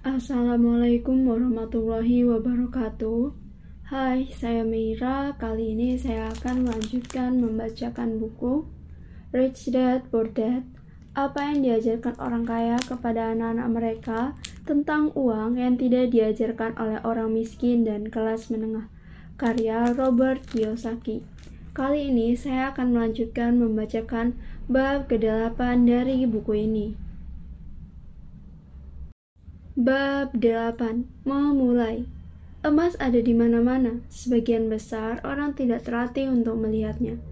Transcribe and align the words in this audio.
Assalamualaikum 0.00 1.28
warahmatullahi 1.28 2.24
wabarakatuh. 2.24 3.36
Hai, 3.84 4.32
saya 4.32 4.64
Meira. 4.64 5.36
Kali 5.36 5.76
ini 5.76 6.00
saya 6.00 6.32
akan 6.32 6.64
melanjutkan 6.64 7.36
membacakan 7.36 8.16
buku 8.16 8.64
Rich 9.28 9.68
Dad 9.68 10.08
Poor 10.08 10.32
Dad. 10.32 10.64
Apa 11.12 11.52
yang 11.52 11.68
diajarkan 11.68 12.16
orang 12.16 12.48
kaya 12.48 12.80
kepada 12.80 13.36
anak-anak 13.36 13.68
mereka 13.68 14.20
tentang 14.64 15.12
uang 15.12 15.60
yang 15.60 15.76
tidak 15.76 16.16
diajarkan 16.16 16.80
oleh 16.80 16.96
orang 17.04 17.36
miskin 17.36 17.84
dan 17.84 18.08
kelas 18.08 18.48
menengah. 18.48 18.88
Karya 19.36 19.92
Robert 19.92 20.48
Kiyosaki. 20.48 21.20
Kali 21.76 22.08
ini 22.08 22.32
saya 22.40 22.72
akan 22.72 22.96
melanjutkan 22.96 23.60
membacakan 23.60 24.32
bab 24.64 25.12
ke-8 25.12 25.60
dari 25.84 26.24
buku 26.24 26.56
ini. 26.56 27.09
Bab 29.78 30.34
8. 30.34 31.06
Memulai. 31.22 32.02
Emas 32.66 32.98
ada 32.98 33.22
di 33.22 33.30
mana-mana. 33.30 34.02
Sebagian 34.10 34.66
besar 34.66 35.22
orang 35.22 35.54
tidak 35.54 35.86
terlatih 35.86 36.26
untuk 36.26 36.58
melihatnya. 36.58 37.22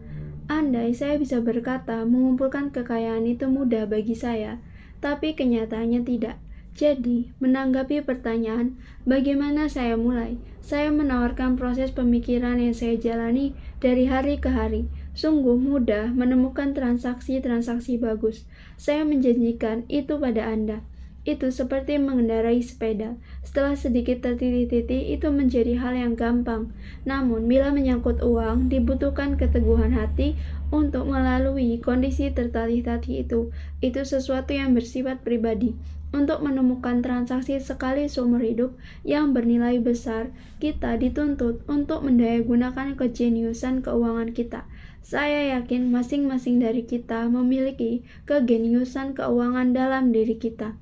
Andai 0.46 0.94
saya 0.94 1.18
bisa 1.18 1.42
berkata, 1.42 2.06
mengumpulkan 2.06 2.70
kekayaan 2.70 3.26
itu 3.26 3.50
mudah 3.50 3.90
bagi 3.90 4.14
saya, 4.14 4.62
tapi 5.02 5.34
kenyataannya 5.34 6.06
tidak. 6.06 6.38
Jadi, 6.78 7.34
menanggapi 7.42 8.06
pertanyaan, 8.06 8.78
bagaimana 9.02 9.66
saya 9.66 9.98
mulai? 9.98 10.38
Saya 10.62 10.94
menawarkan 10.94 11.58
proses 11.58 11.90
pemikiran 11.90 12.62
yang 12.62 12.70
saya 12.70 12.94
jalani 12.94 13.50
dari 13.82 14.06
hari 14.06 14.38
ke 14.38 14.54
hari. 14.54 14.86
Sungguh 15.18 15.58
mudah 15.58 16.14
menemukan 16.14 16.70
transaksi-transaksi 16.70 17.98
bagus. 17.98 18.46
Saya 18.78 19.02
menjanjikan 19.02 19.90
itu 19.90 20.22
pada 20.22 20.46
Anda 20.54 20.86
itu 21.28 21.52
seperti 21.52 22.00
mengendarai 22.00 22.64
sepeda. 22.64 23.20
Setelah 23.44 23.76
sedikit 23.76 24.24
tertiti-titi, 24.24 25.12
itu 25.12 25.28
menjadi 25.28 25.76
hal 25.76 25.92
yang 25.92 26.16
gampang. 26.16 26.72
Namun, 27.04 27.44
bila 27.44 27.68
menyangkut 27.68 28.24
uang, 28.24 28.72
dibutuhkan 28.72 29.36
keteguhan 29.36 29.92
hati 29.92 30.40
untuk 30.72 31.04
melalui 31.04 31.76
kondisi 31.84 32.32
tertatih-tatih 32.32 33.28
itu. 33.28 33.52
Itu 33.84 34.08
sesuatu 34.08 34.56
yang 34.56 34.72
bersifat 34.72 35.20
pribadi. 35.20 35.76
Untuk 36.08 36.40
menemukan 36.40 37.04
transaksi 37.04 37.60
sekali 37.60 38.08
seumur 38.08 38.40
hidup 38.40 38.72
yang 39.04 39.36
bernilai 39.36 39.76
besar, 39.76 40.32
kita 40.56 40.96
dituntut 40.96 41.60
untuk 41.68 42.00
mendayagunakan 42.00 42.96
kejeniusan 42.96 43.84
keuangan 43.84 44.32
kita. 44.32 44.64
Saya 45.04 45.60
yakin 45.60 45.92
masing-masing 45.92 46.64
dari 46.64 46.88
kita 46.88 47.28
memiliki 47.28 48.00
kegeniusan 48.24 49.12
keuangan 49.12 49.76
dalam 49.76 50.08
diri 50.08 50.40
kita. 50.40 50.80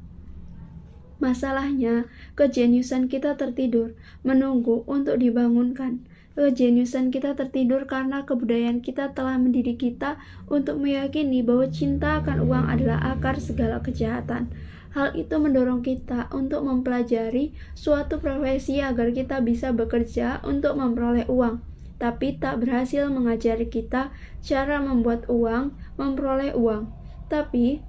Masalahnya, 1.16 2.04
kejeniusan 2.36 3.08
kita 3.08 3.40
tertidur, 3.40 3.96
menunggu 4.20 4.84
untuk 4.84 5.16
dibangunkan. 5.16 6.04
Kejeniusan 6.36 7.08
kita 7.08 7.32
tertidur 7.32 7.88
karena 7.88 8.28
kebudayaan 8.28 8.84
kita 8.84 9.16
telah 9.16 9.40
mendidik 9.40 9.80
kita 9.80 10.20
untuk 10.52 10.76
meyakini 10.76 11.40
bahwa 11.40 11.72
cinta 11.72 12.20
akan 12.20 12.44
uang 12.44 12.68
adalah 12.68 13.00
akar 13.16 13.40
segala 13.40 13.80
kejahatan. 13.80 14.52
Hal 14.92 15.16
itu 15.16 15.40
mendorong 15.40 15.80
kita 15.80 16.28
untuk 16.36 16.68
mempelajari 16.68 17.56
suatu 17.72 18.20
profesi 18.20 18.84
agar 18.84 19.16
kita 19.16 19.40
bisa 19.40 19.72
bekerja 19.72 20.44
untuk 20.44 20.76
memperoleh 20.76 21.24
uang, 21.32 21.64
tapi 21.96 22.36
tak 22.36 22.60
berhasil 22.60 23.08
mengajari 23.08 23.72
kita 23.72 24.12
cara 24.44 24.76
membuat 24.84 25.24
uang, 25.32 25.72
memperoleh 25.96 26.52
uang. 26.52 26.92
Tapi 27.32 27.80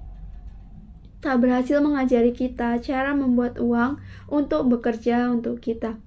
tak 1.18 1.42
berhasil 1.42 1.82
mengajari 1.82 2.30
kita 2.30 2.78
cara 2.78 3.10
membuat 3.14 3.58
uang 3.58 3.98
untuk 4.30 4.70
bekerja 4.70 5.30
untuk 5.34 5.58
kita. 5.58 5.98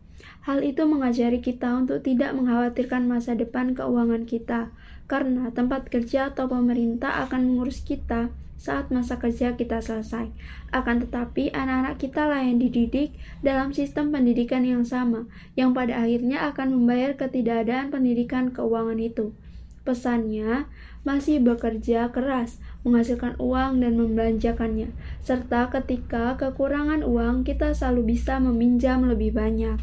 Hal 0.42 0.66
itu 0.66 0.90
mengajari 0.90 1.38
kita 1.44 1.70
untuk 1.78 2.02
tidak 2.02 2.34
mengkhawatirkan 2.34 3.06
masa 3.06 3.38
depan 3.38 3.78
keuangan 3.78 4.26
kita, 4.26 4.74
karena 5.06 5.52
tempat 5.54 5.92
kerja 5.92 6.34
atau 6.34 6.50
pemerintah 6.50 7.28
akan 7.28 7.54
mengurus 7.54 7.84
kita 7.86 8.34
saat 8.62 8.94
masa 8.94 9.18
kerja 9.18 9.58
kita 9.58 9.82
selesai. 9.82 10.30
Akan 10.70 11.02
tetapi, 11.02 11.50
anak-anak 11.50 11.98
kita 11.98 12.30
lah 12.30 12.46
yang 12.46 12.62
dididik 12.62 13.18
dalam 13.42 13.74
sistem 13.74 14.14
pendidikan 14.14 14.62
yang 14.62 14.86
sama, 14.86 15.26
yang 15.58 15.74
pada 15.74 15.98
akhirnya 15.98 16.46
akan 16.54 16.78
membayar 16.78 17.18
ketidakadaan 17.18 17.90
pendidikan 17.90 18.54
keuangan 18.54 19.02
itu. 19.02 19.34
Pesannya, 19.82 20.70
masih 21.02 21.42
bekerja 21.42 22.14
keras, 22.14 22.62
menghasilkan 22.82 23.38
uang 23.38 23.82
dan 23.82 23.94
membelanjakannya, 23.98 24.90
serta 25.22 25.70
ketika 25.70 26.38
kekurangan 26.38 27.06
uang 27.06 27.46
kita 27.46 27.78
selalu 27.78 28.18
bisa 28.18 28.42
meminjam 28.42 29.06
lebih 29.06 29.34
banyak. 29.34 29.78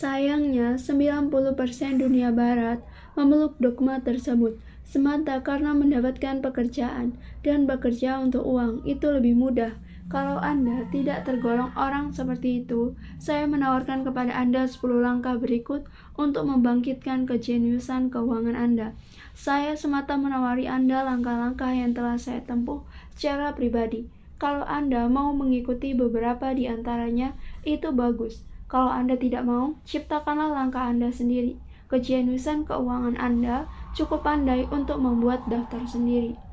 Sayangnya, 0.00 0.80
90% 0.80 2.00
dunia 2.00 2.32
barat 2.32 2.80
memeluk 3.12 3.60
dogma 3.60 4.00
tersebut 4.00 4.56
semata 4.80 5.44
karena 5.44 5.76
mendapatkan 5.76 6.40
pekerjaan 6.40 7.20
dan 7.44 7.68
bekerja 7.68 8.16
untuk 8.16 8.48
uang 8.48 8.80
itu 8.88 9.06
lebih 9.12 9.36
mudah 9.36 9.76
kalau 10.10 10.42
Anda 10.42 10.90
tidak 10.90 11.22
tergolong 11.22 11.70
orang 11.78 12.10
seperti 12.10 12.66
itu, 12.66 12.98
saya 13.22 13.46
menawarkan 13.46 14.02
kepada 14.02 14.34
Anda 14.34 14.66
10 14.66 15.06
langkah 15.06 15.38
berikut 15.38 15.86
untuk 16.18 16.50
membangkitkan 16.50 17.30
kejeniusan 17.30 18.10
keuangan 18.10 18.58
Anda. 18.58 18.98
Saya 19.38 19.78
semata 19.78 20.18
menawari 20.18 20.66
Anda 20.66 21.06
langkah-langkah 21.06 21.70
yang 21.70 21.94
telah 21.94 22.18
saya 22.18 22.42
tempuh 22.42 22.82
secara 23.14 23.54
pribadi. 23.54 24.10
Kalau 24.42 24.66
Anda 24.66 25.06
mau 25.06 25.30
mengikuti 25.30 25.94
beberapa 25.94 26.50
di 26.58 26.66
antaranya, 26.66 27.38
itu 27.62 27.94
bagus. 27.94 28.42
Kalau 28.66 28.90
Anda 28.90 29.14
tidak 29.14 29.46
mau, 29.46 29.78
ciptakanlah 29.86 30.50
langkah 30.50 30.90
Anda 30.90 31.14
sendiri. 31.14 31.54
Kejeniusan 31.86 32.66
keuangan 32.66 33.14
Anda 33.14 33.70
cukup 33.94 34.26
pandai 34.26 34.66
untuk 34.74 34.98
membuat 34.98 35.46
daftar 35.46 35.86
sendiri 35.86 36.49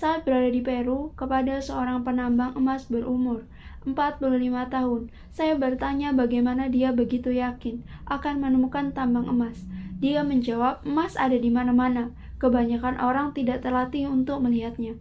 saat 0.00 0.24
berada 0.24 0.48
di 0.48 0.64
Peru 0.64 1.12
kepada 1.12 1.60
seorang 1.60 2.00
penambang 2.08 2.56
emas 2.56 2.88
berumur 2.88 3.44
45 3.84 4.24
tahun. 4.72 5.12
Saya 5.28 5.60
bertanya 5.60 6.16
bagaimana 6.16 6.72
dia 6.72 6.88
begitu 6.88 7.28
yakin 7.36 7.84
akan 8.08 8.40
menemukan 8.40 8.96
tambang 8.96 9.28
emas. 9.28 9.60
Dia 10.00 10.24
menjawab, 10.24 10.88
emas 10.88 11.20
ada 11.20 11.36
di 11.36 11.52
mana-mana. 11.52 12.16
Kebanyakan 12.40 12.96
orang 12.96 13.36
tidak 13.36 13.60
terlatih 13.60 14.08
untuk 14.08 14.40
melihatnya. 14.40 14.96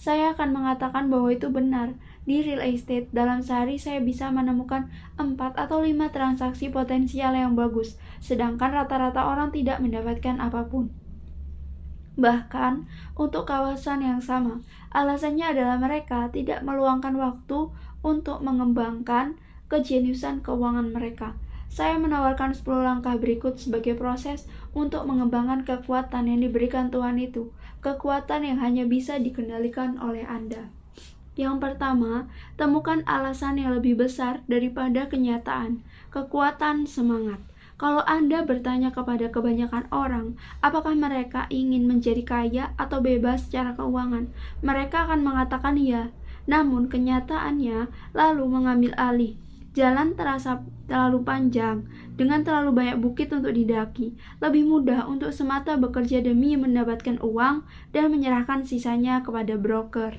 Saya 0.00 0.32
akan 0.32 0.56
mengatakan 0.56 1.12
bahwa 1.12 1.28
itu 1.28 1.52
benar. 1.52 1.92
Di 2.24 2.40
real 2.40 2.64
estate, 2.64 3.12
dalam 3.12 3.44
sehari 3.44 3.76
saya 3.76 4.00
bisa 4.00 4.32
menemukan 4.32 4.88
4 5.20 5.36
atau 5.60 5.84
5 5.84 6.08
transaksi 6.08 6.72
potensial 6.72 7.36
yang 7.36 7.52
bagus, 7.52 8.00
sedangkan 8.24 8.72
rata-rata 8.72 9.28
orang 9.28 9.52
tidak 9.52 9.84
mendapatkan 9.84 10.40
apa 10.40 10.64
pun 10.72 10.88
bahkan 12.18 12.90
untuk 13.14 13.46
kawasan 13.46 14.02
yang 14.02 14.18
sama. 14.18 14.60
Alasannya 14.90 15.54
adalah 15.54 15.78
mereka 15.78 16.26
tidak 16.34 16.66
meluangkan 16.66 17.14
waktu 17.14 17.70
untuk 18.02 18.42
mengembangkan 18.42 19.38
kejeniusan 19.70 20.42
keuangan 20.42 20.90
mereka. 20.90 21.38
Saya 21.68 22.00
menawarkan 22.00 22.56
10 22.56 22.66
langkah 22.82 23.14
berikut 23.14 23.60
sebagai 23.60 23.94
proses 23.94 24.50
untuk 24.74 25.06
mengembangkan 25.06 25.62
kekuatan 25.62 26.26
yang 26.26 26.40
diberikan 26.42 26.90
Tuhan 26.90 27.20
itu, 27.22 27.54
kekuatan 27.84 28.42
yang 28.42 28.58
hanya 28.58 28.88
bisa 28.88 29.20
dikendalikan 29.20 30.00
oleh 30.02 30.26
Anda. 30.26 30.72
Yang 31.38 31.62
pertama, 31.62 32.26
temukan 32.58 33.06
alasan 33.06 33.62
yang 33.62 33.78
lebih 33.78 33.94
besar 33.94 34.42
daripada 34.50 35.06
kenyataan, 35.06 35.86
kekuatan 36.10 36.90
semangat. 36.90 37.38
Kalau 37.78 38.02
Anda 38.10 38.42
bertanya 38.42 38.90
kepada 38.90 39.30
kebanyakan 39.30 39.86
orang, 39.94 40.34
apakah 40.66 40.98
mereka 40.98 41.46
ingin 41.46 41.86
menjadi 41.86 42.26
kaya 42.26 42.64
atau 42.74 42.98
bebas 42.98 43.46
secara 43.46 43.78
keuangan, 43.78 44.26
mereka 44.66 45.06
akan 45.06 45.22
mengatakan 45.22 45.78
iya. 45.78 46.10
Namun 46.50 46.90
kenyataannya 46.90 47.86
lalu 48.18 48.44
mengambil 48.50 48.98
alih. 48.98 49.38
Jalan 49.78 50.18
terasa 50.18 50.66
terlalu 50.90 51.22
panjang, 51.22 51.86
dengan 52.18 52.42
terlalu 52.42 52.82
banyak 52.82 52.98
bukit 52.98 53.30
untuk 53.30 53.54
didaki. 53.54 54.18
Lebih 54.42 54.66
mudah 54.66 55.06
untuk 55.06 55.30
semata 55.30 55.78
bekerja 55.78 56.18
demi 56.18 56.58
mendapatkan 56.58 57.22
uang 57.22 57.62
dan 57.94 58.10
menyerahkan 58.10 58.66
sisanya 58.66 59.22
kepada 59.22 59.54
broker. 59.54 60.18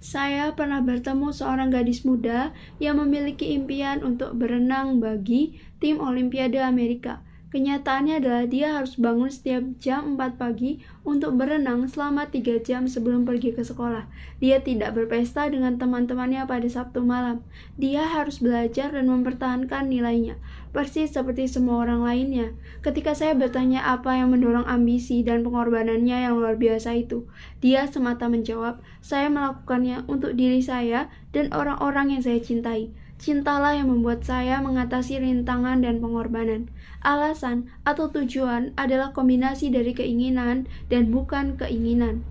Saya 0.00 0.56
pernah 0.56 0.80
bertemu 0.80 1.28
seorang 1.28 1.68
gadis 1.68 2.08
muda 2.08 2.56
yang 2.80 2.96
memiliki 2.96 3.52
impian 3.52 4.00
untuk 4.00 4.32
berenang 4.32 4.96
bagi 4.96 5.60
tim 5.76 6.00
Olimpiade 6.00 6.56
Amerika. 6.56 7.20
Kenyataannya 7.50 8.22
adalah 8.22 8.46
dia 8.46 8.78
harus 8.78 8.94
bangun 8.94 9.26
setiap 9.26 9.66
jam 9.82 10.14
4 10.14 10.38
pagi 10.38 10.78
untuk 11.02 11.34
berenang 11.34 11.90
selama 11.90 12.30
3 12.30 12.62
jam 12.62 12.86
sebelum 12.86 13.26
pergi 13.26 13.50
ke 13.50 13.66
sekolah. 13.66 14.06
Dia 14.38 14.62
tidak 14.62 14.94
berpesta 14.94 15.50
dengan 15.50 15.74
teman-temannya 15.74 16.46
pada 16.46 16.70
Sabtu 16.70 17.02
malam. 17.02 17.42
Dia 17.74 18.06
harus 18.06 18.38
belajar 18.38 18.94
dan 18.94 19.10
mempertahankan 19.10 19.90
nilainya, 19.90 20.38
persis 20.70 21.10
seperti 21.10 21.50
semua 21.50 21.82
orang 21.82 22.06
lainnya. 22.06 22.54
Ketika 22.86 23.18
saya 23.18 23.34
bertanya 23.34 23.82
apa 23.82 24.14
yang 24.14 24.30
mendorong 24.30 24.70
ambisi 24.70 25.26
dan 25.26 25.42
pengorbanannya 25.42 26.30
yang 26.30 26.38
luar 26.38 26.54
biasa 26.54 27.02
itu, 27.02 27.26
dia 27.58 27.82
semata 27.90 28.30
menjawab, 28.30 28.78
"Saya 29.02 29.26
melakukannya 29.26 30.06
untuk 30.06 30.38
diri 30.38 30.62
saya 30.62 31.10
dan 31.34 31.50
orang-orang 31.50 32.14
yang 32.14 32.22
saya 32.22 32.38
cintai." 32.38 32.94
Cintalah 33.20 33.76
yang 33.76 33.92
membuat 33.92 34.24
saya 34.24 34.64
mengatasi 34.64 35.20
rintangan 35.20 35.84
dan 35.84 36.00
pengorbanan. 36.00 36.72
Alasan 37.00 37.72
atau 37.88 38.12
tujuan 38.12 38.76
adalah 38.76 39.16
kombinasi 39.16 39.72
dari 39.72 39.96
keinginan 39.96 40.68
dan 40.92 41.08
bukan 41.08 41.56
keinginan. 41.56 42.28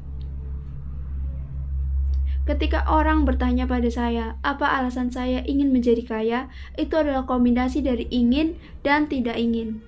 Ketika 2.49 2.81
orang 2.89 3.29
bertanya 3.29 3.69
pada 3.69 3.89
saya, 3.93 4.37
apa 4.41 4.65
alasan 4.65 5.13
saya 5.13 5.45
ingin 5.45 5.69
menjadi 5.69 6.01
kaya, 6.01 6.39
itu 6.81 6.97
adalah 6.97 7.29
kombinasi 7.29 7.85
dari 7.85 8.09
ingin 8.09 8.57
dan 8.81 9.05
tidak 9.05 9.37
ingin. 9.37 9.85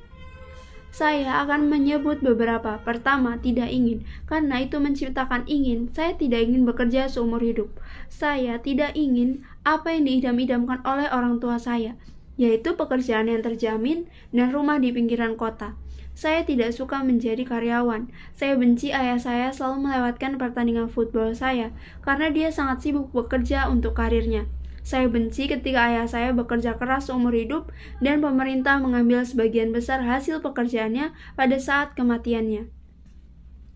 Saya 0.94 1.42
akan 1.42 1.72
menyebut 1.72 2.22
beberapa. 2.22 2.78
Pertama, 2.86 3.42
tidak 3.42 3.72
ingin, 3.74 4.06
karena 4.30 4.62
itu 4.62 4.78
menciptakan 4.78 5.48
ingin. 5.50 5.90
Saya 5.90 6.14
tidak 6.14 6.46
ingin 6.46 6.62
bekerja 6.68 7.10
seumur 7.10 7.42
hidup. 7.42 7.72
Saya 8.14 8.62
tidak 8.62 8.94
ingin 8.94 9.42
apa 9.66 9.98
yang 9.98 10.06
diidam-idamkan 10.06 10.86
oleh 10.86 11.10
orang 11.10 11.42
tua 11.42 11.58
saya, 11.58 11.98
yaitu 12.40 12.76
pekerjaan 12.76 13.32
yang 13.32 13.42
terjamin 13.44 14.08
dan 14.32 14.52
rumah 14.52 14.78
di 14.78 14.92
pinggiran 14.92 15.36
kota. 15.40 15.76
Saya 16.12 16.44
tidak 16.44 16.76
suka 16.76 17.02
menjadi 17.02 17.48
karyawan. 17.48 18.12
Saya 18.36 18.60
benci 18.60 18.92
ayah 18.92 19.18
saya 19.18 19.50
selalu 19.56 19.88
melewatkan 19.88 20.36
pertandingan 20.36 20.92
football 20.92 21.32
saya 21.32 21.72
karena 22.04 22.28
dia 22.30 22.52
sangat 22.52 22.84
sibuk 22.84 23.10
bekerja 23.16 23.72
untuk 23.72 23.96
karirnya. 23.96 24.46
Saya 24.82 25.08
benci 25.08 25.46
ketika 25.46 25.94
ayah 25.94 26.10
saya 26.10 26.34
bekerja 26.34 26.76
keras 26.76 27.08
seumur 27.08 27.38
hidup 27.38 27.70
dan 28.02 28.18
pemerintah 28.18 28.82
mengambil 28.82 29.22
sebagian 29.22 29.70
besar 29.70 30.02
hasil 30.02 30.42
pekerjaannya 30.42 31.14
pada 31.38 31.58
saat 31.62 31.94
kematiannya. 31.94 32.81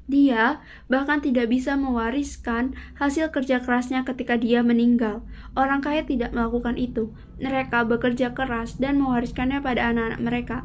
Dia 0.06 0.62
bahkan 0.86 1.18
tidak 1.18 1.50
bisa 1.50 1.74
mewariskan 1.74 2.78
hasil 3.02 3.34
kerja 3.34 3.58
kerasnya 3.66 4.06
ketika 4.06 4.38
dia 4.38 4.62
meninggal. 4.62 5.26
Orang 5.58 5.82
kaya 5.82 6.06
tidak 6.06 6.30
melakukan 6.30 6.78
itu. 6.78 7.10
Mereka 7.42 7.90
bekerja 7.90 8.38
keras 8.38 8.78
dan 8.78 9.02
mewariskannya 9.02 9.66
pada 9.66 9.90
anak-anak 9.90 10.22
mereka. 10.22 10.58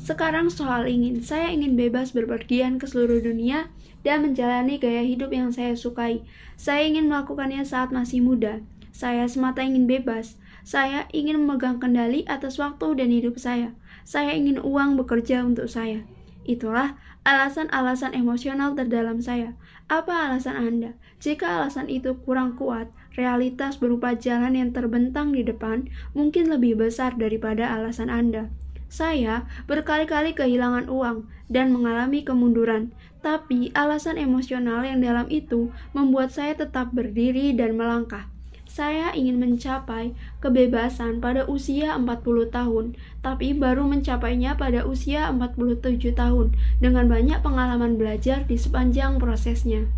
Sekarang 0.00 0.48
soal 0.48 0.88
ingin, 0.88 1.20
saya 1.20 1.52
ingin 1.52 1.76
bebas 1.76 2.16
berpergian 2.16 2.80
ke 2.80 2.88
seluruh 2.88 3.20
dunia 3.20 3.68
dan 4.00 4.24
menjalani 4.24 4.80
gaya 4.80 5.04
hidup 5.04 5.28
yang 5.28 5.52
saya 5.52 5.76
sukai. 5.76 6.24
Saya 6.56 6.88
ingin 6.88 7.12
melakukannya 7.12 7.60
saat 7.68 7.92
masih 7.92 8.24
muda. 8.24 8.64
Saya 8.96 9.28
semata 9.28 9.60
ingin 9.60 9.84
bebas. 9.84 10.40
Saya 10.64 11.04
ingin 11.12 11.44
memegang 11.44 11.76
kendali 11.84 12.24
atas 12.24 12.56
waktu 12.56 12.96
dan 12.96 13.12
hidup 13.12 13.36
saya. 13.36 13.76
Saya 14.08 14.32
ingin 14.32 14.56
uang 14.56 14.96
bekerja 14.96 15.44
untuk 15.44 15.68
saya. 15.68 16.00
Itulah 16.48 16.96
alasan-alasan 17.26 18.16
emosional 18.16 18.72
terdalam 18.72 19.20
saya. 19.20 19.52
Apa 19.92 20.30
alasan 20.30 20.56
Anda? 20.56 20.90
Jika 21.20 21.60
alasan 21.60 21.92
itu 21.92 22.16
kurang 22.24 22.56
kuat, 22.56 22.88
realitas 23.18 23.76
berupa 23.76 24.16
jalan 24.16 24.56
yang 24.56 24.70
terbentang 24.72 25.36
di 25.36 25.44
depan 25.44 25.90
mungkin 26.16 26.48
lebih 26.48 26.80
besar 26.80 27.18
daripada 27.18 27.68
alasan 27.68 28.08
Anda. 28.08 28.48
Saya 28.90 29.46
berkali-kali 29.68 30.34
kehilangan 30.34 30.90
uang 30.90 31.28
dan 31.46 31.70
mengalami 31.70 32.26
kemunduran, 32.26 32.90
tapi 33.20 33.68
alasan 33.76 34.16
emosional 34.16 34.82
yang 34.82 35.04
dalam 35.04 35.28
itu 35.28 35.70
membuat 35.92 36.32
saya 36.32 36.56
tetap 36.56 36.90
berdiri 36.90 37.52
dan 37.54 37.76
melangkah. 37.76 38.29
Saya 38.70 39.10
ingin 39.18 39.42
mencapai 39.42 40.14
kebebasan 40.38 41.18
pada 41.18 41.42
usia 41.50 41.98
40 41.98 42.54
tahun, 42.54 42.94
tapi 43.18 43.50
baru 43.50 43.82
mencapainya 43.82 44.54
pada 44.54 44.86
usia 44.86 45.26
47 45.26 46.14
tahun 46.14 46.54
dengan 46.78 47.10
banyak 47.10 47.42
pengalaman 47.42 47.98
belajar 47.98 48.46
di 48.46 48.54
sepanjang 48.54 49.18
prosesnya. 49.18 49.90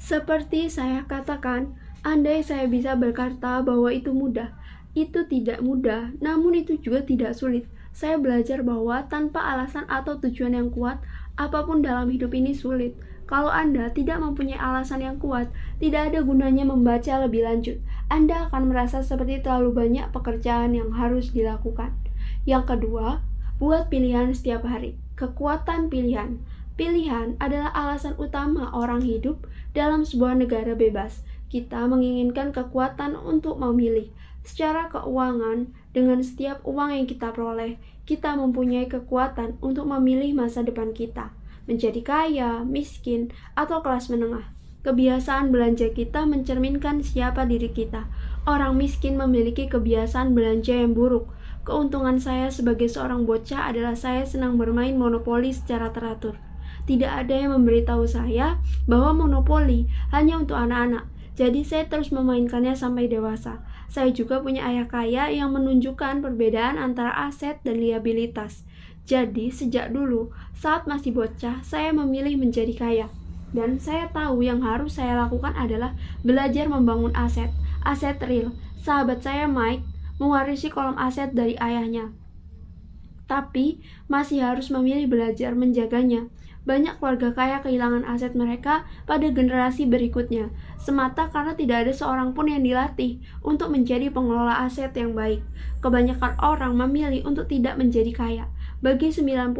Seperti 0.00 0.72
saya 0.72 1.04
katakan, 1.04 1.76
andai 2.00 2.40
saya 2.40 2.64
bisa 2.64 2.96
berkata 2.96 3.60
bahwa 3.60 3.92
itu 3.92 4.16
mudah, 4.16 4.48
itu 4.96 5.28
tidak 5.28 5.60
mudah, 5.60 6.16
namun 6.24 6.56
itu 6.56 6.80
juga 6.80 7.04
tidak 7.04 7.36
sulit. 7.36 7.68
Saya 7.96 8.20
belajar 8.20 8.60
bahwa 8.60 9.08
tanpa 9.08 9.40
alasan 9.40 9.88
atau 9.88 10.20
tujuan 10.20 10.52
yang 10.52 10.68
kuat, 10.68 11.00
apa 11.40 11.64
pun 11.64 11.80
dalam 11.80 12.12
hidup 12.12 12.36
ini 12.36 12.52
sulit. 12.52 12.92
Kalau 13.24 13.48
Anda 13.48 13.88
tidak 13.88 14.20
mempunyai 14.20 14.60
alasan 14.60 15.00
yang 15.00 15.16
kuat, 15.16 15.48
tidak 15.80 16.12
ada 16.12 16.20
gunanya 16.20 16.68
membaca 16.68 17.16
lebih 17.24 17.48
lanjut. 17.48 17.80
Anda 18.12 18.52
akan 18.52 18.68
merasa 18.68 19.00
seperti 19.00 19.40
terlalu 19.40 19.72
banyak 19.72 20.12
pekerjaan 20.12 20.76
yang 20.76 20.92
harus 20.92 21.32
dilakukan. 21.32 21.96
Yang 22.44 22.76
kedua, 22.76 23.24
buat 23.56 23.88
pilihan 23.88 24.36
setiap 24.36 24.68
hari. 24.68 25.00
Kekuatan 25.16 25.88
pilihan. 25.88 26.36
Pilihan 26.76 27.40
adalah 27.40 27.72
alasan 27.72 28.12
utama 28.20 28.76
orang 28.76 29.00
hidup 29.00 29.48
dalam 29.72 30.04
sebuah 30.04 30.36
negara 30.36 30.76
bebas. 30.76 31.24
Kita 31.48 31.88
menginginkan 31.88 32.52
kekuatan 32.52 33.16
untuk 33.16 33.56
memilih. 33.56 34.12
Secara 34.44 34.86
keuangan, 34.92 35.72
dengan 35.96 36.20
setiap 36.20 36.60
uang 36.68 36.92
yang 36.92 37.08
kita 37.08 37.32
peroleh, 37.32 37.80
kita 38.04 38.36
mempunyai 38.36 38.84
kekuatan 38.84 39.56
untuk 39.64 39.88
memilih 39.88 40.36
masa 40.36 40.60
depan 40.60 40.92
kita 40.92 41.32
menjadi 41.66 42.00
kaya, 42.04 42.50
miskin, 42.62 43.34
atau 43.58 43.82
kelas 43.82 44.06
menengah. 44.12 44.54
Kebiasaan 44.86 45.50
belanja 45.50 45.90
kita 45.90 46.22
mencerminkan 46.22 47.02
siapa 47.02 47.42
diri 47.42 47.74
kita. 47.74 48.06
Orang 48.46 48.78
miskin 48.78 49.18
memiliki 49.18 49.66
kebiasaan 49.66 50.30
belanja 50.30 50.78
yang 50.78 50.94
buruk. 50.94 51.34
Keuntungan 51.66 52.22
saya 52.22 52.54
sebagai 52.54 52.86
seorang 52.86 53.26
bocah 53.26 53.74
adalah 53.74 53.98
saya 53.98 54.22
senang 54.22 54.54
bermain 54.54 54.94
monopoli 54.94 55.50
secara 55.50 55.90
teratur. 55.90 56.38
Tidak 56.86 57.10
ada 57.10 57.34
yang 57.34 57.50
memberitahu 57.58 58.06
saya 58.06 58.62
bahwa 58.86 59.26
monopoli 59.26 59.90
hanya 60.14 60.38
untuk 60.38 60.54
anak-anak, 60.54 61.10
jadi 61.34 61.66
saya 61.66 61.84
terus 61.90 62.14
memainkannya 62.14 62.78
sampai 62.78 63.10
dewasa. 63.10 63.65
Saya 63.86 64.10
juga 64.10 64.42
punya 64.42 64.66
ayah 64.66 64.86
kaya 64.90 65.30
yang 65.30 65.54
menunjukkan 65.54 66.20
perbedaan 66.20 66.76
antara 66.76 67.14
aset 67.30 67.62
dan 67.62 67.78
liabilitas. 67.78 68.66
Jadi, 69.06 69.54
sejak 69.54 69.94
dulu, 69.94 70.34
saat 70.50 70.90
masih 70.90 71.14
bocah, 71.14 71.62
saya 71.62 71.94
memilih 71.94 72.34
menjadi 72.34 72.74
kaya. 72.74 73.06
Dan 73.54 73.78
saya 73.78 74.10
tahu 74.10 74.42
yang 74.42 74.60
harus 74.66 74.98
saya 74.98 75.14
lakukan 75.16 75.54
adalah 75.54 75.94
belajar 76.26 76.66
membangun 76.66 77.14
aset, 77.14 77.54
aset 77.86 78.18
real. 78.26 78.58
Sahabat 78.82 79.22
saya 79.22 79.46
Mike 79.46 79.86
mewarisi 80.18 80.68
kolom 80.68 80.98
aset 80.98 81.32
dari 81.32 81.54
ayahnya. 81.56 82.12
Tapi 83.26 83.82
masih 84.06 84.42
harus 84.42 84.70
memilih 84.70 85.10
belajar 85.10 85.54
menjaganya. 85.54 86.30
Banyak 86.66 86.98
keluarga 86.98 87.30
kaya 87.30 87.62
kehilangan 87.62 88.02
aset 88.10 88.34
mereka 88.34 88.82
pada 89.06 89.30
generasi 89.30 89.86
berikutnya, 89.86 90.50
semata 90.82 91.30
karena 91.30 91.54
tidak 91.54 91.86
ada 91.86 91.92
seorang 91.94 92.34
pun 92.34 92.50
yang 92.50 92.66
dilatih 92.66 93.22
untuk 93.46 93.70
menjadi 93.70 94.10
pengelola 94.10 94.66
aset 94.66 94.90
yang 94.98 95.14
baik. 95.14 95.46
Kebanyakan 95.78 96.34
orang 96.42 96.74
memilih 96.74 97.22
untuk 97.22 97.46
tidak 97.46 97.78
menjadi 97.78 98.10
kaya, 98.10 98.44
bagi 98.82 99.14
90% 99.14 99.54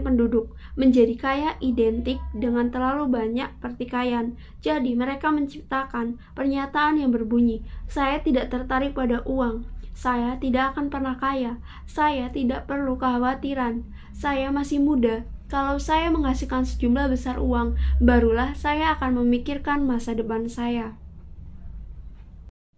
penduduk, 0.00 0.56
menjadi 0.80 1.14
kaya 1.20 1.50
identik 1.60 2.16
dengan 2.32 2.72
terlalu 2.72 3.12
banyak 3.12 3.52
pertikaian. 3.60 4.32
Jadi 4.64 4.96
mereka 4.96 5.28
menciptakan 5.28 6.16
pernyataan 6.32 6.96
yang 6.96 7.12
berbunyi, 7.12 7.60
saya 7.92 8.24
tidak 8.24 8.48
tertarik 8.48 8.96
pada 8.96 9.20
uang, 9.28 9.68
saya 9.92 10.40
tidak 10.40 10.72
akan 10.72 10.88
pernah 10.88 11.20
kaya, 11.20 11.60
saya 11.84 12.32
tidak 12.32 12.64
perlu 12.64 12.96
kekhawatiran, 12.96 13.84
saya 14.16 14.48
masih 14.48 14.80
muda, 14.80 15.28
kalau 15.48 15.80
saya 15.80 16.12
menghasilkan 16.12 16.68
sejumlah 16.68 17.08
besar 17.12 17.40
uang, 17.40 17.74
barulah 17.98 18.52
saya 18.52 18.94
akan 18.94 19.24
memikirkan 19.24 19.88
masa 19.88 20.12
depan 20.12 20.46
saya. 20.46 20.94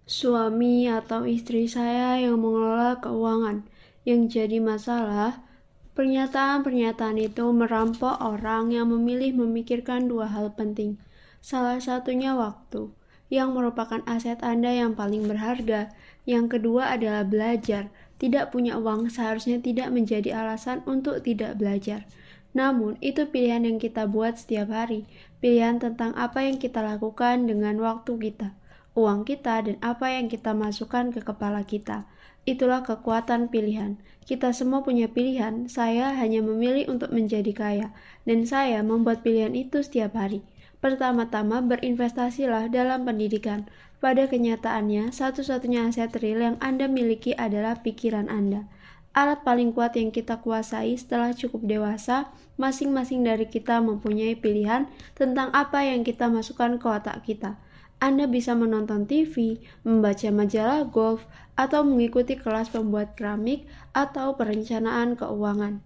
Suami 0.07 0.91
atau 0.91 1.27
istri 1.27 1.67
saya 1.71 2.19
yang 2.19 2.39
mengelola 2.39 2.99
keuangan, 3.03 3.67
yang 4.03 4.27
jadi 4.27 4.59
masalah 4.59 5.43
Pernyataan-pernyataan 5.91 7.19
itu 7.19 7.45
merampok 7.53 8.23
orang 8.25 8.73
yang 8.73 8.89
memilih 8.89 9.37
memikirkan 9.37 10.09
dua 10.09 10.33
hal 10.33 10.55
penting. 10.57 10.97
Salah 11.45 11.77
satunya 11.77 12.33
waktu, 12.39 12.95
yang 13.29 13.53
merupakan 13.53 14.01
aset 14.09 14.41
Anda 14.41 14.71
yang 14.71 14.97
paling 14.97 15.29
berharga. 15.29 15.93
Yang 16.25 16.57
kedua 16.57 16.97
adalah 16.97 17.27
belajar. 17.29 17.93
Tidak 18.17 18.49
punya 18.49 18.81
uang 18.81 19.13
seharusnya 19.13 19.59
tidak 19.61 19.91
menjadi 19.91 20.41
alasan 20.41 20.81
untuk 20.89 21.21
tidak 21.21 21.61
belajar. 21.61 22.09
Namun, 22.51 22.99
itu 22.99 23.31
pilihan 23.31 23.63
yang 23.63 23.79
kita 23.79 24.11
buat 24.11 24.35
setiap 24.35 24.75
hari. 24.75 25.07
Pilihan 25.39 25.79
tentang 25.79 26.13
apa 26.19 26.43
yang 26.43 26.59
kita 26.59 26.83
lakukan 26.83 27.47
dengan 27.47 27.79
waktu 27.79 28.19
kita, 28.19 28.53
uang 28.99 29.23
kita, 29.23 29.63
dan 29.65 29.77
apa 29.81 30.11
yang 30.11 30.27
kita 30.27 30.51
masukkan 30.51 31.15
ke 31.15 31.23
kepala 31.23 31.63
kita. 31.63 32.11
Itulah 32.49 32.83
kekuatan 32.83 33.53
pilihan. 33.53 34.01
Kita 34.27 34.51
semua 34.51 34.83
punya 34.83 35.07
pilihan. 35.07 35.71
Saya 35.71 36.11
hanya 36.19 36.43
memilih 36.43 36.91
untuk 36.91 37.15
menjadi 37.15 37.53
kaya, 37.55 37.89
dan 38.27 38.43
saya 38.49 38.83
membuat 38.83 39.23
pilihan 39.23 39.55
itu 39.55 39.85
setiap 39.87 40.19
hari. 40.19 40.43
Pertama-tama, 40.81 41.61
berinvestasilah 41.61 42.73
dalam 42.73 43.05
pendidikan. 43.05 43.69
Pada 44.01 44.25
kenyataannya, 44.25 45.13
satu-satunya 45.13 45.93
aset 45.93 46.09
real 46.25 46.41
yang 46.41 46.57
Anda 46.65 46.89
miliki 46.89 47.37
adalah 47.37 47.85
pikiran 47.85 48.33
Anda. 48.33 48.65
Alat 49.11 49.43
paling 49.43 49.75
kuat 49.75 49.99
yang 49.99 50.15
kita 50.15 50.39
kuasai 50.39 50.95
setelah 50.95 51.35
cukup 51.35 51.67
dewasa, 51.67 52.31
masing-masing 52.55 53.27
dari 53.27 53.51
kita 53.51 53.83
mempunyai 53.83 54.39
pilihan 54.39 54.87
tentang 55.19 55.51
apa 55.51 55.83
yang 55.83 56.07
kita 56.07 56.31
masukkan 56.31 56.79
ke 56.79 56.87
otak 56.87 57.27
kita. 57.27 57.59
Anda 57.99 58.31
bisa 58.31 58.55
menonton 58.55 59.11
TV, 59.11 59.61
membaca 59.83 60.31
majalah 60.31 60.87
golf, 60.87 61.27
atau 61.59 61.85
mengikuti 61.85 62.39
kelas 62.39 62.73
pembuat 62.73 63.19
keramik 63.19 63.67
atau 63.93 64.39
perencanaan 64.39 65.19
keuangan. 65.19 65.85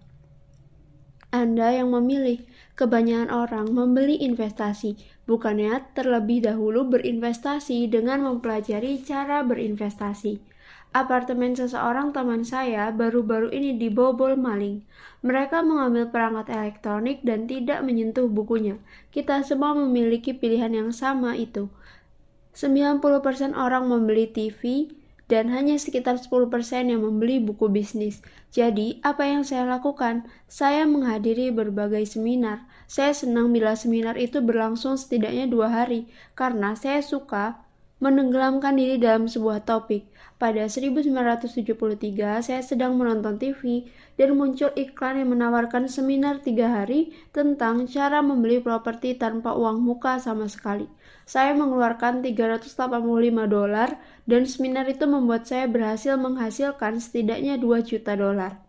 Anda 1.35 1.75
yang 1.75 1.91
memilih. 1.91 2.45
Kebanyakan 2.75 3.31
orang 3.31 3.67
membeli 3.71 4.19
investasi, 4.19 4.99
bukannya 5.27 5.95
terlebih 5.95 6.43
dahulu 6.43 6.91
berinvestasi 6.91 7.87
dengan 7.87 8.23
mempelajari 8.27 8.99
cara 8.99 9.43
berinvestasi. 9.47 10.54
Apartemen 10.95 11.51
seseorang 11.59 12.15
teman 12.15 12.47
saya 12.47 12.87
baru-baru 12.87 13.51
ini 13.51 13.75
dibobol 13.75 14.39
maling. 14.39 14.79
Mereka 15.27 15.59
mengambil 15.59 16.07
perangkat 16.07 16.55
elektronik 16.55 17.19
dan 17.19 17.51
tidak 17.51 17.83
menyentuh 17.83 18.31
bukunya. 18.31 18.79
Kita 19.11 19.43
semua 19.43 19.75
memiliki 19.75 20.31
pilihan 20.31 20.71
yang 20.71 20.95
sama 20.95 21.35
itu. 21.35 21.67
90% 22.55 23.03
orang 23.59 23.91
membeli 23.91 24.31
TV, 24.31 24.87
dan 25.27 25.49
hanya 25.51 25.75
sekitar 25.75 26.21
10% 26.21 26.47
yang 26.87 27.01
membeli 27.01 27.41
buku 27.41 27.67
bisnis. 27.67 28.21
Jadi, 28.55 29.03
apa 29.03 29.25
yang 29.27 29.41
saya 29.43 29.65
lakukan? 29.65 30.29
Saya 30.47 30.87
menghadiri 30.87 31.51
berbagai 31.51 32.05
seminar. 32.07 32.63
Saya 32.85 33.11
senang 33.11 33.49
bila 33.49 33.75
seminar 33.75 34.15
itu 34.15 34.39
berlangsung 34.39 34.95
setidaknya 34.95 35.49
dua 35.49 35.73
hari, 35.73 36.07
karena 36.37 36.77
saya 36.77 37.01
suka 37.01 37.64
menenggelamkan 38.05 38.77
diri 38.77 39.01
dalam 39.01 39.25
sebuah 39.25 39.65
topik. 39.65 40.05
Pada 40.37 40.69
1973, 40.69 42.45
saya 42.45 42.61
sedang 42.61 42.93
menonton 43.01 43.41
TV 43.41 43.89
dan 44.13 44.37
muncul 44.37 44.69
iklan 44.77 45.17
yang 45.17 45.33
menawarkan 45.33 45.89
seminar 45.89 46.37
tiga 46.37 46.69
hari 46.69 47.17
tentang 47.33 47.89
cara 47.89 48.21
membeli 48.21 48.61
properti 48.61 49.17
tanpa 49.17 49.57
uang 49.57 49.81
muka 49.81 50.21
sama 50.21 50.45
sekali. 50.45 50.85
Saya 51.25 51.57
mengeluarkan 51.57 52.21
385 52.21 52.77
dolar 53.49 53.97
dan 54.29 54.45
seminar 54.45 54.85
itu 54.85 55.09
membuat 55.09 55.49
saya 55.49 55.65
berhasil 55.65 56.13
menghasilkan 56.13 57.01
setidaknya 57.01 57.57
2 57.57 57.81
juta 57.81 58.13
dolar. 58.13 58.61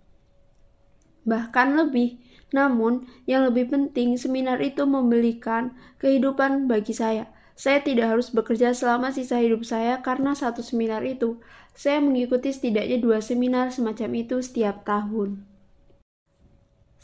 Bahkan 1.29 1.77
lebih, 1.77 2.17
namun 2.57 3.05
yang 3.29 3.45
lebih 3.53 3.69
penting 3.69 4.17
seminar 4.17 4.65
itu 4.65 4.89
membelikan 4.89 5.77
kehidupan 6.01 6.71
bagi 6.71 6.97
saya. 6.97 7.36
Saya 7.57 7.81
tidak 7.81 8.13
harus 8.13 8.29
bekerja 8.29 8.77
selama 8.77 9.17
sisa 9.17 9.41
hidup 9.41 9.65
saya 9.65 10.05
karena 10.05 10.37
satu 10.37 10.61
seminar 10.61 11.01
itu. 11.09 11.41
Saya 11.73 12.05
mengikuti 12.05 12.53
setidaknya 12.53 13.01
dua 13.01 13.25
seminar 13.25 13.73
semacam 13.73 14.11
itu 14.13 14.37
setiap 14.45 14.85
tahun. 14.85 15.41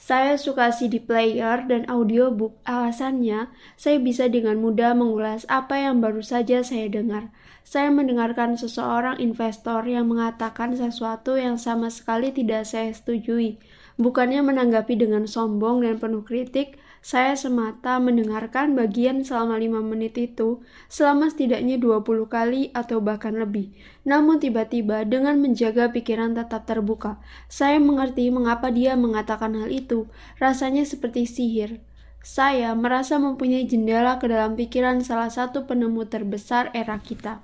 Saya 0.02 0.34
suka 0.34 0.74
CD 0.74 0.98
player 0.98 1.62
dan 1.70 1.86
audiobook. 1.86 2.58
Alasannya, 2.68 3.48
saya 3.78 4.02
bisa 4.02 4.26
dengan 4.26 4.58
mudah 4.58 4.98
mengulas 4.98 5.46
apa 5.46 5.78
yang 5.78 6.02
baru 6.02 6.20
saja 6.20 6.60
saya 6.66 6.90
dengar. 6.90 7.30
Saya 7.62 7.94
mendengarkan 7.94 8.58
seseorang 8.58 9.22
investor 9.22 9.86
yang 9.86 10.10
mengatakan 10.10 10.74
sesuatu 10.74 11.38
yang 11.38 11.54
sama 11.54 11.86
sekali 11.86 12.34
tidak 12.34 12.66
saya 12.66 12.90
setujui. 12.90 13.62
Bukannya 13.94 14.42
menanggapi 14.42 14.98
dengan 14.98 15.30
sombong 15.30 15.86
dan 15.86 16.02
penuh 16.02 16.26
kritik, 16.26 16.81
saya 17.02 17.34
semata 17.34 17.98
mendengarkan 17.98 18.78
bagian 18.78 19.26
selama 19.26 19.58
lima 19.58 19.82
menit 19.82 20.14
itu 20.14 20.62
selama 20.86 21.34
setidaknya 21.34 21.74
20 21.82 22.30
kali 22.30 22.70
atau 22.78 23.02
bahkan 23.02 23.34
lebih. 23.34 23.74
Namun 24.06 24.38
tiba-tiba 24.38 25.02
dengan 25.02 25.42
menjaga 25.42 25.90
pikiran 25.90 26.38
tetap 26.38 26.62
terbuka, 26.62 27.18
saya 27.50 27.82
mengerti 27.82 28.30
mengapa 28.30 28.70
dia 28.70 28.94
mengatakan 28.94 29.58
hal 29.58 29.74
itu. 29.74 30.06
Rasanya 30.38 30.86
seperti 30.86 31.26
sihir. 31.26 31.82
Saya 32.22 32.70
merasa 32.78 33.18
mempunyai 33.18 33.66
jendela 33.66 34.22
ke 34.22 34.30
dalam 34.30 34.54
pikiran 34.54 35.02
salah 35.02 35.26
satu 35.26 35.66
penemu 35.66 36.06
terbesar 36.06 36.70
era 36.70 37.02
kita. 37.02 37.42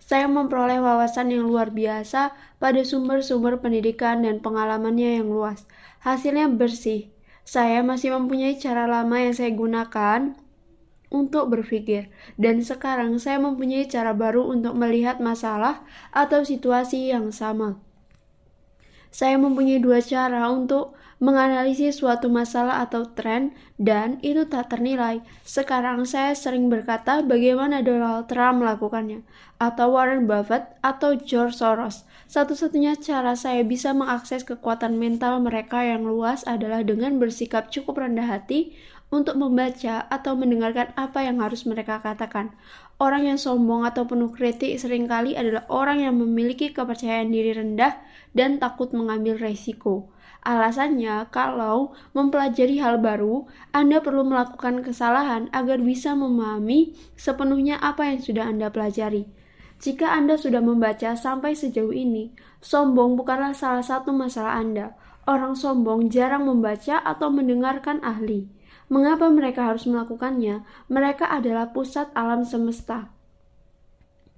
Saya 0.00 0.28
memperoleh 0.32 0.80
wawasan 0.80 1.28
yang 1.28 1.44
luar 1.44 1.72
biasa 1.76 2.32
pada 2.56 2.80
sumber-sumber 2.80 3.60
pendidikan 3.60 4.24
dan 4.24 4.40
pengalamannya 4.40 5.20
yang 5.20 5.28
luas. 5.28 5.68
Hasilnya 6.00 6.48
bersih, 6.52 7.13
saya 7.44 7.84
masih 7.84 8.16
mempunyai 8.16 8.56
cara 8.56 8.88
lama 8.88 9.20
yang 9.20 9.36
saya 9.36 9.52
gunakan 9.52 10.32
untuk 11.12 11.52
berpikir, 11.52 12.10
dan 12.40 12.58
sekarang 12.64 13.20
saya 13.22 13.38
mempunyai 13.38 13.86
cara 13.86 14.10
baru 14.16 14.50
untuk 14.50 14.74
melihat 14.74 15.22
masalah 15.22 15.86
atau 16.10 16.42
situasi 16.42 17.14
yang 17.14 17.30
sama. 17.30 17.78
Saya 19.14 19.38
mempunyai 19.38 19.78
dua 19.78 20.02
cara 20.02 20.50
untuk 20.50 20.98
menganalisis 21.22 22.02
suatu 22.02 22.26
masalah 22.26 22.82
atau 22.82 23.06
tren, 23.06 23.54
dan 23.78 24.18
itu 24.26 24.42
tak 24.50 24.74
ternilai. 24.74 25.22
Sekarang 25.46 26.02
saya 26.02 26.34
sering 26.34 26.66
berkata 26.66 27.22
bagaimana 27.22 27.78
Donald 27.86 28.26
Trump 28.26 28.66
melakukannya, 28.66 29.22
atau 29.62 29.94
Warren 29.94 30.26
Buffett, 30.26 30.66
atau 30.82 31.14
George 31.14 31.54
Soros. 31.54 32.02
Satu-satunya 32.34 32.98
cara 32.98 33.38
saya 33.38 33.62
bisa 33.62 33.94
mengakses 33.94 34.42
kekuatan 34.42 34.98
mental 34.98 35.38
mereka 35.38 35.86
yang 35.86 36.02
luas 36.02 36.42
adalah 36.50 36.82
dengan 36.82 37.22
bersikap 37.22 37.70
cukup 37.70 38.02
rendah 38.02 38.26
hati 38.26 38.74
untuk 39.14 39.38
membaca 39.38 40.02
atau 40.10 40.34
mendengarkan 40.34 40.90
apa 40.98 41.22
yang 41.22 41.38
harus 41.38 41.62
mereka 41.62 42.02
katakan. 42.02 42.50
Orang 42.98 43.30
yang 43.30 43.38
sombong 43.38 43.86
atau 43.86 44.10
penuh 44.10 44.34
kritik 44.34 44.74
sering 44.82 45.06
kali 45.06 45.38
adalah 45.38 45.62
orang 45.70 46.02
yang 46.02 46.18
memiliki 46.18 46.74
kepercayaan 46.74 47.30
diri 47.30 47.54
rendah 47.54 48.02
dan 48.34 48.58
takut 48.58 48.90
mengambil 48.90 49.38
resiko. 49.38 50.10
Alasannya, 50.42 51.30
kalau 51.30 51.94
mempelajari 52.18 52.82
hal 52.82 52.98
baru, 52.98 53.46
Anda 53.70 54.02
perlu 54.02 54.26
melakukan 54.26 54.82
kesalahan 54.82 55.54
agar 55.54 55.78
bisa 55.78 56.18
memahami 56.18 56.98
sepenuhnya 57.14 57.78
apa 57.78 58.10
yang 58.10 58.18
sudah 58.18 58.50
Anda 58.50 58.74
pelajari. 58.74 59.43
Jika 59.82 60.10
Anda 60.14 60.38
sudah 60.38 60.62
membaca 60.62 61.16
sampai 61.18 61.58
sejauh 61.58 61.94
ini, 61.94 62.30
sombong 62.62 63.18
bukanlah 63.18 63.56
salah 63.56 63.82
satu 63.82 64.14
masalah 64.14 64.58
Anda. 64.58 64.94
Orang 65.24 65.56
sombong 65.56 66.12
jarang 66.12 66.44
membaca 66.44 67.00
atau 67.00 67.32
mendengarkan 67.32 67.98
ahli. 68.04 68.46
Mengapa 68.92 69.32
mereka 69.32 69.72
harus 69.72 69.88
melakukannya? 69.88 70.60
Mereka 70.92 71.24
adalah 71.24 71.72
pusat 71.72 72.12
alam 72.12 72.44
semesta. 72.44 73.08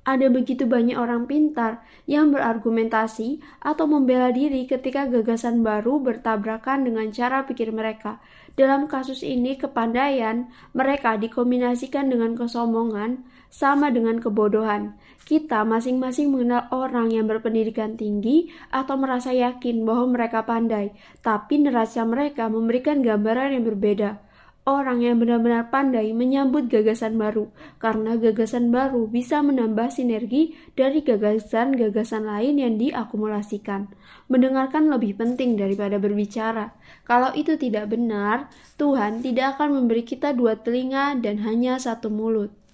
Ada 0.07 0.31
begitu 0.31 0.71
banyak 0.71 0.95
orang 0.95 1.27
pintar 1.27 1.83
yang 2.07 2.31
berargumentasi 2.31 3.43
atau 3.59 3.91
membela 3.91 4.31
diri 4.31 4.63
ketika 4.71 5.03
gagasan 5.11 5.67
baru 5.67 5.99
bertabrakan 5.99 6.87
dengan 6.87 7.11
cara 7.11 7.43
pikir 7.43 7.75
mereka. 7.75 8.23
Dalam 8.55 8.87
kasus 8.87 9.27
ini, 9.27 9.59
kepandaian 9.59 10.47
mereka 10.79 11.19
dikombinasikan 11.19 12.07
dengan 12.07 12.39
kesombongan 12.39 13.27
sama 13.51 13.91
dengan 13.91 14.23
kebodohan. 14.23 14.95
Kita 15.27 15.67
masing-masing 15.67 16.31
mengenal 16.31 16.71
orang 16.71 17.11
yang 17.11 17.27
berpendidikan 17.27 17.99
tinggi 17.99 18.47
atau 18.71 18.95
merasa 18.95 19.35
yakin 19.35 19.83
bahwa 19.83 20.15
mereka 20.15 20.47
pandai, 20.47 20.95
tapi 21.19 21.59
neraca 21.59 22.07
mereka 22.07 22.47
memberikan 22.47 23.03
gambaran 23.03 23.59
yang 23.59 23.67
berbeda 23.67 24.23
orang 24.67 24.99
yang 24.99 25.23
benar-benar 25.23 25.71
pandai 25.71 26.11
menyambut 26.11 26.67
gagasan 26.67 27.15
baru, 27.15 27.47
karena 27.79 28.19
gagasan 28.19 28.75
baru 28.75 29.07
bisa 29.07 29.39
menambah 29.39 29.95
sinergi 29.95 30.59
dari 30.75 31.07
gagasan-gagasan 31.07 32.27
lain 32.27 32.59
yang 32.59 32.75
diakumulasikan. 32.75 33.87
Mendengarkan 34.27 34.91
lebih 34.91 35.15
penting 35.15 35.55
daripada 35.55 36.03
berbicara. 36.03 36.75
Kalau 37.07 37.31
itu 37.39 37.55
tidak 37.55 37.95
benar, 37.95 38.51
Tuhan 38.75 39.23
tidak 39.23 39.57
akan 39.57 39.81
memberi 39.81 40.03
kita 40.03 40.35
dua 40.35 40.59
telinga 40.59 41.15
dan 41.23 41.39
hanya 41.47 41.79
satu 41.79 42.11
mulut. 42.11 42.66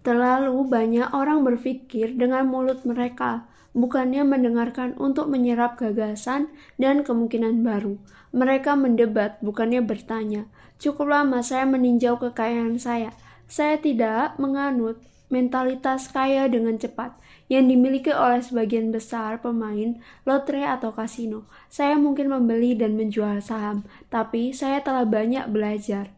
Terlalu 0.00 0.64
banyak 0.64 1.12
orang 1.12 1.44
berpikir 1.44 2.16
dengan 2.16 2.48
mulut 2.48 2.88
mereka, 2.88 3.44
bukannya 3.76 4.24
mendengarkan 4.24 4.96
untuk 4.96 5.28
menyerap 5.28 5.76
gagasan 5.76 6.48
dan 6.80 7.04
kemungkinan 7.04 7.60
baru. 7.60 8.00
Mereka 8.32 8.80
mendebat, 8.80 9.36
bukannya 9.44 9.84
bertanya. 9.84 10.48
Cukup 10.80 11.12
lama 11.12 11.44
saya 11.44 11.68
meninjau 11.68 12.16
kekayaan 12.16 12.80
saya. 12.80 13.12
Saya 13.44 13.76
tidak 13.76 14.40
menganut 14.40 15.02
mentalitas 15.30 16.10
kaya 16.10 16.50
dengan 16.50 16.80
cepat 16.80 17.14
yang 17.50 17.66
dimiliki 17.66 18.10
oleh 18.10 18.42
sebagian 18.42 18.94
besar 18.94 19.42
pemain 19.42 19.98
lotre 20.24 20.62
atau 20.62 20.94
kasino. 20.94 21.46
Saya 21.70 21.98
mungkin 21.98 22.30
membeli 22.30 22.78
dan 22.78 22.94
menjual 22.94 23.42
saham, 23.42 23.84
tapi 24.08 24.54
saya 24.54 24.82
telah 24.82 25.04
banyak 25.04 25.50
belajar. 25.50 26.14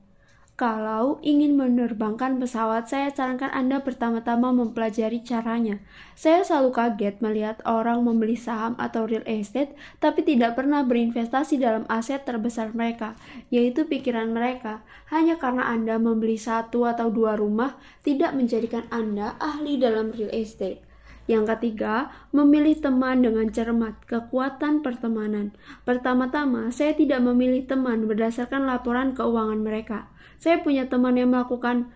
Kalau 0.53 1.17
ingin 1.25 1.57
menerbangkan 1.57 2.37
pesawat, 2.37 2.85
saya 2.85 3.09
sarankan 3.09 3.49
Anda 3.57 3.81
pertama-tama 3.81 4.53
mempelajari 4.53 5.25
caranya. 5.25 5.81
Saya 6.13 6.45
selalu 6.45 6.77
kaget 6.77 7.25
melihat 7.25 7.65
orang 7.65 8.05
membeli 8.05 8.37
saham 8.37 8.77
atau 8.77 9.09
real 9.09 9.25
estate, 9.25 9.73
tapi 9.97 10.21
tidak 10.21 10.53
pernah 10.53 10.85
berinvestasi 10.85 11.57
dalam 11.57 11.89
aset 11.89 12.29
terbesar 12.29 12.77
mereka, 12.77 13.17
yaitu 13.49 13.89
pikiran 13.89 14.29
mereka. 14.29 14.85
Hanya 15.09 15.41
karena 15.41 15.73
Anda 15.73 15.97
membeli 15.97 16.37
satu 16.37 16.85
atau 16.85 17.09
dua 17.09 17.33
rumah, 17.33 17.81
tidak 18.05 18.37
menjadikan 18.37 18.85
Anda 18.93 19.41
ahli 19.41 19.81
dalam 19.81 20.13
real 20.13 20.37
estate. 20.37 20.92
Yang 21.33 21.57
ketiga, 21.57 22.13
memilih 22.29 22.77
teman 22.77 23.25
dengan 23.25 23.49
cermat, 23.49 24.05
kekuatan 24.05 24.85
pertemanan. 24.85 25.57
Pertama-tama, 25.89 26.69
saya 26.69 26.93
tidak 26.93 27.25
memilih 27.25 27.65
teman 27.65 28.05
berdasarkan 28.05 28.69
laporan 28.69 29.17
keuangan 29.17 29.65
mereka. 29.65 30.13
Saya 30.37 30.61
punya 30.61 30.93
teman 30.93 31.17
yang 31.17 31.33
melakukan 31.33 31.89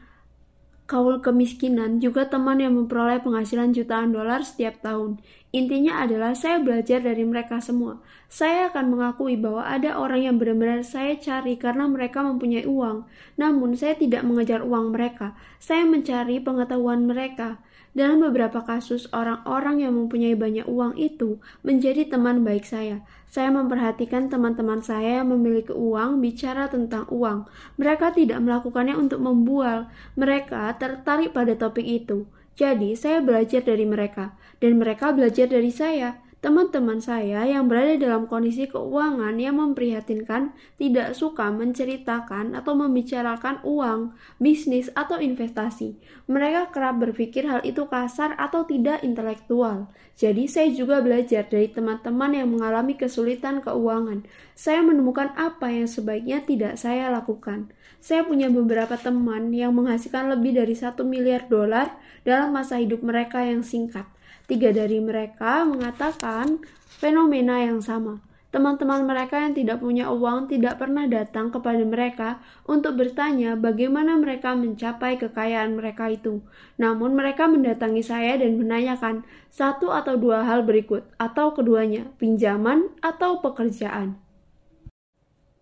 kaul 0.89 1.21
kemiskinan, 1.21 2.01
juga 2.01 2.31
teman 2.33 2.63
yang 2.63 2.73
memperoleh 2.79 3.21
penghasilan 3.21 3.77
jutaan 3.77 4.17
dolar 4.17 4.41
setiap 4.41 4.81
tahun. 4.81 5.21
Intinya 5.53 6.01
adalah 6.07 6.33
saya 6.33 6.63
belajar 6.63 7.05
dari 7.05 7.27
mereka 7.27 7.59
semua. 7.61 8.01
Saya 8.33 8.73
akan 8.73 8.95
mengakui 8.95 9.37
bahwa 9.37 9.67
ada 9.67 9.99
orang 9.99 10.31
yang 10.31 10.37
benar-benar 10.41 10.81
saya 10.81 11.19
cari 11.19 11.61
karena 11.61 11.91
mereka 11.91 12.23
mempunyai 12.25 12.65
uang. 12.65 13.05
Namun 13.37 13.77
saya 13.77 13.99
tidak 13.99 14.25
mengejar 14.25 14.65
uang 14.65 14.97
mereka. 14.97 15.37
Saya 15.61 15.85
mencari 15.85 16.41
pengetahuan 16.41 17.05
mereka. 17.05 17.61
Dalam 17.97 18.21
beberapa 18.21 18.61
kasus, 18.61 19.09
orang-orang 19.09 19.81
yang 19.81 19.97
mempunyai 19.97 20.37
banyak 20.37 20.69
uang 20.69 21.01
itu 21.01 21.41
menjadi 21.65 22.05
teman 22.05 22.45
baik 22.45 22.69
saya. 22.69 23.01
Saya 23.25 23.49
memperhatikan 23.49 24.29
teman-teman 24.29 24.85
saya 24.85 25.25
yang 25.25 25.33
memiliki 25.33 25.73
uang 25.73 26.21
bicara 26.21 26.69
tentang 26.69 27.09
uang. 27.09 27.49
Mereka 27.81 28.13
tidak 28.13 28.45
melakukannya 28.45 29.01
untuk 29.01 29.25
membual, 29.25 29.89
mereka 30.13 30.77
tertarik 30.77 31.33
pada 31.33 31.57
topik 31.57 31.89
itu. 31.89 32.29
Jadi, 32.53 32.93
saya 33.01 33.25
belajar 33.25 33.65
dari 33.65 33.89
mereka, 33.89 34.37
dan 34.61 34.77
mereka 34.77 35.17
belajar 35.17 35.49
dari 35.49 35.73
saya. 35.73 36.21
Teman-teman 36.47 37.03
saya 37.03 37.43
yang 37.43 37.67
berada 37.67 37.99
dalam 37.99 38.31
kondisi 38.31 38.71
keuangan 38.71 39.35
yang 39.35 39.59
memprihatinkan 39.59 40.55
tidak 40.79 41.19
suka 41.19 41.51
menceritakan 41.51 42.55
atau 42.55 42.79
membicarakan 42.79 43.59
uang, 43.67 44.15
bisnis, 44.39 44.87
atau 44.95 45.19
investasi. 45.19 45.99
Mereka 46.31 46.71
kerap 46.71 47.03
berpikir 47.03 47.51
hal 47.51 47.67
itu 47.67 47.91
kasar 47.91 48.39
atau 48.39 48.63
tidak 48.63 49.03
intelektual. 49.03 49.91
Jadi, 50.15 50.47
saya 50.47 50.71
juga 50.71 51.03
belajar 51.03 51.51
dari 51.51 51.67
teman-teman 51.67 52.39
yang 52.39 52.55
mengalami 52.55 52.95
kesulitan 52.95 53.59
keuangan. 53.59 54.23
Saya 54.55 54.87
menemukan 54.87 55.35
apa 55.35 55.75
yang 55.75 55.91
sebaiknya 55.91 56.47
tidak 56.47 56.79
saya 56.79 57.11
lakukan. 57.11 57.75
Saya 57.99 58.23
punya 58.23 58.47
beberapa 58.47 58.95
teman 58.95 59.51
yang 59.51 59.75
menghasilkan 59.75 60.31
lebih 60.31 60.63
dari 60.63 60.79
satu 60.79 61.03
miliar 61.03 61.51
dolar 61.51 61.99
dalam 62.23 62.55
masa 62.55 62.79
hidup 62.79 63.03
mereka 63.03 63.43
yang 63.43 63.67
singkat. 63.67 64.07
Tiga 64.47 64.71
dari 64.71 65.03
mereka 65.03 65.67
mengatakan 65.67 66.63
fenomena 66.87 67.67
yang 67.67 67.83
sama. 67.83 68.23
Teman-teman 68.55 69.05
mereka 69.05 69.43
yang 69.43 69.53
tidak 69.53 69.85
punya 69.85 70.09
uang 70.09 70.49
tidak 70.49 70.79
pernah 70.81 71.05
datang 71.05 71.53
kepada 71.53 71.83
mereka 71.83 72.41
untuk 72.65 72.97
bertanya 72.97 73.53
bagaimana 73.53 74.17
mereka 74.17 74.57
mencapai 74.57 75.19
kekayaan 75.19 75.77
mereka 75.77 76.09
itu. 76.09 76.41
Namun 76.79 77.13
mereka 77.19 77.51
mendatangi 77.51 78.01
saya 78.01 78.39
dan 78.41 78.57
menanyakan 78.57 79.27
satu 79.53 79.93
atau 79.93 80.17
dua 80.17 80.47
hal 80.47 80.65
berikut, 80.65 81.05
atau 81.21 81.53
keduanya, 81.53 82.09
pinjaman 82.17 82.89
atau 83.05 83.45
pekerjaan. 83.45 84.17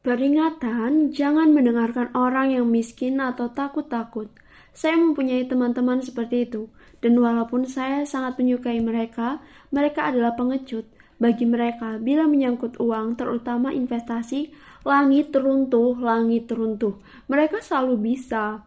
Peringatan, 0.05 1.11
jangan 1.17 1.51
mendengarkan 1.51 2.13
orang 2.13 2.53
yang 2.53 2.69
miskin 2.69 3.19
atau 3.19 3.49
takut-takut. 3.49 4.29
Saya 4.75 4.99
mempunyai 4.99 5.47
teman-teman 5.47 6.03
seperti 6.03 6.51
itu, 6.51 6.67
dan 6.99 7.15
walaupun 7.17 7.63
saya 7.63 8.03
sangat 8.03 8.35
menyukai 8.43 8.83
mereka, 8.83 9.39
mereka 9.71 10.11
adalah 10.11 10.35
pengecut. 10.35 10.83
Bagi 11.23 11.47
mereka, 11.47 12.03
bila 12.03 12.27
menyangkut 12.27 12.83
uang, 12.83 13.15
terutama 13.15 13.71
investasi, 13.71 14.51
langit 14.83 15.31
teruntuh, 15.31 15.95
langit 16.03 16.51
teruntuh. 16.51 16.99
Mereka 17.31 17.63
selalu 17.63 18.15
bisa 18.19 18.67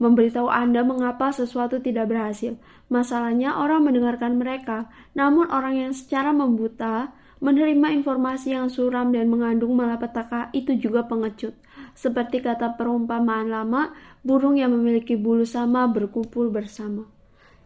memberitahu 0.00 0.48
Anda 0.48 0.86
mengapa 0.86 1.34
sesuatu 1.34 1.82
tidak 1.82 2.08
berhasil. 2.08 2.56
Masalahnya 2.86 3.58
orang 3.58 3.84
mendengarkan 3.84 4.38
mereka, 4.38 4.86
namun 5.12 5.50
orang 5.50 5.76
yang 5.76 5.92
secara 5.92 6.30
membuta 6.30 7.12
menerima 7.40 8.00
informasi 8.00 8.56
yang 8.56 8.68
suram 8.68 9.12
dan 9.12 9.28
mengandung 9.28 9.76
malapetaka 9.76 10.52
itu 10.52 10.76
juga 10.76 11.04
pengecut. 11.04 11.56
Seperti 11.94 12.40
kata 12.40 12.74
perumpamaan 12.74 13.50
lama, 13.52 13.92
burung 14.24 14.56
yang 14.56 14.72
memiliki 14.72 15.14
bulu 15.14 15.44
sama 15.44 15.86
berkumpul 15.90 16.48
bersama. 16.48 17.06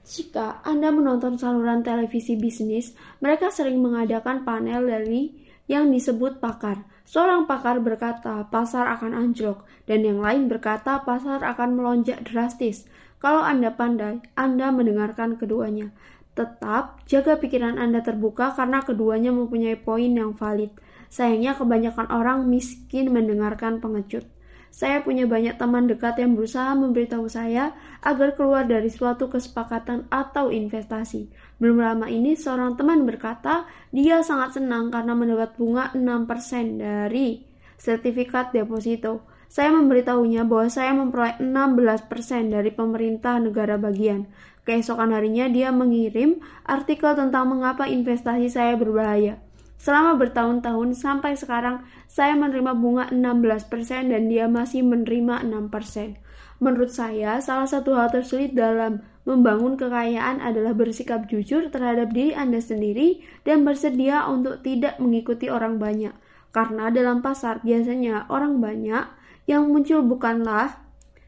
Jika 0.04 0.60
Anda 0.68 0.92
menonton 0.92 1.40
saluran 1.40 1.80
televisi 1.80 2.36
bisnis, 2.36 2.92
mereka 3.24 3.48
sering 3.48 3.80
mengadakan 3.80 4.44
panel 4.44 4.84
dari 4.84 5.32
yang 5.64 5.88
disebut 5.88 6.44
pakar. 6.44 6.84
Seorang 7.08 7.48
pakar 7.48 7.80
berkata 7.80 8.44
pasar 8.52 8.88
akan 8.96 9.16
anjlok, 9.16 9.64
dan 9.88 10.04
yang 10.04 10.20
lain 10.20 10.48
berkata 10.48 11.00
pasar 11.04 11.40
akan 11.40 11.80
melonjak 11.80 12.20
drastis. 12.28 12.84
Kalau 13.16 13.40
Anda 13.40 13.72
pandai, 13.72 14.20
Anda 14.36 14.68
mendengarkan 14.68 15.40
keduanya. 15.40 15.88
Tetap 16.36 17.00
jaga 17.08 17.40
pikiran 17.40 17.80
Anda 17.80 18.04
terbuka 18.04 18.52
karena 18.52 18.84
keduanya 18.84 19.32
mempunyai 19.32 19.80
poin 19.80 20.12
yang 20.12 20.36
valid. 20.36 20.68
Sayangnya 21.14 21.54
kebanyakan 21.54 22.10
orang 22.10 22.50
miskin 22.50 23.14
mendengarkan 23.14 23.78
pengecut. 23.78 24.26
Saya 24.74 24.98
punya 25.06 25.30
banyak 25.30 25.54
teman 25.54 25.86
dekat 25.86 26.18
yang 26.18 26.34
berusaha 26.34 26.74
memberitahu 26.74 27.30
saya 27.30 27.70
agar 28.02 28.34
keluar 28.34 28.66
dari 28.66 28.90
suatu 28.90 29.30
kesepakatan 29.30 30.10
atau 30.10 30.50
investasi. 30.50 31.30
Belum 31.62 31.78
lama 31.78 32.10
ini 32.10 32.34
seorang 32.34 32.74
teman 32.74 33.06
berkata 33.06 33.70
dia 33.94 34.26
sangat 34.26 34.58
senang 34.58 34.90
karena 34.90 35.14
mendapat 35.14 35.54
bunga 35.54 35.94
6% 35.94 36.82
dari 36.82 37.46
sertifikat 37.78 38.50
deposito. 38.50 39.30
Saya 39.46 39.70
memberitahunya 39.70 40.42
bahwa 40.42 40.66
saya 40.66 40.90
memperoleh 40.98 41.38
16% 41.38 42.50
dari 42.50 42.74
pemerintah 42.74 43.38
negara 43.38 43.78
bagian. 43.78 44.26
Keesokan 44.66 45.14
harinya 45.14 45.46
dia 45.46 45.70
mengirim 45.70 46.42
artikel 46.66 47.14
tentang 47.14 47.46
mengapa 47.46 47.86
investasi 47.86 48.50
saya 48.50 48.74
berbahaya. 48.74 49.43
Selama 49.84 50.16
bertahun-tahun 50.16 50.96
sampai 50.96 51.36
sekarang 51.36 51.84
saya 52.08 52.32
menerima 52.32 52.72
bunga 52.72 53.12
16% 53.12 53.68
dan 54.08 54.32
dia 54.32 54.48
masih 54.48 54.80
menerima 54.80 55.44
6%. 55.44 56.16
Menurut 56.64 56.88
saya, 56.88 57.36
salah 57.44 57.68
satu 57.68 57.92
hal 57.92 58.08
tersulit 58.08 58.56
dalam 58.56 59.04
membangun 59.28 59.76
kekayaan 59.76 60.40
adalah 60.40 60.72
bersikap 60.72 61.28
jujur 61.28 61.68
terhadap 61.68 62.16
diri 62.16 62.32
Anda 62.32 62.64
sendiri 62.64 63.20
dan 63.44 63.68
bersedia 63.68 64.24
untuk 64.24 64.64
tidak 64.64 64.96
mengikuti 64.96 65.52
orang 65.52 65.76
banyak. 65.76 66.16
Karena 66.48 66.88
dalam 66.88 67.20
pasar 67.20 67.60
biasanya 67.60 68.24
orang 68.32 68.64
banyak 68.64 69.04
yang 69.44 69.68
muncul 69.68 70.00
bukanlah 70.00 70.80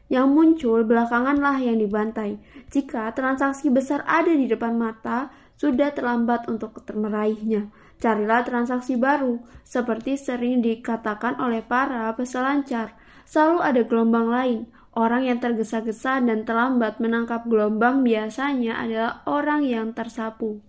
yang 0.09 0.33
muncul 0.33 0.81
belakanganlah 0.81 1.61
yang 1.61 1.77
dibantai. 1.77 2.41
Jika 2.73 3.13
transaksi 3.13 3.69
besar 3.69 4.01
ada 4.09 4.33
di 4.33 4.49
depan 4.49 4.73
mata, 4.73 5.29
sudah 5.61 5.93
terlambat 5.93 6.49
untuk 6.49 6.73
meraihnya 6.95 7.69
carilah 7.97 8.45
transaksi 8.45 8.97
baru. 8.97 9.41
Seperti 9.67 10.15
sering 10.15 10.63
dikatakan 10.63 11.37
oleh 11.41 11.61
para 11.61 12.09
peselancar, 12.15 12.95
selalu 13.27 13.59
ada 13.61 13.81
gelombang 13.83 14.27
lain. 14.31 14.59
Orang 14.97 15.29
yang 15.29 15.37
tergesa-gesa 15.37 16.25
dan 16.25 16.41
terlambat 16.41 16.97
menangkap 16.97 17.45
gelombang 17.45 18.01
biasanya 18.01 18.81
adalah 18.81 19.21
orang 19.29 19.61
yang 19.61 19.93
tersapu. 19.93 20.65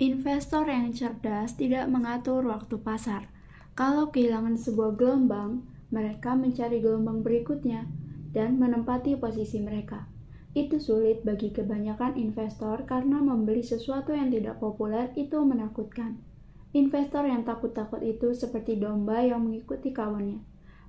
Investor 0.00 0.64
yang 0.64 0.96
cerdas 0.96 1.60
tidak 1.60 1.84
mengatur 1.92 2.40
waktu 2.48 2.80
pasar. 2.80 3.28
Kalau 3.76 4.08
kehilangan 4.08 4.56
sebuah 4.56 4.96
gelombang, 4.96 5.68
mereka 5.92 6.32
mencari 6.32 6.80
gelombang 6.80 7.20
berikutnya 7.20 7.84
dan 8.32 8.56
menempati 8.56 9.20
posisi 9.20 9.60
mereka. 9.60 10.09
Itu 10.50 10.82
sulit 10.82 11.22
bagi 11.22 11.54
kebanyakan 11.54 12.18
investor 12.18 12.82
karena 12.82 13.22
membeli 13.22 13.62
sesuatu 13.62 14.10
yang 14.10 14.34
tidak 14.34 14.58
populer 14.58 15.14
itu 15.14 15.38
menakutkan. 15.46 16.18
Investor 16.74 17.26
yang 17.26 17.46
takut-takut 17.46 18.02
itu 18.02 18.34
seperti 18.34 18.78
domba 18.78 19.22
yang 19.22 19.46
mengikuti 19.46 19.94
kawannya, 19.94 20.42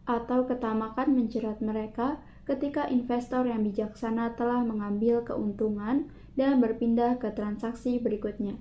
atau 0.06 0.50
ketamakan 0.50 1.14
menjerat 1.14 1.62
mereka 1.62 2.22
ketika 2.46 2.90
investor 2.90 3.46
yang 3.46 3.62
bijaksana 3.62 4.34
telah 4.34 4.66
mengambil 4.66 5.22
keuntungan 5.22 6.10
dan 6.34 6.58
berpindah 6.58 7.22
ke 7.22 7.30
transaksi 7.34 8.02
berikutnya. 8.02 8.58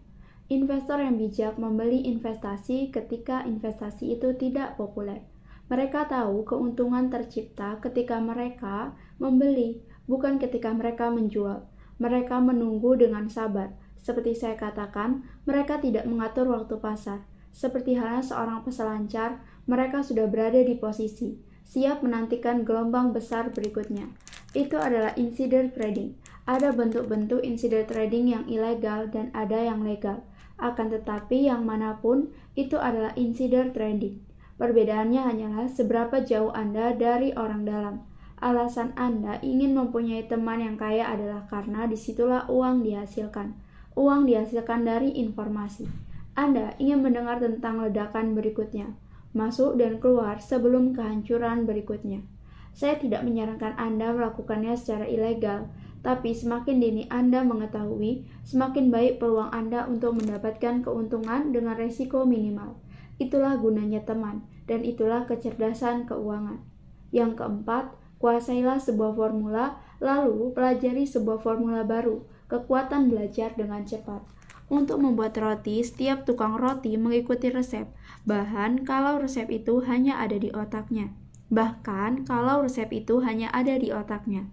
Investor 0.52 1.00
yang 1.00 1.16
bijak 1.16 1.56
membeli 1.56 2.04
investasi 2.08 2.92
ketika 2.92 3.46
investasi 3.48 4.18
itu 4.18 4.36
tidak 4.36 4.76
populer. 4.76 5.24
Mereka 5.70 6.10
tahu 6.10 6.42
keuntungan 6.42 7.08
tercipta 7.08 7.78
ketika 7.78 8.18
mereka 8.18 8.92
membeli 9.22 9.78
bukan 10.10 10.42
ketika 10.42 10.74
mereka 10.74 11.06
menjual. 11.06 11.70
Mereka 12.02 12.42
menunggu 12.42 12.98
dengan 12.98 13.30
sabar. 13.30 13.70
Seperti 14.02 14.34
saya 14.34 14.58
katakan, 14.58 15.22
mereka 15.46 15.78
tidak 15.78 16.10
mengatur 16.10 16.50
waktu 16.50 16.82
pasar. 16.82 17.22
Seperti 17.54 17.94
halnya 17.94 18.26
seorang 18.26 18.66
peselancar, 18.66 19.38
mereka 19.70 20.02
sudah 20.02 20.26
berada 20.26 20.58
di 20.58 20.74
posisi. 20.74 21.38
siap 21.70 22.02
menantikan 22.02 22.66
gelombang 22.66 23.14
besar 23.14 23.54
berikutnya. 23.54 24.10
Itu 24.58 24.74
adalah 24.74 25.14
insider 25.14 25.70
trading. 25.70 26.18
Ada 26.42 26.74
bentuk-bentuk 26.74 27.46
insider 27.46 27.86
trading 27.86 28.34
yang 28.34 28.44
ilegal 28.50 29.06
dan 29.06 29.30
ada 29.30 29.54
yang 29.54 29.86
legal. 29.86 30.26
Akan 30.58 30.90
tetapi 30.90 31.46
yang 31.46 31.62
mana 31.62 32.02
pun 32.02 32.34
itu 32.58 32.74
adalah 32.74 33.14
insider 33.14 33.70
trading. 33.70 34.18
Perbedaannya 34.58 35.22
hanyalah 35.22 35.70
seberapa 35.70 36.26
jauh 36.26 36.50
Anda 36.50 36.90
dari 36.98 37.30
orang 37.38 37.62
dalam. 37.62 38.09
Alasan 38.40 38.96
Anda 38.96 39.36
ingin 39.44 39.76
mempunyai 39.76 40.24
teman 40.24 40.64
yang 40.64 40.80
kaya 40.80 41.04
adalah 41.12 41.44
karena 41.44 41.84
di 41.84 41.92
situlah 41.92 42.48
uang 42.48 42.80
dihasilkan. 42.80 43.52
Uang 43.92 44.24
dihasilkan 44.24 44.88
dari 44.88 45.12
informasi. 45.12 45.84
Anda 46.32 46.72
ingin 46.80 47.04
mendengar 47.04 47.36
tentang 47.36 47.84
ledakan 47.84 48.32
berikutnya, 48.32 48.96
masuk 49.36 49.76
dan 49.76 50.00
keluar 50.00 50.40
sebelum 50.40 50.96
kehancuran 50.96 51.68
berikutnya. 51.68 52.24
Saya 52.72 52.96
tidak 52.96 53.28
menyarankan 53.28 53.76
Anda 53.76 54.16
melakukannya 54.16 54.72
secara 54.72 55.04
ilegal, 55.04 55.68
tapi 56.00 56.32
semakin 56.32 56.80
dini 56.80 57.04
Anda 57.12 57.44
mengetahui, 57.44 58.24
semakin 58.48 58.88
baik 58.88 59.20
peluang 59.20 59.52
Anda 59.52 59.84
untuk 59.84 60.16
mendapatkan 60.16 60.80
keuntungan 60.80 61.52
dengan 61.52 61.76
resiko 61.76 62.24
minimal. 62.24 62.80
Itulah 63.20 63.60
gunanya 63.60 64.00
teman, 64.08 64.48
dan 64.64 64.80
itulah 64.80 65.28
kecerdasan 65.28 66.08
keuangan. 66.08 66.64
Yang 67.12 67.36
keempat, 67.36 67.99
Kuasailah 68.20 68.76
sebuah 68.76 69.16
formula, 69.16 69.80
lalu 69.96 70.52
pelajari 70.52 71.08
sebuah 71.08 71.40
formula 71.40 71.88
baru, 71.88 72.20
kekuatan 72.52 73.08
belajar 73.08 73.56
dengan 73.56 73.88
cepat. 73.88 74.20
Untuk 74.68 75.00
membuat 75.00 75.34
roti, 75.40 75.80
setiap 75.80 76.28
tukang 76.28 76.60
roti 76.60 76.94
mengikuti 77.00 77.48
resep, 77.48 77.88
bahan 78.28 78.84
kalau 78.84 79.18
resep 79.18 79.48
itu 79.48 79.80
hanya 79.88 80.20
ada 80.20 80.36
di 80.36 80.52
otaknya. 80.52 81.10
Bahkan 81.50 82.28
kalau 82.28 82.62
resep 82.62 82.86
itu 82.94 83.18
hanya 83.24 83.50
ada 83.50 83.74
di 83.74 83.90
otaknya. 83.90 84.46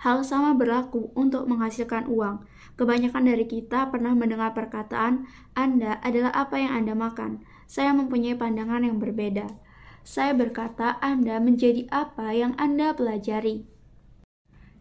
Hal 0.00 0.24
sama 0.24 0.56
berlaku 0.56 1.12
untuk 1.12 1.44
menghasilkan 1.44 2.08
uang. 2.08 2.48
Kebanyakan 2.80 3.28
dari 3.28 3.44
kita 3.44 3.92
pernah 3.92 4.16
mendengar 4.16 4.56
perkataan, 4.56 5.28
"Anda 5.52 6.00
adalah 6.00 6.32
apa 6.32 6.56
yang 6.56 6.72
Anda 6.72 6.96
makan." 6.96 7.44
Saya 7.68 7.92
mempunyai 7.92 8.32
pandangan 8.32 8.80
yang 8.80 8.96
berbeda. 8.96 9.44
Saya 10.00 10.32
berkata, 10.32 10.96
Anda 11.04 11.36
menjadi 11.44 11.84
apa 11.92 12.32
yang 12.32 12.56
Anda 12.56 12.96
pelajari. 12.96 13.68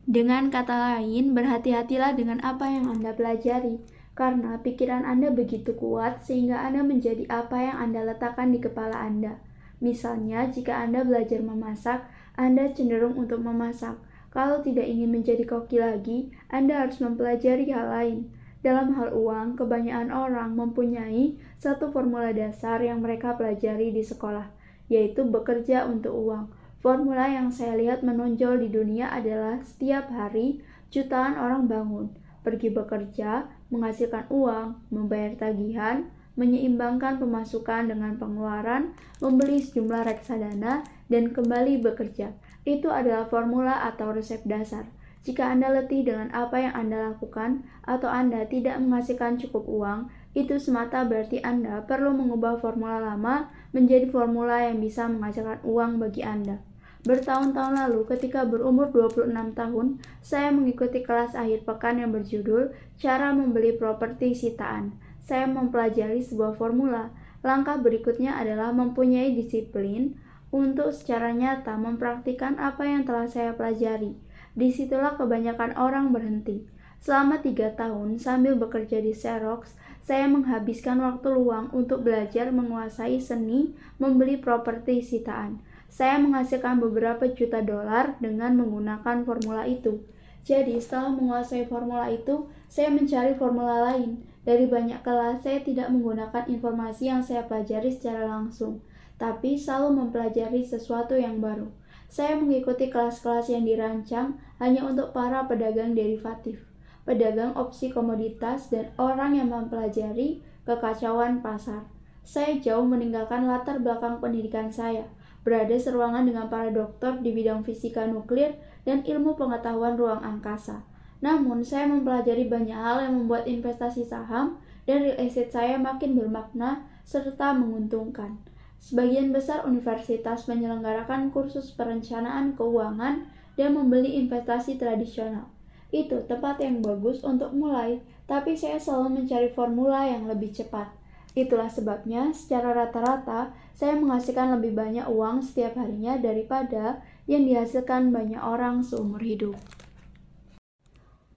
Dengan 0.07 0.47
kata 0.47 0.95
lain, 0.95 1.35
berhati-hatilah 1.35 2.15
dengan 2.15 2.39
apa 2.39 2.71
yang 2.71 2.87
Anda 2.87 3.11
pelajari, 3.11 3.83
karena 4.15 4.63
pikiran 4.63 5.03
Anda 5.03 5.27
begitu 5.29 5.75
kuat 5.75 6.23
sehingga 6.23 6.63
Anda 6.63 6.87
menjadi 6.87 7.27
apa 7.27 7.59
yang 7.59 7.77
Anda 7.77 8.07
letakkan 8.07 8.55
di 8.55 8.63
kepala 8.63 8.95
Anda. 8.95 9.43
Misalnya, 9.83 10.47
jika 10.47 10.79
Anda 10.79 11.03
belajar 11.03 11.43
memasak, 11.43 12.07
Anda 12.39 12.71
cenderung 12.71 13.19
untuk 13.19 13.43
memasak. 13.43 13.99
Kalau 14.31 14.63
tidak 14.63 14.87
ingin 14.87 15.11
menjadi 15.11 15.43
koki 15.43 15.83
lagi, 15.83 16.31
Anda 16.47 16.87
harus 16.87 17.03
mempelajari 17.03 17.67
hal 17.75 17.91
lain. 17.91 18.19
Dalam 18.63 18.95
hal 18.95 19.11
uang, 19.11 19.59
kebanyakan 19.59 20.15
orang 20.15 20.55
mempunyai 20.55 21.35
satu 21.59 21.91
formula 21.91 22.31
dasar 22.31 22.79
yang 22.79 23.03
mereka 23.03 23.35
pelajari 23.35 23.91
di 23.91 24.03
sekolah 24.03 24.58
yaitu 24.89 25.23
bekerja 25.23 25.85
untuk 25.85 26.11
uang. 26.11 26.51
Formula 26.83 27.29
yang 27.29 27.53
saya 27.53 27.77
lihat 27.79 28.01
menonjol 28.03 28.59
di 28.59 28.69
dunia 28.73 29.13
adalah 29.13 29.61
setiap 29.63 30.09
hari 30.09 30.59
jutaan 30.89 31.37
orang 31.37 31.69
bangun, 31.69 32.11
pergi 32.41 32.73
bekerja, 32.73 33.45
menghasilkan 33.69 34.25
uang, 34.33 34.81
membayar 34.89 35.37
tagihan, 35.37 36.09
menyeimbangkan 36.39 37.19
pemasukan 37.19 37.91
dengan 37.91 38.15
pengeluaran, 38.15 38.95
membeli 39.19 39.59
sejumlah 39.59 40.07
reksadana, 40.07 40.87
dan 41.11 41.35
kembali 41.35 41.83
bekerja. 41.83 42.31
Itu 42.63 42.89
adalah 42.89 43.27
formula 43.27 43.83
atau 43.83 44.15
resep 44.15 44.41
dasar. 44.47 44.87
Jika 45.27 45.51
Anda 45.51 45.67
letih 45.75 46.07
dengan 46.07 46.31
apa 46.31 46.63
yang 46.63 46.73
Anda 46.79 47.11
lakukan, 47.11 47.67
atau 47.83 48.07
Anda 48.07 48.47
tidak 48.47 48.79
menghasilkan 48.79 49.35
cukup 49.35 49.67
uang, 49.67 50.07
itu 50.37 50.61
semata 50.61 51.01
berarti 51.09 51.41
Anda 51.41 51.81
perlu 51.89 52.13
mengubah 52.13 52.61
formula 52.61 53.01
lama 53.01 53.49
menjadi 53.73 54.05
formula 54.13 54.61
yang 54.61 54.77
bisa 54.77 55.09
menghasilkan 55.09 55.65
uang 55.65 55.97
bagi 55.97 56.21
Anda. 56.21 56.61
Bertahun-tahun 56.99 57.79
lalu, 57.79 58.03
ketika 58.11 58.43
berumur 58.43 58.91
26 58.91 59.31
tahun, 59.55 60.03
saya 60.19 60.51
mengikuti 60.51 60.99
kelas 60.99 61.31
akhir 61.31 61.63
pekan 61.63 62.03
yang 62.03 62.11
berjudul 62.11 62.75
Cara 62.99 63.31
Membeli 63.31 63.71
Properti 63.79 64.35
Sitaan. 64.35 64.99
Saya 65.23 65.47
mempelajari 65.47 66.19
sebuah 66.19 66.59
formula. 66.59 67.07
Langkah 67.39 67.79
berikutnya 67.79 68.35
adalah 68.35 68.75
mempunyai 68.75 69.31
disiplin 69.31 70.19
untuk 70.51 70.91
secara 70.91 71.31
nyata 71.31 71.79
mempraktikkan 71.79 72.59
apa 72.59 72.83
yang 72.83 73.07
telah 73.07 73.31
saya 73.31 73.55
pelajari. 73.55 74.19
Di 74.51 74.67
situlah 74.75 75.15
kebanyakan 75.15 75.79
orang 75.79 76.11
berhenti. 76.11 76.67
Selama 76.99 77.39
tiga 77.39 77.71
tahun 77.79 78.19
sambil 78.19 78.59
bekerja 78.59 78.99
di 78.99 79.15
Xerox, 79.15 79.71
saya 80.03 80.25
menghabiskan 80.25 80.99
waktu 80.99 81.33
luang 81.33 81.69
untuk 81.71 82.01
belajar 82.01 82.49
menguasai 82.49 83.21
seni 83.21 83.77
membeli 84.01 84.39
properti 84.39 85.03
sitaan. 85.05 85.61
Saya 85.89 86.21
menghasilkan 86.21 86.79
beberapa 86.79 87.27
juta 87.29 87.59
dolar 87.59 88.15
dengan 88.21 88.55
menggunakan 88.57 89.25
formula 89.25 89.65
itu. 89.65 90.01
Jadi, 90.47 90.79
setelah 90.79 91.13
menguasai 91.13 91.67
formula 91.67 92.07
itu, 92.09 92.47
saya 92.71 92.89
mencari 92.89 93.35
formula 93.35 93.91
lain. 93.91 94.23
Dari 94.47 94.65
banyak 94.65 95.03
kelas, 95.03 95.43
saya 95.43 95.59
tidak 95.61 95.91
menggunakan 95.91 96.47
informasi 96.47 97.11
yang 97.11 97.21
saya 97.21 97.45
pelajari 97.45 97.91
secara 97.91 98.25
langsung, 98.25 98.79
tapi 99.19 99.59
selalu 99.59 99.99
mempelajari 99.99 100.63
sesuatu 100.63 101.13
yang 101.19 101.43
baru. 101.43 101.67
Saya 102.09 102.39
mengikuti 102.39 102.89
kelas-kelas 102.89 103.51
yang 103.53 103.67
dirancang 103.67 104.41
hanya 104.57 104.87
untuk 104.87 105.13
para 105.13 105.45
pedagang 105.45 105.93
derivatif, 105.93 106.65
pedagang 107.09 107.57
opsi 107.57 107.89
komoditas, 107.89 108.69
dan 108.69 108.93
orang 109.01 109.33
yang 109.33 109.49
mempelajari 109.49 110.45
kekacauan 110.69 111.41
pasar. 111.41 111.89
Saya 112.21 112.61
jauh 112.61 112.85
meninggalkan 112.85 113.49
latar 113.49 113.81
belakang 113.81 114.21
pendidikan 114.21 114.69
saya, 114.69 115.09
berada 115.41 115.73
seruangan 115.73 116.29
dengan 116.29 116.45
para 116.53 116.69
dokter 116.69 117.17
di 117.25 117.33
bidang 117.33 117.65
fisika 117.65 118.05
nuklir 118.05 118.53
dan 118.85 119.01
ilmu 119.01 119.33
pengetahuan 119.33 119.97
ruang 119.97 120.21
angkasa. 120.21 120.85
Namun, 121.25 121.65
saya 121.65 121.89
mempelajari 121.89 122.45
banyak 122.45 122.77
hal 122.77 123.01
yang 123.01 123.25
membuat 123.25 123.49
investasi 123.49 124.05
saham 124.05 124.61
dan 124.85 125.01
real 125.01 125.17
estate 125.17 125.49
saya 125.49 125.81
makin 125.81 126.13
bermakna 126.13 126.85
serta 127.01 127.57
menguntungkan. 127.57 128.37
Sebagian 128.77 129.33
besar 129.33 129.65
universitas 129.65 130.45
menyelenggarakan 130.45 131.33
kursus 131.33 131.73
perencanaan 131.73 132.53
keuangan 132.53 133.27
dan 133.59 133.69
membeli 133.75 134.15
investasi 134.21 134.79
tradisional. 134.79 135.51
Itu 135.89 136.21
tempat 136.29 136.61
yang 136.61 136.85
bagus 136.85 137.25
untuk 137.25 137.49
mulai, 137.53 138.01
tapi 138.29 138.53
saya 138.53 138.77
selalu 138.77 139.25
mencari 139.25 139.49
formula 139.49 140.05
yang 140.05 140.29
lebih 140.29 140.53
cepat. 140.53 140.93
Itulah 141.33 141.69
sebabnya, 141.69 142.33
secara 142.33 142.73
rata-rata, 142.73 143.53
saya 143.73 143.97
menghasilkan 143.97 144.59
lebih 144.59 144.73
banyak 144.77 145.05
uang 145.09 145.45
setiap 145.45 145.77
harinya 145.77 146.17
daripada 146.17 147.01
yang 147.29 147.45
dihasilkan 147.45 148.09
banyak 148.09 148.41
orang 148.41 148.81
seumur 148.81 149.21
hidup. 149.21 149.57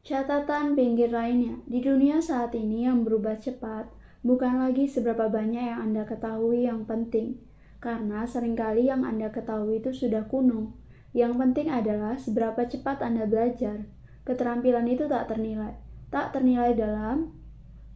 Catatan 0.02 0.74
pinggir 0.74 1.14
lainnya, 1.14 1.62
di 1.70 1.78
dunia 1.78 2.18
saat 2.18 2.52
ini 2.58 2.84
yang 2.88 3.06
berubah 3.06 3.38
cepat, 3.38 3.86
bukan 4.26 4.58
lagi 4.58 4.90
seberapa 4.90 5.30
banyak 5.30 5.62
yang 5.62 5.78
Anda 5.78 6.02
ketahui 6.02 6.66
yang 6.66 6.84
penting, 6.84 7.38
karena 7.78 8.26
sering 8.26 8.58
kali 8.58 8.90
yang 8.90 9.06
Anda 9.06 9.30
ketahui 9.30 9.78
itu 9.78 9.94
sudah 9.94 10.26
kuno. 10.26 10.74
Yang 11.14 11.38
penting 11.38 11.68
adalah 11.70 12.18
seberapa 12.18 12.66
cepat 12.66 13.04
Anda 13.04 13.30
belajar. 13.30 13.86
Keterampilan 14.22 14.86
itu 14.86 15.10
tak 15.10 15.26
ternilai. 15.30 15.74
Tak 16.14 16.30
ternilai 16.36 16.78
dalam 16.78 17.34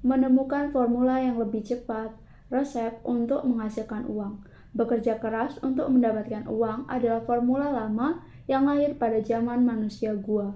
menemukan 0.02 0.74
formula 0.74 1.22
yang 1.22 1.38
lebih 1.38 1.62
cepat, 1.62 2.14
resep 2.50 2.98
untuk 3.06 3.46
menghasilkan 3.46 4.06
uang. 4.10 4.42
Bekerja 4.76 5.22
keras 5.22 5.56
untuk 5.62 5.88
mendapatkan 5.88 6.46
uang 6.50 6.90
adalah 6.90 7.24
formula 7.24 7.72
lama 7.72 8.20
yang 8.50 8.66
lahir 8.68 8.98
pada 8.98 9.22
zaman 9.22 9.62
manusia 9.62 10.12
gua. 10.14 10.54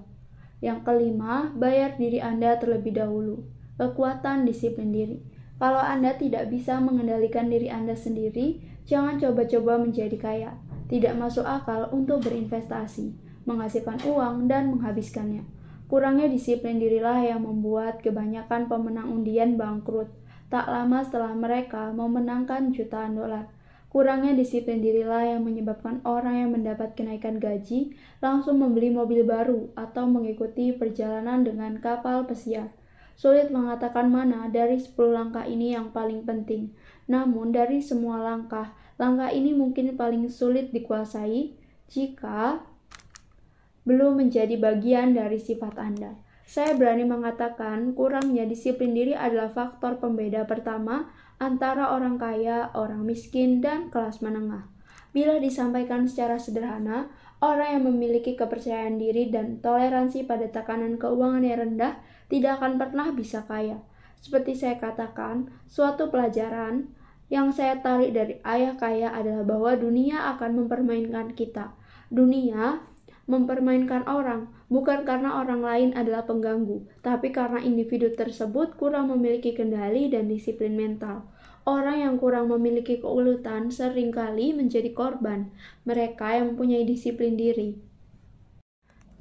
Yang 0.61 0.85
kelima, 0.85 1.49
bayar 1.57 1.97
diri 1.97 2.21
Anda 2.21 2.59
terlebih 2.61 2.93
dahulu. 2.93 3.47
Kekuatan 3.81 4.45
disiplin 4.45 4.93
diri. 4.93 5.17
Kalau 5.57 5.81
Anda 5.81 6.13
tidak 6.17 6.53
bisa 6.53 6.77
mengendalikan 6.77 7.49
diri 7.49 7.71
Anda 7.71 7.97
sendiri, 7.97 8.61
jangan 8.85 9.17
coba-coba 9.17 9.81
menjadi 9.81 10.17
kaya. 10.21 10.51
Tidak 10.85 11.17
masuk 11.17 11.47
akal 11.47 11.89
untuk 11.89 12.21
berinvestasi, 12.27 13.15
menghasilkan 13.49 14.05
uang, 14.05 14.45
dan 14.45 14.69
menghabiskannya. 14.69 15.60
Kurangnya 15.91 16.31
disiplin 16.31 16.79
dirilah 16.79 17.19
yang 17.19 17.43
membuat 17.43 17.99
kebanyakan 17.99 18.71
pemenang 18.71 19.11
undian 19.11 19.59
bangkrut 19.59 20.07
tak 20.47 20.71
lama 20.71 21.03
setelah 21.03 21.35
mereka 21.35 21.91
memenangkan 21.91 22.71
jutaan 22.71 23.19
dolar. 23.19 23.51
Kurangnya 23.91 24.31
disiplin 24.31 24.79
dirilah 24.79 25.35
yang 25.35 25.43
menyebabkan 25.43 25.99
orang 26.07 26.47
yang 26.47 26.51
mendapat 26.55 26.95
kenaikan 26.95 27.43
gaji 27.43 27.91
langsung 28.23 28.63
membeli 28.63 28.87
mobil 28.87 29.27
baru 29.27 29.67
atau 29.75 30.07
mengikuti 30.07 30.71
perjalanan 30.71 31.43
dengan 31.43 31.75
kapal 31.83 32.23
pesiar. 32.23 32.71
Sulit 33.19 33.51
mengatakan 33.51 34.07
mana 34.07 34.47
dari 34.47 34.79
10 34.79 34.95
langkah 35.11 35.43
ini 35.43 35.75
yang 35.75 35.91
paling 35.91 36.23
penting. 36.23 36.71
Namun 37.11 37.51
dari 37.51 37.83
semua 37.83 38.23
langkah, 38.23 38.71
Langkah 39.01 39.33
ini 39.33 39.57
mungkin 39.57 39.97
paling 39.97 40.29
sulit 40.29 40.69
dikuasai 40.69 41.57
jika 41.89 42.61
belum 43.87 44.21
menjadi 44.21 44.57
bagian 44.61 45.17
dari 45.17 45.41
sifat 45.41 45.77
Anda. 45.81 46.13
Saya 46.45 46.75
berani 46.75 47.07
mengatakan 47.07 47.95
kurangnya 47.95 48.43
disiplin 48.43 48.91
diri 48.91 49.15
adalah 49.15 49.49
faktor 49.55 50.03
pembeda 50.03 50.43
pertama 50.43 51.07
antara 51.39 51.95
orang 51.95 52.19
kaya, 52.19 52.69
orang 52.75 53.07
miskin, 53.07 53.63
dan 53.63 53.87
kelas 53.87 54.19
menengah. 54.19 54.67
Bila 55.11 55.39
disampaikan 55.39 56.07
secara 56.07 56.37
sederhana, 56.37 57.07
orang 57.39 57.79
yang 57.79 57.83
memiliki 57.87 58.35
kepercayaan 58.37 58.99
diri 58.99 59.27
dan 59.33 59.63
toleransi 59.63 60.23
pada 60.27 60.47
tekanan 60.47 60.95
keuangan 61.01 61.43
yang 61.43 61.59
rendah 61.65 61.99
tidak 62.27 62.61
akan 62.61 62.79
pernah 62.79 63.09
bisa 63.11 63.43
kaya. 63.43 63.81
Seperti 64.21 64.53
saya 64.53 64.77
katakan, 64.77 65.49
suatu 65.65 66.13
pelajaran 66.13 66.93
yang 67.31 67.49
saya 67.55 67.79
tarik 67.79 68.11
dari 68.11 68.43
ayah 68.43 68.75
kaya 68.75 69.09
adalah 69.15 69.47
bahwa 69.47 69.71
dunia 69.79 70.35
akan 70.35 70.63
mempermainkan 70.63 71.31
kita. 71.31 71.73
Dunia 72.11 72.90
mempermainkan 73.31 74.03
orang, 74.11 74.51
bukan 74.67 75.07
karena 75.07 75.39
orang 75.39 75.63
lain 75.63 75.89
adalah 75.95 76.27
pengganggu, 76.27 76.83
tapi 76.99 77.31
karena 77.31 77.63
individu 77.63 78.11
tersebut 78.11 78.75
kurang 78.75 79.07
memiliki 79.07 79.55
kendali 79.55 80.11
dan 80.11 80.27
disiplin 80.27 80.75
mental. 80.75 81.23
Orang 81.63 82.03
yang 82.03 82.15
kurang 82.19 82.51
memiliki 82.51 82.99
keuletan 82.99 83.71
sering 83.71 84.11
kali 84.11 84.51
menjadi 84.51 84.91
korban, 84.91 85.47
mereka 85.87 86.35
yang 86.35 86.53
mempunyai 86.53 86.83
disiplin 86.83 87.39
diri. 87.39 87.79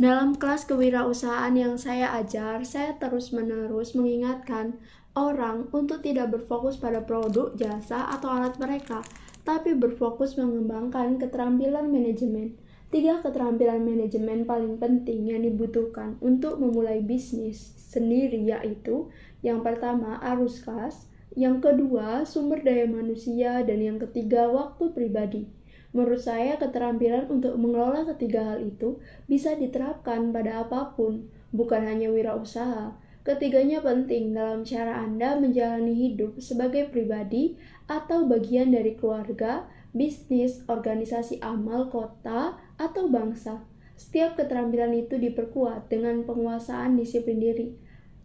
Dalam 0.01 0.41
kelas 0.41 0.65
kewirausahaan 0.65 1.53
yang 1.53 1.77
saya 1.77 2.17
ajar, 2.17 2.65
saya 2.65 2.97
terus-menerus 2.97 3.93
mengingatkan 3.93 4.81
orang 5.13 5.69
untuk 5.77 6.01
tidak 6.01 6.33
berfokus 6.33 6.81
pada 6.81 7.05
produk, 7.05 7.53
jasa, 7.53 8.09
atau 8.09 8.33
alat 8.33 8.57
mereka, 8.57 9.05
tapi 9.45 9.77
berfokus 9.77 10.41
mengembangkan 10.41 11.21
keterampilan 11.21 11.93
manajemen. 11.93 12.57
Tiga 12.91 13.23
keterampilan 13.23 13.87
manajemen 13.87 14.43
paling 14.43 14.75
penting 14.83 15.31
yang 15.31 15.47
dibutuhkan 15.47 16.19
untuk 16.19 16.59
memulai 16.59 16.99
bisnis 16.99 17.71
sendiri 17.79 18.43
yaitu 18.51 19.07
yang 19.47 19.63
pertama 19.63 20.19
arus 20.35 20.59
kas, 20.59 21.07
yang 21.39 21.63
kedua 21.63 22.27
sumber 22.27 22.67
daya 22.67 22.91
manusia, 22.91 23.63
dan 23.63 23.79
yang 23.79 24.03
ketiga 24.03 24.51
waktu 24.51 24.91
pribadi. 24.91 25.47
Menurut 25.95 26.19
saya 26.19 26.59
keterampilan 26.59 27.31
untuk 27.31 27.55
mengelola 27.59 28.07
ketiga 28.15 28.55
hal 28.55 28.59
itu 28.67 28.99
bisa 29.31 29.55
diterapkan 29.55 30.35
pada 30.35 30.67
apa 30.67 30.91
pun, 30.99 31.31
bukan 31.55 31.87
hanya 31.87 32.11
wirausaha. 32.11 32.95
Ketiganya 33.23 33.85
penting 33.85 34.35
dalam 34.35 34.67
cara 34.67 35.07
Anda 35.07 35.39
menjalani 35.39 35.93
hidup 35.93 36.43
sebagai 36.43 36.91
pribadi 36.91 37.55
atau 37.87 38.27
bagian 38.27 38.75
dari 38.75 38.99
keluarga, 38.99 39.67
bisnis, 39.91 40.63
organisasi 40.71 41.43
amal, 41.43 41.91
kota, 41.91 42.57
atau 42.81 43.13
bangsa. 43.13 43.61
Setiap 44.01 44.41
keterampilan 44.41 44.97
itu 44.97 45.21
diperkuat 45.21 45.93
dengan 45.93 46.25
penguasaan 46.25 46.97
disiplin 46.97 47.37
diri. 47.37 47.77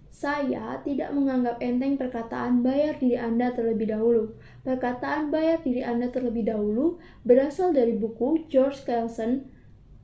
Saya 0.07 0.79
tidak 0.87 1.11
menganggap 1.11 1.59
enteng 1.59 1.99
perkataan 1.99 2.63
bayar 2.63 2.95
diri 2.95 3.19
Anda 3.19 3.51
terlebih 3.51 3.91
dahulu. 3.91 4.39
Perkataan 4.63 5.27
bayar 5.27 5.59
diri 5.59 5.83
Anda 5.83 6.07
terlebih 6.07 6.47
dahulu 6.47 7.03
berasal 7.27 7.75
dari 7.75 7.99
buku 7.99 8.47
George 8.47 8.87
Clason, 8.87 9.51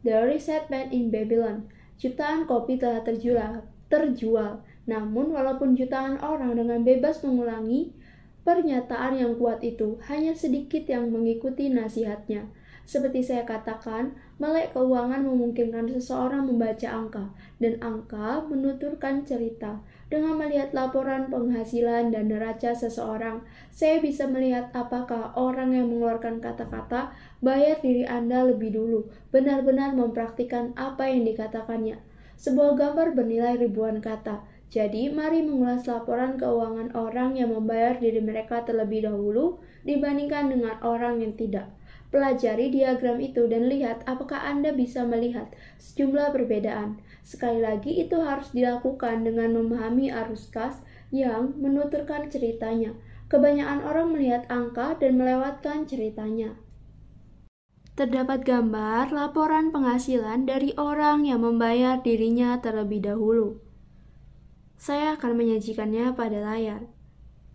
The 0.03 0.27
Reset 0.27 0.67
Man 0.67 0.91
in 0.91 1.15
Babylon. 1.15 1.71
Jutaan 1.95 2.43
kopi 2.43 2.75
telah 2.75 3.07
terjual, 3.07 3.63
terjual. 3.87 4.67
Namun 4.83 5.31
walaupun 5.31 5.79
jutaan 5.79 6.19
orang 6.19 6.59
dengan 6.59 6.83
bebas 6.83 7.23
mengulangi 7.23 7.95
pernyataan 8.43 9.15
yang 9.15 9.39
kuat 9.39 9.63
itu, 9.63 9.95
hanya 10.11 10.35
sedikit 10.35 10.83
yang 10.91 11.07
mengikuti 11.07 11.71
nasihatnya. 11.71 12.51
Seperti 12.83 13.23
saya 13.23 13.47
katakan, 13.47 14.19
melek 14.41 14.73
keuangan 14.73 15.21
memungkinkan 15.21 15.85
seseorang 15.85 16.49
membaca 16.49 16.89
angka, 16.89 17.29
dan 17.61 17.77
angka 17.77 18.41
menuturkan 18.49 19.21
cerita. 19.21 19.77
Dengan 20.09 20.41
melihat 20.41 20.73
laporan 20.73 21.29
penghasilan 21.29 22.09
dan 22.09 22.33
neraca 22.33 22.73
seseorang, 22.73 23.45
saya 23.69 24.01
bisa 24.01 24.25
melihat 24.25 24.73
apakah 24.73 25.29
orang 25.37 25.77
yang 25.77 25.93
mengeluarkan 25.93 26.41
kata-kata 26.41 27.13
bayar 27.45 27.77
diri 27.85 28.01
Anda 28.09 28.49
lebih 28.49 28.73
dulu, 28.73 29.13
benar-benar 29.29 29.93
mempraktikkan 29.93 30.73
apa 30.73 31.05
yang 31.05 31.21
dikatakannya. 31.29 32.01
Sebuah 32.41 32.73
gambar 32.73 33.13
bernilai 33.13 33.61
ribuan 33.61 34.01
kata, 34.01 34.41
jadi, 34.71 35.11
mari 35.11 35.43
mengulas 35.43 35.83
laporan 35.83 36.39
keuangan 36.39 36.95
orang 36.95 37.35
yang 37.35 37.51
membayar 37.51 37.99
diri 37.99 38.23
mereka 38.23 38.63
terlebih 38.63 39.03
dahulu 39.03 39.59
dibandingkan 39.83 40.47
dengan 40.47 40.79
orang 40.79 41.19
yang 41.19 41.35
tidak. 41.35 41.67
Pelajari 42.11 42.67
diagram 42.67 43.23
itu 43.23 43.47
dan 43.47 43.71
lihat 43.71 44.03
apakah 44.03 44.43
Anda 44.43 44.75
bisa 44.75 45.07
melihat 45.07 45.47
sejumlah 45.79 46.35
perbedaan. 46.35 46.99
Sekali 47.23 47.63
lagi, 47.63 48.03
itu 48.03 48.19
harus 48.19 48.51
dilakukan 48.51 49.23
dengan 49.23 49.55
memahami 49.55 50.11
arus 50.11 50.51
kas 50.51 50.83
yang 51.15 51.55
menuturkan 51.55 52.27
ceritanya. 52.27 52.91
Kebanyakan 53.31 53.87
orang 53.87 54.07
melihat 54.11 54.43
angka 54.51 54.99
dan 54.99 55.15
melewatkan 55.15 55.87
ceritanya. 55.87 56.59
Terdapat 57.95 58.43
gambar 58.43 59.15
laporan 59.15 59.71
penghasilan 59.71 60.43
dari 60.43 60.75
orang 60.75 61.23
yang 61.23 61.47
membayar 61.47 61.95
dirinya 62.03 62.59
terlebih 62.59 63.07
dahulu. 63.07 63.63
Saya 64.75 65.15
akan 65.15 65.39
menyajikannya 65.39 66.11
pada 66.11 66.43
layar. 66.43 66.91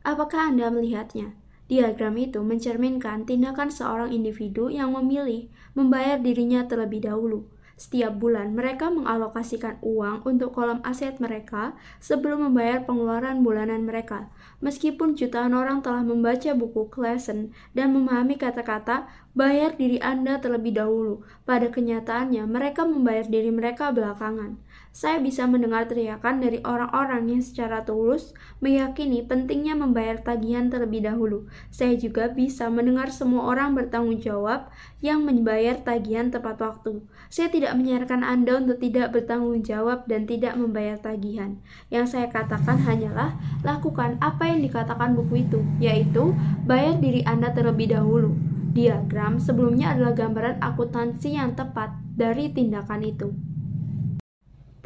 Apakah 0.01 0.49
Anda 0.49 0.73
melihatnya? 0.73 1.37
Diagram 1.67 2.15
itu 2.15 2.39
mencerminkan 2.47 3.27
tindakan 3.27 3.75
seorang 3.75 4.15
individu 4.15 4.71
yang 4.71 4.95
memilih 4.95 5.51
membayar 5.75 6.15
dirinya 6.15 6.63
terlebih 6.63 7.03
dahulu. 7.03 7.51
Setiap 7.77 8.17
bulan, 8.17 8.57
mereka 8.57 8.89
mengalokasikan 8.89 9.77
uang 9.85 10.25
untuk 10.25 10.57
kolom 10.57 10.81
aset 10.81 11.21
mereka 11.21 11.77
sebelum 12.01 12.49
membayar 12.49 12.81
pengeluaran 12.89 13.45
bulanan 13.45 13.85
mereka. 13.85 14.33
Meskipun 14.65 15.13
jutaan 15.13 15.53
orang 15.53 15.85
telah 15.85 16.01
membaca 16.01 16.57
buku 16.57 16.89
Clason 16.89 17.53
dan 17.77 17.93
memahami 17.93 18.41
kata-kata 18.41 19.05
bayar 19.37 19.77
diri 19.77 20.01
Anda 20.01 20.41
terlebih 20.41 20.73
dahulu, 20.73 21.21
pada 21.45 21.69
kenyataannya 21.69 22.49
mereka 22.49 22.89
membayar 22.89 23.29
diri 23.29 23.53
mereka 23.53 23.93
belakangan 23.93 24.57
saya 24.97 25.21
bisa 25.21 25.45
mendengar 25.45 25.85
teriakan 25.85 26.41
dari 26.41 26.65
orang-orang 26.65 27.29
yang 27.29 27.45
secara 27.45 27.85
tulus 27.85 28.33
meyakini 28.65 29.21
pentingnya 29.21 29.77
membayar 29.77 30.17
tagihan 30.17 30.73
terlebih 30.73 31.05
dahulu. 31.05 31.45
Saya 31.69 32.01
juga 32.01 32.33
bisa 32.33 32.73
mendengar 32.73 33.13
semua 33.13 33.45
orang 33.45 33.77
bertanggung 33.77 34.25
jawab 34.25 34.73
yang 35.05 35.21
membayar 35.29 35.77
tagihan 35.85 36.33
tepat 36.33 36.57
waktu. 36.65 37.05
Saya 37.29 37.53
tidak 37.53 37.77
menyarankan 37.77 38.25
Anda 38.25 38.57
untuk 38.57 38.81
tidak 38.81 39.13
bertanggung 39.13 39.61
jawab 39.69 40.09
dan 40.09 40.25
tidak 40.25 40.57
membayar 40.57 40.97
tagihan. 40.97 41.61
Yang 41.93 42.17
saya 42.17 42.33
katakan 42.33 42.81
hanyalah 42.81 43.37
lakukan 43.69 44.17
apa 44.25 44.49
yang 44.49 44.65
dikatakan 44.65 45.13
buku 45.13 45.45
itu, 45.45 45.61
yaitu 45.77 46.33
bayar 46.65 46.97
diri 47.05 47.21
Anda 47.29 47.53
terlebih 47.53 47.93
dahulu. 47.93 48.33
Diagram 48.73 49.45
sebelumnya 49.45 49.93
adalah 49.93 50.17
gambaran 50.17 50.65
akuntansi 50.65 51.37
yang 51.37 51.53
tepat 51.53 51.93
dari 52.17 52.49
tindakan 52.49 53.05
itu 53.05 53.37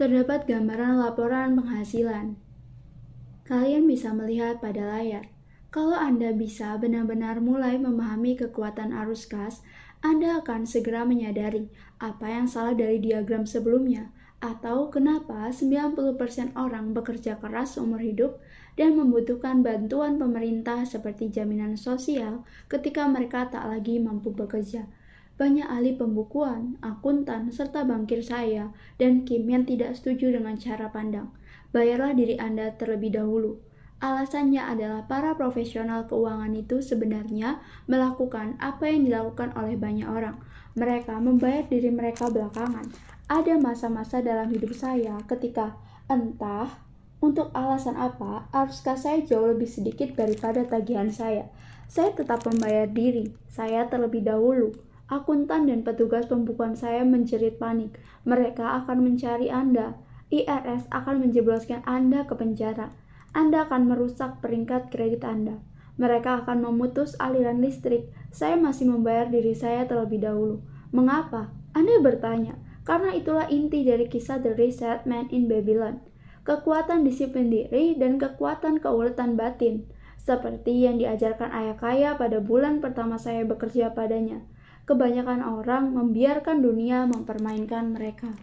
terdapat 0.00 0.48
gambaran 0.48 0.96
laporan 0.96 1.60
penghasilan. 1.60 2.40
Kalian 3.44 3.84
bisa 3.84 4.16
melihat 4.16 4.56
pada 4.56 4.80
layar. 4.80 5.28
Kalau 5.68 5.92
Anda 5.92 6.32
bisa 6.32 6.80
benar-benar 6.80 7.44
mulai 7.44 7.76
memahami 7.76 8.32
kekuatan 8.40 8.96
arus 8.96 9.28
kas, 9.28 9.60
Anda 10.00 10.40
akan 10.40 10.64
segera 10.64 11.04
menyadari 11.04 11.68
apa 12.00 12.32
yang 12.32 12.48
salah 12.48 12.72
dari 12.72 12.96
diagram 12.96 13.44
sebelumnya 13.44 14.08
atau 14.40 14.88
kenapa 14.88 15.52
90% 15.52 16.56
orang 16.56 16.96
bekerja 16.96 17.36
keras 17.36 17.76
seumur 17.76 18.00
hidup 18.00 18.40
dan 18.80 18.96
membutuhkan 18.96 19.60
bantuan 19.60 20.16
pemerintah 20.16 20.88
seperti 20.88 21.28
jaminan 21.28 21.76
sosial 21.76 22.48
ketika 22.72 23.04
mereka 23.04 23.52
tak 23.52 23.68
lagi 23.68 24.00
mampu 24.00 24.32
bekerja 24.32 24.88
banyak 25.40 25.64
ahli 25.64 25.96
pembukuan, 25.96 26.76
akuntan, 26.84 27.48
serta 27.48 27.88
bankir 27.88 28.20
saya 28.20 28.76
dan 29.00 29.24
Kim 29.24 29.48
yang 29.48 29.64
tidak 29.64 29.96
setuju 29.96 30.36
dengan 30.36 30.60
cara 30.60 30.92
pandang. 30.92 31.32
Bayarlah 31.72 32.12
diri 32.12 32.36
Anda 32.36 32.76
terlebih 32.76 33.16
dahulu. 33.16 33.56
Alasannya 34.04 34.60
adalah 34.60 35.08
para 35.08 35.32
profesional 35.40 36.04
keuangan 36.04 36.52
itu 36.52 36.84
sebenarnya 36.84 37.56
melakukan 37.88 38.60
apa 38.60 38.84
yang 38.84 39.08
dilakukan 39.08 39.56
oleh 39.56 39.80
banyak 39.80 40.04
orang. 40.04 40.36
Mereka 40.76 41.16
membayar 41.16 41.64
diri 41.64 41.88
mereka 41.88 42.28
belakangan. 42.28 42.84
Ada 43.32 43.56
masa-masa 43.56 44.20
dalam 44.20 44.52
hidup 44.52 44.76
saya 44.76 45.16
ketika 45.24 45.72
entah 46.12 46.68
untuk 47.24 47.48
alasan 47.56 47.96
apa, 47.96 48.44
arus 48.52 48.84
kas 48.84 49.08
saya 49.08 49.24
jauh 49.24 49.56
lebih 49.56 49.68
sedikit 49.68 50.12
daripada 50.12 50.68
tagihan 50.68 51.08
saya. 51.08 51.48
Saya 51.88 52.12
tetap 52.12 52.44
membayar 52.44 52.84
diri 52.84 53.32
saya 53.48 53.88
terlebih 53.88 54.20
dahulu 54.20 54.89
Akuntan 55.10 55.66
dan 55.66 55.82
petugas 55.82 56.30
pembukuan 56.30 56.78
saya 56.78 57.02
menjerit 57.02 57.58
panik. 57.58 57.98
Mereka 58.22 58.86
akan 58.86 59.02
mencari 59.02 59.50
Anda. 59.50 59.98
IRS 60.30 60.86
akan 60.94 61.26
menjebloskan 61.26 61.82
Anda 61.82 62.22
ke 62.30 62.38
penjara. 62.38 62.94
Anda 63.34 63.66
akan 63.66 63.90
merusak 63.90 64.38
peringkat 64.38 64.94
kredit 64.94 65.26
Anda. 65.26 65.58
mereka 66.00 66.40
akan 66.40 66.64
memutus 66.64 67.12
aliran 67.20 67.60
listrik. 67.60 68.08
Saya 68.32 68.56
masih 68.56 68.88
membayar 68.88 69.28
diri 69.28 69.52
saya 69.52 69.84
terlebih 69.84 70.24
dahulu. 70.24 70.64
Mengapa? 70.96 71.52
Anda 71.76 72.00
bertanya. 72.00 72.56
Karena 72.88 73.12
itulah 73.12 73.46
inti 73.52 73.84
dari 73.84 74.08
kisah 74.08 74.40
The 74.40 74.56
Reset 74.56 75.04
Man 75.04 75.28
in 75.28 75.44
Babylon. 75.44 76.00
Kekuatan 76.48 77.04
disiplin 77.04 77.52
diri 77.52 78.00
dan 78.00 78.16
kekuatan 78.16 78.80
keuletan 78.80 79.36
batin. 79.36 79.84
Seperti 80.16 80.88
yang 80.88 80.96
diajarkan 80.96 81.52
ayah 81.52 81.76
kaya 81.76 82.10
pada 82.16 82.40
bulan 82.40 82.80
pertama 82.80 83.20
saya 83.20 83.44
bekerja 83.44 83.92
padanya. 83.92 84.40
Kebanyakan 84.90 85.46
orang 85.46 85.94
membiarkan 85.94 86.66
dunia 86.66 87.06
mempermainkan 87.06 87.94
mereka. 87.94 88.34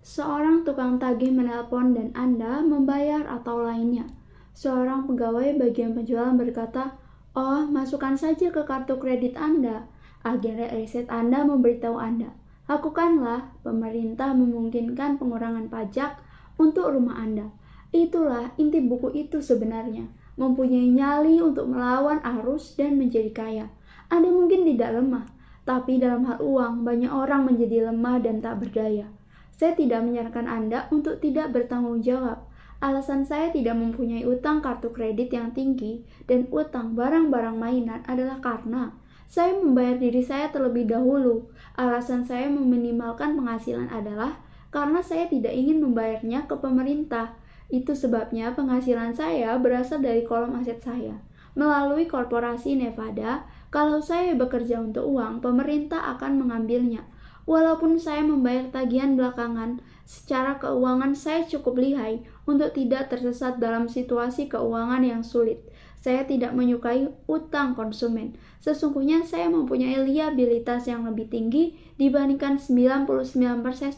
Seorang 0.00 0.64
tukang 0.64 0.96
tagih 0.96 1.36
menelpon 1.36 1.92
dan 1.92 2.16
Anda 2.16 2.64
membayar 2.64 3.28
atau 3.28 3.60
lainnya. 3.60 4.08
Seorang 4.56 5.04
pegawai 5.04 5.60
bagian 5.60 5.92
penjualan 5.92 6.32
berkata, 6.32 6.96
Oh, 7.36 7.68
masukkan 7.68 8.16
saja 8.16 8.48
ke 8.48 8.64
kartu 8.64 8.96
kredit 8.96 9.36
Anda. 9.36 9.84
Agen 10.24 10.56
riset 10.56 11.12
Anda 11.12 11.44
memberitahu 11.44 12.00
Anda. 12.00 12.32
Lakukanlah, 12.64 13.60
pemerintah 13.60 14.32
memungkinkan 14.32 15.20
pengurangan 15.20 15.68
pajak 15.68 16.16
untuk 16.56 16.88
rumah 16.88 17.20
Anda. 17.20 17.52
Itulah 17.92 18.56
inti 18.56 18.80
buku 18.80 19.12
itu 19.12 19.44
sebenarnya. 19.44 20.08
Mempunyai 20.40 20.88
nyali 20.88 21.44
untuk 21.44 21.68
melawan 21.68 22.24
arus 22.24 22.72
dan 22.80 22.96
menjadi 22.96 23.28
kaya. 23.28 23.68
Anda 24.08 24.28
mungkin 24.32 24.66
tidak 24.68 24.96
lemah, 24.96 25.24
tapi 25.68 26.00
dalam 26.00 26.24
hal 26.28 26.40
uang 26.40 26.84
banyak 26.84 27.12
orang 27.12 27.48
menjadi 27.48 27.88
lemah 27.92 28.20
dan 28.20 28.40
tak 28.44 28.60
berdaya. 28.60 29.08
Saya 29.54 29.72
tidak 29.78 30.02
menyarankan 30.02 30.50
Anda 30.50 30.90
untuk 30.90 31.22
tidak 31.22 31.54
bertanggung 31.54 32.02
jawab 32.02 32.42
Alasan 32.84 33.24
saya 33.24 33.48
tidak 33.48 33.80
mempunyai 33.80 34.28
utang 34.28 34.60
kartu 34.60 34.92
kredit 34.92 35.32
yang 35.32 35.56
tinggi 35.56 36.04
dan 36.28 36.44
utang 36.52 36.92
barang-barang 36.92 37.56
mainan 37.56 38.04
adalah 38.04 38.44
karena 38.44 38.92
saya 39.24 39.56
membayar 39.56 39.96
diri 39.96 40.20
saya 40.20 40.52
terlebih 40.52 40.84
dahulu. 40.84 41.48
Alasan 41.80 42.28
saya 42.28 42.44
meminimalkan 42.52 43.40
penghasilan 43.40 43.88
adalah 43.88 44.36
karena 44.68 45.00
saya 45.00 45.24
tidak 45.32 45.56
ingin 45.56 45.80
membayarnya 45.80 46.44
ke 46.44 46.60
pemerintah. 46.60 47.32
Itu 47.72 47.96
sebabnya 47.96 48.52
penghasilan 48.52 49.16
saya 49.16 49.56
berasal 49.56 50.04
dari 50.04 50.20
kolom 50.28 50.52
aset 50.60 50.84
saya. 50.84 51.16
Melalui 51.54 52.10
korporasi 52.10 52.74
Nevada, 52.74 53.46
kalau 53.70 54.02
saya 54.02 54.34
bekerja 54.34 54.78
untuk 54.82 55.06
uang, 55.06 55.42
pemerintah 55.42 56.14
akan 56.18 56.42
mengambilnya. 56.42 57.06
Walaupun 57.44 58.00
saya 58.00 58.24
membayar 58.24 58.70
tagihan 58.72 59.14
belakangan, 59.14 59.78
secara 60.08 60.56
keuangan 60.58 61.12
saya 61.12 61.44
cukup 61.44 61.76
lihai 61.76 62.24
untuk 62.48 62.72
tidak 62.72 63.12
tersesat 63.12 63.60
dalam 63.60 63.86
situasi 63.86 64.48
keuangan 64.48 65.04
yang 65.04 65.20
sulit. 65.20 65.60
Saya 66.00 66.24
tidak 66.28 66.52
menyukai 66.52 67.08
utang 67.24 67.72
konsumen. 67.72 68.36
Sesungguhnya 68.60 69.24
saya 69.24 69.48
mempunyai 69.48 69.96
liabilitas 70.04 70.84
yang 70.84 71.08
lebih 71.08 71.32
tinggi 71.32 71.76
dibandingkan 71.96 72.60
99% 72.60 73.08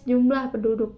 jumlah 0.07 0.55
penduduk. 0.55 0.95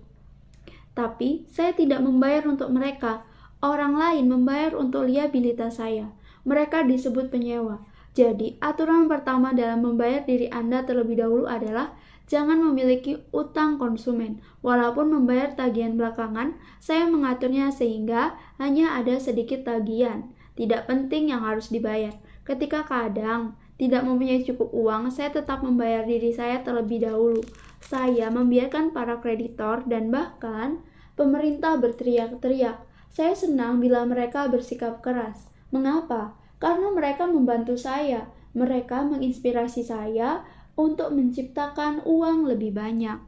Tapi 0.92 1.48
saya 1.48 1.72
tidak 1.72 2.04
membayar 2.04 2.44
untuk 2.44 2.68
mereka. 2.68 3.24
Orang 3.64 3.96
lain 3.96 4.28
membayar 4.28 4.76
untuk 4.76 5.08
liabilitas 5.08 5.80
saya. 5.80 6.12
Mereka 6.48 6.88
disebut 6.88 7.28
penyewa. 7.28 7.84
Jadi, 8.16 8.56
aturan 8.64 9.04
pertama 9.04 9.52
dalam 9.52 9.84
membayar 9.84 10.24
diri 10.24 10.48
Anda 10.48 10.80
terlebih 10.82 11.20
dahulu 11.20 11.44
adalah 11.44 11.92
jangan 12.24 12.56
memiliki 12.64 13.20
utang 13.36 13.76
konsumen. 13.76 14.40
Walaupun 14.64 15.12
membayar 15.12 15.52
tagihan 15.52 15.94
belakangan, 15.94 16.56
saya 16.80 17.04
mengaturnya 17.04 17.68
sehingga 17.68 18.32
hanya 18.56 18.96
ada 18.96 19.20
sedikit 19.20 19.68
tagihan. 19.68 20.32
Tidak 20.56 20.88
penting 20.88 21.30
yang 21.30 21.44
harus 21.44 21.68
dibayar. 21.68 22.16
Ketika 22.48 22.88
kadang 22.88 23.54
tidak 23.78 24.02
mempunyai 24.02 24.42
cukup 24.42 24.72
uang, 24.74 25.14
saya 25.14 25.30
tetap 25.30 25.62
membayar 25.62 26.02
diri 26.02 26.34
saya 26.34 26.64
terlebih 26.64 27.04
dahulu. 27.04 27.44
Saya 27.78 28.32
membiarkan 28.32 28.90
para 28.90 29.20
kreditor 29.22 29.86
dan 29.86 30.10
bahkan 30.10 30.82
pemerintah 31.14 31.78
berteriak-teriak. 31.78 32.82
Saya 33.08 33.32
senang 33.38 33.78
bila 33.78 34.02
mereka 34.02 34.50
bersikap 34.50 34.98
keras. 35.04 35.47
Mengapa? 35.68 36.34
Karena 36.58 36.88
mereka 36.90 37.28
membantu 37.28 37.76
saya. 37.76 38.28
Mereka 38.56 39.04
menginspirasi 39.06 39.84
saya 39.84 40.42
untuk 40.78 41.12
menciptakan 41.12 42.02
uang 42.06 42.48
lebih 42.48 42.74
banyak. 42.74 43.20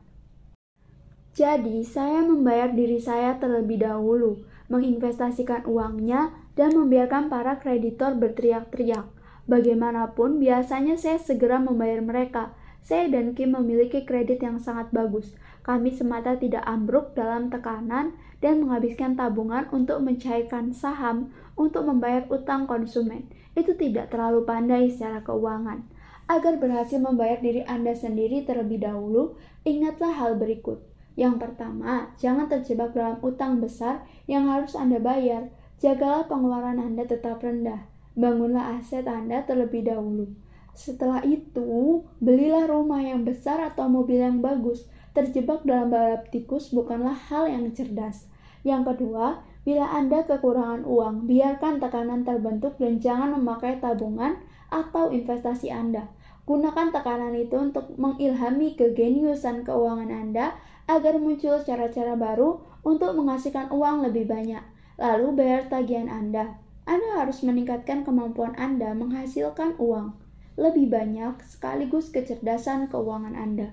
Jadi, 1.31 1.87
saya 1.87 2.27
membayar 2.27 2.75
diri 2.75 2.99
saya 2.99 3.39
terlebih 3.39 3.81
dahulu, 3.81 4.43
menginvestasikan 4.67 5.63
uangnya, 5.63 6.35
dan 6.59 6.75
membiarkan 6.75 7.31
para 7.31 7.63
kreditor 7.63 8.19
berteriak-teriak. 8.19 9.07
Bagaimanapun, 9.47 10.43
biasanya 10.43 10.99
saya 10.99 11.23
segera 11.23 11.63
membayar 11.63 12.03
mereka. 12.03 12.55
Saya 12.83 13.07
dan 13.13 13.37
Kim 13.39 13.55
memiliki 13.55 14.03
kredit 14.03 14.43
yang 14.43 14.59
sangat 14.59 14.91
bagus. 14.91 15.37
Kami 15.63 15.93
semata 15.95 16.35
tidak 16.35 16.65
ambruk 16.67 17.13
dalam 17.15 17.53
tekanan 17.53 18.17
dan 18.41 18.65
menghabiskan 18.65 19.17
tabungan 19.17 19.69
untuk 19.73 20.01
mencairkan 20.01 20.73
saham 20.73 21.33
untuk 21.57 21.85
membayar 21.85 22.25
utang 22.33 22.65
konsumen. 22.65 23.29
Itu 23.53 23.77
tidak 23.77 24.13
terlalu 24.13 24.49
pandai 24.49 24.89
secara 24.89 25.21
keuangan. 25.21 25.85
Agar 26.31 26.57
berhasil 26.57 26.97
membayar 26.97 27.43
diri 27.43 27.67
Anda 27.69 27.93
sendiri 27.93 28.49
terlebih 28.49 28.81
dahulu, 28.81 29.37
ingatlah 29.67 30.15
hal 30.15 30.39
berikut. 30.39 30.81
Yang 31.19 31.43
pertama, 31.43 32.15
jangan 32.17 32.49
terjebak 32.49 32.97
dalam 32.97 33.19
utang 33.21 33.59
besar 33.59 34.07
yang 34.31 34.49
harus 34.49 34.79
Anda 34.79 35.03
bayar. 35.03 35.53
Jagalah 35.83 36.31
pengeluaran 36.31 36.79
Anda 36.79 37.05
tetap 37.05 37.43
rendah. 37.43 37.85
Bangunlah 38.15 38.79
aset 38.79 39.05
Anda 39.11 39.43
terlebih 39.43 39.91
dahulu. 39.91 40.31
Setelah 40.71 41.21
itu, 41.27 42.01
belilah 42.23 42.71
rumah 42.71 43.03
yang 43.03 43.27
besar 43.27 43.59
atau 43.59 43.91
mobil 43.91 44.23
yang 44.23 44.39
bagus. 44.39 44.87
Terjebak 45.11 45.67
dalam 45.67 45.91
balap 45.91 46.31
tikus 46.31 46.71
bukanlah 46.71 47.19
hal 47.27 47.51
yang 47.51 47.75
cerdas. 47.75 48.30
Yang 48.61 48.95
kedua, 48.95 49.41
bila 49.61 49.89
Anda 49.93 50.25
kekurangan 50.25 50.89
uang, 50.89 51.29
biarkan 51.29 51.81
tekanan 51.81 52.25
terbentuk 52.25 52.77
dan 52.81 53.01
jangan 53.01 53.37
memakai 53.37 53.81
tabungan 53.81 54.41
atau 54.73 55.13
investasi 55.13 55.69
Anda. 55.69 56.09
Gunakan 56.49 56.91
tekanan 56.91 57.37
itu 57.37 57.57
untuk 57.61 57.93
mengilhami 58.01 58.75
kegeniusan 58.75 59.63
keuangan 59.63 60.11
Anda 60.11 60.57
agar 60.91 61.21
muncul 61.23 61.63
cara-cara 61.63 62.19
baru 62.19 62.59
untuk 62.83 63.15
menghasilkan 63.15 63.71
uang 63.71 64.03
lebih 64.09 64.27
banyak. 64.27 64.65
Lalu 64.99 65.37
bayar 65.37 65.69
tagihan 65.71 66.11
Anda. 66.11 66.59
Anda 66.89 67.23
harus 67.23 67.47
meningkatkan 67.47 68.03
kemampuan 68.03 68.59
Anda 68.59 68.97
menghasilkan 68.97 69.79
uang 69.79 70.17
lebih 70.59 70.93
banyak 70.93 71.41
sekaligus 71.47 72.13
kecerdasan 72.13 72.91
keuangan 72.91 73.33
Anda. 73.33 73.73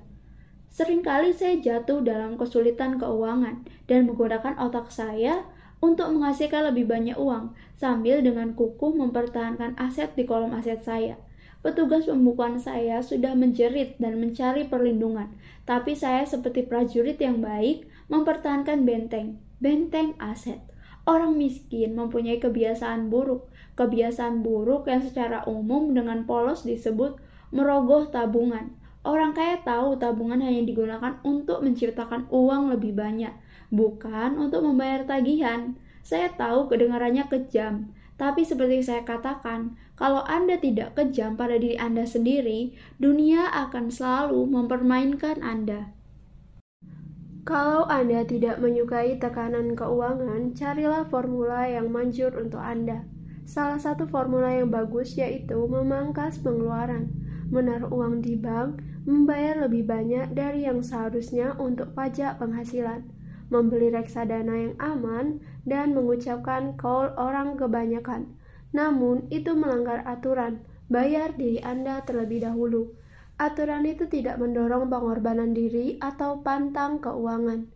Seringkali 0.78 1.34
saya 1.34 1.58
jatuh 1.58 2.06
dalam 2.06 2.38
kesulitan 2.38 3.02
keuangan 3.02 3.66
dan 3.90 4.06
menggunakan 4.06 4.62
otak 4.62 4.94
saya 4.94 5.42
untuk 5.82 6.06
menghasilkan 6.13 6.70
lebih 6.70 6.86
banyak 6.86 7.18
uang 7.18 7.58
sambil 7.82 8.22
dengan 8.22 8.54
kukuh 8.54 8.94
mempertahankan 8.94 9.74
aset 9.82 10.13
di 10.13 10.30
kolom 10.30 10.54
aset 10.54 10.86
saya. 10.86 11.18
Petugas 11.66 12.06
pembukuan 12.06 12.62
saya 12.62 13.02
sudah 13.02 13.34
menjerit 13.34 13.98
dan 13.98 14.22
mencari 14.22 14.70
perlindungan, 14.70 15.34
tapi 15.66 15.98
saya 15.98 16.30
seperti 16.30 16.70
prajurit 16.70 17.18
yang 17.18 17.42
baik 17.42 17.90
mempertahankan 18.13 18.86
benteng, 18.86 19.42
benteng 19.58 20.13
aset. 20.22 20.62
Orang 21.10 21.42
miskin 21.42 21.98
mempunyai 21.98 22.38
kebiasaan 22.38 23.10
buruk, 23.10 23.50
kebiasaan 23.82 24.46
buruk 24.46 24.86
yang 24.86 25.02
secara 25.02 25.42
umum 25.50 25.98
dengan 25.98 26.30
polos 26.30 26.70
disebut 26.70 27.18
merogoh 27.50 28.13
tabungan. 28.13 28.77
Orang 29.08 29.32
kaya 29.32 29.63
tahu 29.63 29.96
tabungan 29.96 30.43
hanya 30.43 30.67
digunakan 30.67 31.15
untuk 31.24 31.63
menciptakan 31.63 32.28
uang 32.28 32.76
lebih 32.76 32.91
banyak, 32.91 33.32
bukan 33.72 34.36
untuk 34.36 34.67
membayar 34.67 35.08
tagihan. 35.08 35.80
Saya 36.04 36.28
tahu 36.36 36.67
kedengarannya 36.67 37.24
kejam, 37.32 37.96
tapi 38.20 38.43
seperti 38.43 38.84
saya 38.84 39.08
katakan, 39.08 39.80
kalau 39.96 40.28
Anda 40.28 40.60
tidak 40.60 41.00
kejam 41.00 41.39
pada 41.39 41.56
diri 41.56 41.80
Anda 41.80 42.04
sendiri, 42.04 42.76
dunia 43.00 43.48
akan 43.48 43.88
selalu 43.88 44.43
mempermainkan 44.43 45.39
Anda. 45.39 45.96
Kalau 47.48 47.88
Anda 47.88 48.28
tidak 48.28 48.60
menyukai 48.60 49.24
tekanan 49.24 49.72
keuangan, 49.80 50.52
carilah 50.52 51.08
formula 51.08 51.63
yang 51.63 51.96
manjur 51.96 52.36
untuk 52.36 52.60
Anda. 52.60 53.08
Salah 53.48 53.80
satu 53.80 54.04
formula 54.12 54.52
yang 54.52 54.67
bagus 54.67 55.15
yaitu 55.15 55.56
memangkas 55.56 56.43
pengeluaran, 56.43 57.08
menaruh 57.48 57.88
uang 57.88 58.20
di 58.20 58.36
bank, 58.36 58.84
membayar 59.08 59.56
lebih 59.63 59.88
banyak 59.88 60.36
dari 60.36 60.67
yang 60.67 60.84
seharusnya 60.84 61.56
untuk 61.56 61.96
pajak 61.96 62.38
penghasilan 62.38 63.08
membeli 63.48 63.91
reksadana 63.91 64.56
yang 64.70 64.76
aman, 64.80 65.39
dan 65.63 65.96
mengucapkan 65.96 66.76
call 66.76 67.12
orang 67.15 67.56
kebanyakan. 67.56 68.27
Namun, 68.75 69.27
itu 69.32 69.56
melanggar 69.56 70.04
aturan. 70.04 70.63
Bayar 70.88 71.36
diri 71.36 71.60
Anda 71.63 72.04
terlebih 72.04 72.44
dahulu. 72.44 72.96
Aturan 73.38 73.84
itu 73.86 74.08
tidak 74.08 74.40
mendorong 74.40 74.88
pengorbanan 74.88 75.52
diri 75.52 76.00
atau 76.00 76.42
pantang 76.42 77.00
keuangan. 77.04 77.67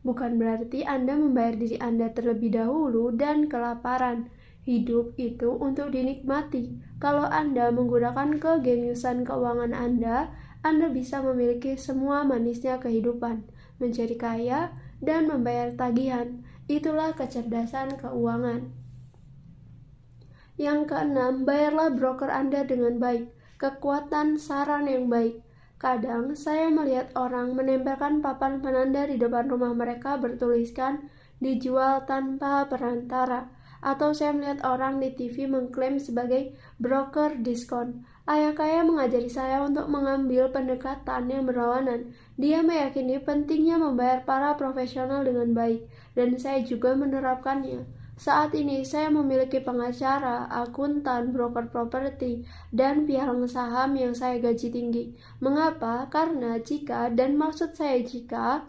Bukan 0.00 0.40
berarti 0.40 0.86
Anda 0.86 1.12
membayar 1.18 1.54
diri 1.58 1.76
Anda 1.76 2.08
terlebih 2.14 2.56
dahulu 2.56 3.12
dan 3.14 3.50
kelaparan. 3.52 4.32
Hidup 4.64 5.18
itu 5.18 5.50
untuk 5.60 5.92
dinikmati. 5.92 6.72
Kalau 7.02 7.26
Anda 7.26 7.68
menggunakan 7.74 8.38
kegeniusan 8.38 9.28
keuangan 9.28 9.76
Anda, 9.76 10.30
Anda 10.60 10.92
bisa 10.92 11.24
memiliki 11.24 11.80
semua 11.80 12.20
manisnya 12.24 12.76
kehidupan, 12.76 13.48
menjadi 13.80 14.14
kaya, 14.20 14.60
dan 15.00 15.24
membayar 15.24 15.72
tagihan. 15.72 16.44
Itulah 16.68 17.16
kecerdasan 17.16 17.96
keuangan. 17.96 18.68
Yang 20.60 20.92
keenam, 20.92 21.48
bayarlah 21.48 21.88
broker 21.96 22.28
Anda 22.28 22.68
dengan 22.68 23.00
baik. 23.00 23.32
Kekuatan 23.56 24.36
saran 24.36 24.84
yang 24.84 25.08
baik. 25.08 25.40
Kadang 25.80 26.36
saya 26.36 26.68
melihat 26.68 27.08
orang 27.16 27.56
menempelkan 27.56 28.20
papan 28.20 28.60
penanda 28.60 29.08
di 29.08 29.16
depan 29.16 29.48
rumah 29.48 29.72
mereka 29.72 30.20
bertuliskan 30.20 31.08
dijual 31.40 32.04
tanpa 32.04 32.68
perantara 32.68 33.48
atau 33.80 34.12
saya 34.12 34.36
melihat 34.36 34.60
orang 34.68 35.00
di 35.00 35.16
TV 35.16 35.48
mengklaim 35.48 35.96
sebagai 35.96 36.52
broker 36.76 37.40
diskon. 37.40 38.04
Ayah 38.30 38.54
kaya 38.54 38.86
mengajari 38.86 39.26
saya 39.26 39.58
untuk 39.66 39.90
mengambil 39.90 40.54
pendekatan 40.54 41.26
yang 41.26 41.50
berlawanan. 41.50 42.14
Dia 42.38 42.62
meyakini 42.62 43.18
pentingnya 43.18 43.74
membayar 43.74 44.22
para 44.22 44.54
profesional 44.54 45.26
dengan 45.26 45.50
baik, 45.50 45.90
dan 46.14 46.38
saya 46.38 46.62
juga 46.62 46.94
menerapkannya. 46.94 47.82
Saat 48.14 48.54
ini 48.54 48.86
saya 48.86 49.10
memiliki 49.10 49.58
pengacara, 49.58 50.46
akuntan, 50.46 51.34
broker 51.34 51.74
properti, 51.74 52.46
dan 52.70 53.02
pialang 53.02 53.50
saham 53.50 53.98
yang 53.98 54.14
saya 54.14 54.38
gaji 54.38 54.70
tinggi. 54.70 55.04
Mengapa? 55.42 56.06
Karena 56.06 56.62
jika, 56.62 57.10
dan 57.10 57.34
maksud 57.34 57.74
saya 57.74 57.98
jika, 57.98 58.62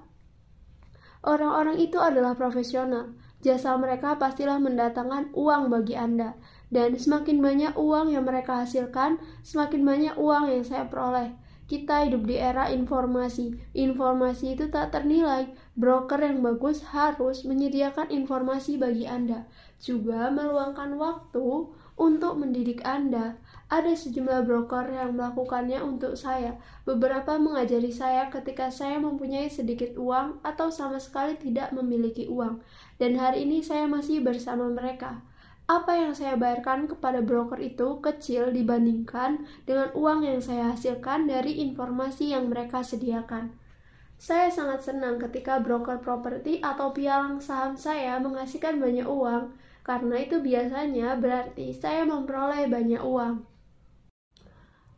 orang-orang 1.22 1.78
itu 1.78 2.02
adalah 2.02 2.34
profesional, 2.34 3.14
Jasa 3.42 3.74
mereka 3.74 4.22
pastilah 4.22 4.62
mendatangkan 4.62 5.34
uang 5.34 5.74
bagi 5.74 5.98
Anda. 5.98 6.38
Dan 6.72 6.96
semakin 6.96 7.44
banyak 7.44 7.76
uang 7.76 8.16
yang 8.16 8.24
mereka 8.24 8.64
hasilkan, 8.64 9.20
semakin 9.44 9.84
banyak 9.84 10.16
uang 10.16 10.48
yang 10.48 10.64
saya 10.64 10.88
peroleh. 10.88 11.36
Kita 11.68 12.04
hidup 12.04 12.28
di 12.28 12.36
era 12.36 12.68
informasi. 12.68 13.56
Informasi 13.72 14.60
itu 14.60 14.68
tak 14.68 14.92
ternilai. 14.92 15.52
Broker 15.76 16.20
yang 16.20 16.44
bagus 16.44 16.84
harus 16.92 17.48
menyediakan 17.48 18.12
informasi 18.12 18.76
bagi 18.76 19.08
Anda, 19.08 19.48
juga 19.80 20.28
meluangkan 20.32 21.00
waktu 21.00 21.72
untuk 21.96 22.36
mendidik 22.40 22.84
Anda. 22.84 23.40
Ada 23.72 23.96
sejumlah 23.96 24.52
broker 24.52 24.92
yang 24.92 25.16
melakukannya 25.16 25.80
untuk 25.80 26.20
saya. 26.20 26.60
Beberapa 26.84 27.40
mengajari 27.40 27.88
saya 27.96 28.28
ketika 28.28 28.68
saya 28.68 29.00
mempunyai 29.00 29.48
sedikit 29.48 29.96
uang 29.96 30.44
atau 30.44 30.68
sama 30.68 31.00
sekali 31.00 31.40
tidak 31.40 31.72
memiliki 31.72 32.28
uang. 32.28 32.60
Dan 33.00 33.16
hari 33.16 33.48
ini 33.48 33.64
saya 33.64 33.88
masih 33.88 34.20
bersama 34.20 34.68
mereka. 34.68 35.24
Apa 35.72 35.96
yang 35.96 36.12
saya 36.12 36.36
bayarkan 36.36 36.84
kepada 36.84 37.24
broker 37.24 37.56
itu 37.64 38.04
kecil 38.04 38.52
dibandingkan 38.52 39.48
dengan 39.64 39.88
uang 39.96 40.28
yang 40.28 40.44
saya 40.44 40.76
hasilkan 40.76 41.32
dari 41.32 41.64
informasi 41.64 42.36
yang 42.36 42.52
mereka 42.52 42.84
sediakan. 42.84 43.56
Saya 44.20 44.52
sangat 44.52 44.84
senang 44.84 45.16
ketika 45.16 45.64
broker 45.64 46.04
properti 46.04 46.60
atau 46.60 46.92
pialang 46.92 47.40
saham 47.40 47.80
saya 47.80 48.20
menghasilkan 48.20 48.84
banyak 48.84 49.08
uang 49.08 49.56
karena 49.88 50.16
itu 50.20 50.44
biasanya 50.44 51.16
berarti 51.16 51.72
saya 51.72 52.04
memperoleh 52.04 52.68
banyak 52.68 53.00
uang. 53.00 53.48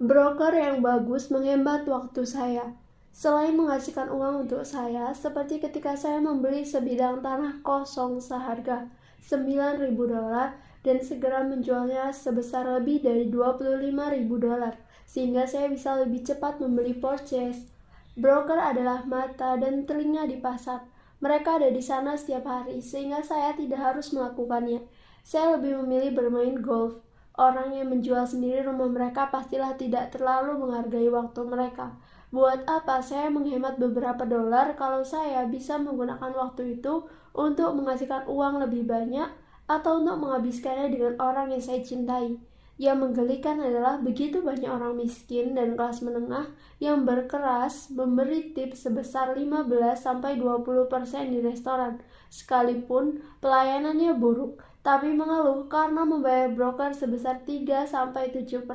Broker 0.01 0.57
yang 0.57 0.81
bagus 0.81 1.29
menghemat 1.29 1.85
waktu 1.85 2.25
saya. 2.25 2.73
Selain 3.13 3.53
menghasilkan 3.53 4.09
uang 4.09 4.49
untuk 4.49 4.65
saya, 4.65 5.13
seperti 5.13 5.61
ketika 5.61 5.93
saya 5.93 6.17
membeli 6.17 6.65
sebidang 6.65 7.21
tanah 7.21 7.61
kosong 7.61 8.17
seharga 8.17 8.89
9.000 9.23 9.95
dolar 9.95 10.59
dan 10.83 10.99
segera 10.99 11.47
menjualnya 11.47 12.11
sebesar 12.11 12.67
lebih 12.67 12.99
dari 12.99 13.31
25.000 13.31 14.27
dolar, 14.27 14.75
sehingga 15.07 15.47
saya 15.47 15.71
bisa 15.71 15.95
lebih 15.95 16.27
cepat 16.27 16.59
membeli 16.59 16.91
purchase. 16.91 17.71
Broker 18.19 18.59
adalah 18.59 19.07
mata 19.07 19.55
dan 19.55 19.87
telinga 19.87 20.27
di 20.27 20.37
pasar. 20.43 20.83
Mereka 21.23 21.55
ada 21.55 21.71
di 21.71 21.79
sana 21.79 22.19
setiap 22.19 22.43
hari, 22.43 22.83
sehingga 22.83 23.23
saya 23.23 23.55
tidak 23.55 23.79
harus 23.79 24.11
melakukannya. 24.11 24.83
Saya 25.23 25.55
lebih 25.55 25.79
memilih 25.81 26.11
bermain 26.19 26.59
golf. 26.59 26.99
Orang 27.33 27.73
yang 27.73 27.89
menjual 27.89 28.27
sendiri 28.27 28.67
rumah 28.67 28.91
mereka 28.91 29.31
pastilah 29.31 29.73
tidak 29.79 30.13
terlalu 30.13 30.59
menghargai 30.59 31.09
waktu 31.09 31.41
mereka. 31.47 31.95
Buat 32.29 32.67
apa 32.69 33.01
saya 33.01 33.31
menghemat 33.31 33.79
beberapa 33.79 34.27
dolar 34.27 34.77
kalau 34.77 35.01
saya 35.01 35.47
bisa 35.49 35.79
menggunakan 35.81 36.29
waktu 36.33 36.77
itu 36.77 37.07
untuk 37.33 37.73
menghasilkan 37.73 38.29
uang 38.29 38.61
lebih 38.61 38.85
banyak 38.85 39.29
atau 39.65 39.99
untuk 39.99 40.21
menghabiskannya 40.21 40.93
dengan 40.93 41.13
orang 41.17 41.49
yang 41.49 41.61
saya 41.61 41.81
cintai? 41.81 42.37
Yang 42.81 42.97
menggelikan 43.05 43.61
adalah 43.61 44.01
begitu 44.01 44.41
banyak 44.41 44.65
orang 44.65 44.97
miskin 44.97 45.53
dan 45.53 45.77
kelas 45.77 46.01
menengah 46.01 46.49
yang 46.81 47.05
berkeras 47.05 47.93
memberi 47.93 48.49
tips 48.57 48.89
sebesar 48.89 49.37
15-20% 49.37 51.29
di 51.29 51.39
restoran, 51.45 52.01
sekalipun 52.33 53.21
pelayanannya 53.45 54.17
buruk, 54.17 54.57
tapi 54.81 55.13
mengeluh 55.13 55.69
karena 55.69 56.01
membayar 56.01 56.49
broker 56.49 56.97
sebesar 56.97 57.45
3-7%. 57.45 58.65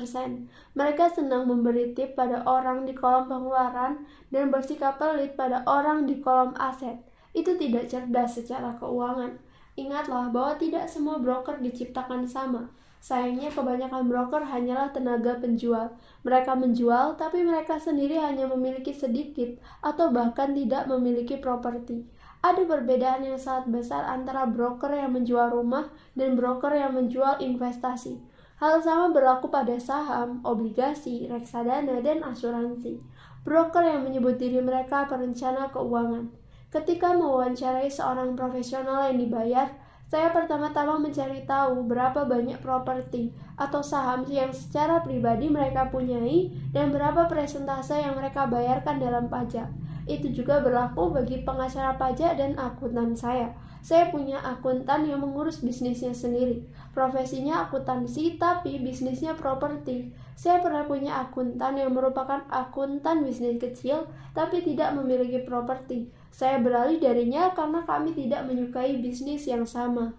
Mereka 0.79 1.05
senang 1.11 1.51
memberi 1.51 1.91
tip 1.93 2.15
pada 2.15 2.47
orang 2.47 2.87
di 2.87 2.95
kolom 2.95 3.27
pengeluaran 3.27 4.07
dan 4.31 4.55
bersikap 4.55 5.03
pelit 5.03 5.35
pada 5.35 5.67
orang 5.67 6.07
di 6.07 6.23
kolom 6.23 6.55
aset. 6.57 7.08
Itu 7.39 7.55
tidak 7.55 7.86
cerdas 7.86 8.34
secara 8.34 8.74
keuangan. 8.82 9.39
Ingatlah 9.78 10.34
bahwa 10.34 10.59
tidak 10.59 10.91
semua 10.91 11.22
broker 11.22 11.62
diciptakan 11.62 12.26
sama 12.26 12.74
Sayangnya 12.99 13.55
kebanyakan 13.55 14.11
broker 14.11 14.43
hanyalah 14.43 14.91
tenaga 14.91 15.39
penjual. 15.39 15.95
Mereka 16.26 16.59
menjual, 16.59 17.14
tapi 17.14 17.47
mereka 17.47 17.78
sendiri 17.78 18.18
hanya 18.18 18.51
memiliki 18.51 18.91
sedikit 18.91 19.55
atau 19.86 20.11
bahkan 20.11 20.51
tidak 20.51 20.91
memiliki 20.91 21.39
properti. 21.39 22.03
Ada 22.43 22.66
perbedaan 22.66 23.22
yang 23.22 23.39
sangat 23.39 23.70
besar 23.70 24.03
antara 24.07 24.47
broker 24.47 24.91
yang 24.91 25.14
menjual 25.14 25.51
rumah 25.51 25.91
dan 26.18 26.34
broker 26.34 26.74
yang 26.74 26.95
menjual 26.95 27.39
investasi. 27.39 28.18
Hal 28.59 28.82
sama 28.82 29.14
berlaku 29.14 29.47
pada 29.47 29.78
saham, 29.78 30.43
obligasi, 30.43 31.30
reksadana, 31.30 32.03
dan 32.03 32.26
asuransi. 32.26 32.99
Broker 33.47 33.86
yang 33.86 34.03
menyebut 34.03 34.34
diri 34.34 34.59
mereka 34.59 35.07
perencana 35.07 35.70
keuangan. 35.70 36.34
Ketika 36.69 37.16
mewawancarai 37.16 37.89
seorang 37.89 38.37
profesional 38.37 39.09
yang 39.09 39.16
dibayar, 39.16 39.73
saya 40.09 40.33
pertama-tama 40.33 41.01
mencari 41.01 41.45
tahu 41.45 41.85
berapa 41.85 42.25
banyak 42.29 42.61
properti 42.64 43.33
atau 43.61 43.85
saham 43.85 44.25
yang 44.29 44.53
secara 44.53 45.05
pribadi 45.05 45.53
mereka 45.53 45.93
punyai 45.93 46.49
dan 46.73 46.93
berapa 46.93 47.29
persentase 47.29 48.01
yang 48.01 48.16
mereka 48.16 48.49
bayarkan 48.49 49.01
dalam 49.01 49.29
pajak. 49.29 49.69
Itu 50.09 50.33
juga 50.33 50.64
berlaku 50.64 51.12
bagi 51.12 51.45
pengacara 51.45 52.01
pajak 52.01 52.41
dan 52.41 52.57
akuntan 52.57 53.12
saya. 53.12 53.53
Saya 53.85 54.09
punya 54.09 54.41
akuntan 54.41 55.05
yang 55.05 55.21
mengurus 55.21 55.61
bisnisnya 55.61 56.16
sendiri. 56.16 56.64
Profesinya 56.97 57.69
akuntansi 57.69 58.41
tapi 58.41 58.81
bisnisnya 58.81 59.37
properti. 59.37 60.09
Saya 60.37 60.64
pernah 60.64 60.89
punya 60.89 61.21
akuntan 61.25 61.77
yang 61.77 61.93
merupakan 61.93 62.45
akuntan 62.49 63.25
bisnis 63.25 63.61
kecil 63.61 64.09
tapi 64.33 64.64
tidak 64.64 64.97
memiliki 64.97 65.45
properti. 65.45 66.09
Saya 66.31 66.62
beralih 66.62 67.03
darinya 67.03 67.51
karena 67.53 67.83
kami 67.83 68.14
tidak 68.14 68.47
menyukai 68.47 69.01
bisnis 69.03 69.49
yang 69.49 69.66
sama. 69.66 70.14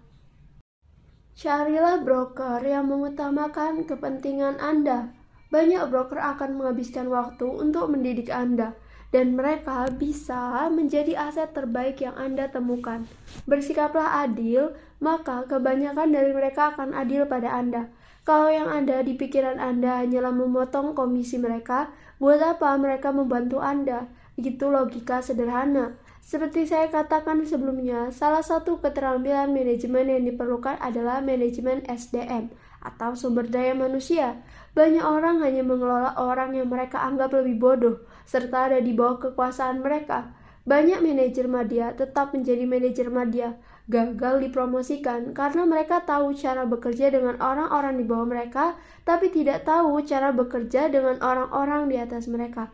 Carilah 1.40 2.04
broker 2.04 2.60
yang 2.60 2.92
mengutamakan 2.92 3.88
kepentingan 3.88 4.60
Anda. 4.60 5.16
Banyak 5.48 5.88
broker 5.88 6.20
akan 6.20 6.60
menghabiskan 6.60 7.08
waktu 7.08 7.48
untuk 7.48 7.90
mendidik 7.90 8.28
Anda, 8.28 8.76
dan 9.10 9.34
mereka 9.34 9.90
bisa 9.90 10.70
menjadi 10.70 11.16
aset 11.16 11.50
terbaik 11.56 11.98
yang 12.04 12.14
Anda 12.14 12.46
temukan. 12.52 13.08
Bersikaplah 13.48 14.22
adil, 14.22 14.76
maka 15.02 15.48
kebanyakan 15.50 16.14
dari 16.14 16.30
mereka 16.30 16.76
akan 16.76 16.94
adil 16.94 17.26
pada 17.26 17.56
Anda. 17.56 17.90
Kalau 18.22 18.52
yang 18.52 18.68
ada 18.68 19.02
di 19.02 19.16
pikiran 19.16 19.58
Anda 19.58 20.04
hanyalah 20.04 20.30
memotong 20.30 20.92
komisi 20.94 21.40
mereka, 21.40 21.90
buat 22.20 22.38
apa 22.38 22.76
mereka 22.76 23.10
membantu 23.10 23.58
Anda? 23.58 24.06
Itu 24.40 24.72
logika 24.72 25.20
sederhana. 25.20 26.00
Seperti 26.24 26.64
saya 26.64 26.88
katakan 26.88 27.44
sebelumnya, 27.44 28.08
salah 28.14 28.40
satu 28.40 28.80
keterampilan 28.80 29.52
manajemen 29.52 30.08
yang 30.08 30.24
diperlukan 30.24 30.80
adalah 30.80 31.20
manajemen 31.20 31.84
SDM 31.84 32.48
atau 32.80 33.12
sumber 33.12 33.44
daya 33.50 33.76
manusia. 33.76 34.40
Banyak 34.72 35.04
orang 35.04 35.44
hanya 35.44 35.60
mengelola 35.60 36.16
orang 36.16 36.56
yang 36.56 36.72
mereka 36.72 37.04
anggap 37.04 37.34
lebih 37.36 37.60
bodoh 37.60 37.96
serta 38.24 38.72
ada 38.72 38.78
di 38.80 38.96
bawah 38.96 39.20
kekuasaan 39.20 39.84
mereka. 39.84 40.32
Banyak 40.64 41.02
manajer 41.02 41.50
media 41.50 41.90
tetap 41.96 42.30
menjadi 42.36 42.62
manajer 42.62 43.08
media, 43.10 43.58
gagal 43.90 44.38
dipromosikan 44.44 45.34
karena 45.34 45.66
mereka 45.66 46.04
tahu 46.06 46.30
cara 46.36 46.62
bekerja 46.62 47.10
dengan 47.10 47.42
orang-orang 47.42 47.98
di 47.98 48.04
bawah 48.06 48.28
mereka, 48.28 48.78
tapi 49.02 49.34
tidak 49.34 49.66
tahu 49.66 49.98
cara 50.06 50.30
bekerja 50.30 50.86
dengan 50.92 51.18
orang-orang 51.18 51.90
di 51.90 51.98
atas 51.98 52.30
mereka. 52.30 52.70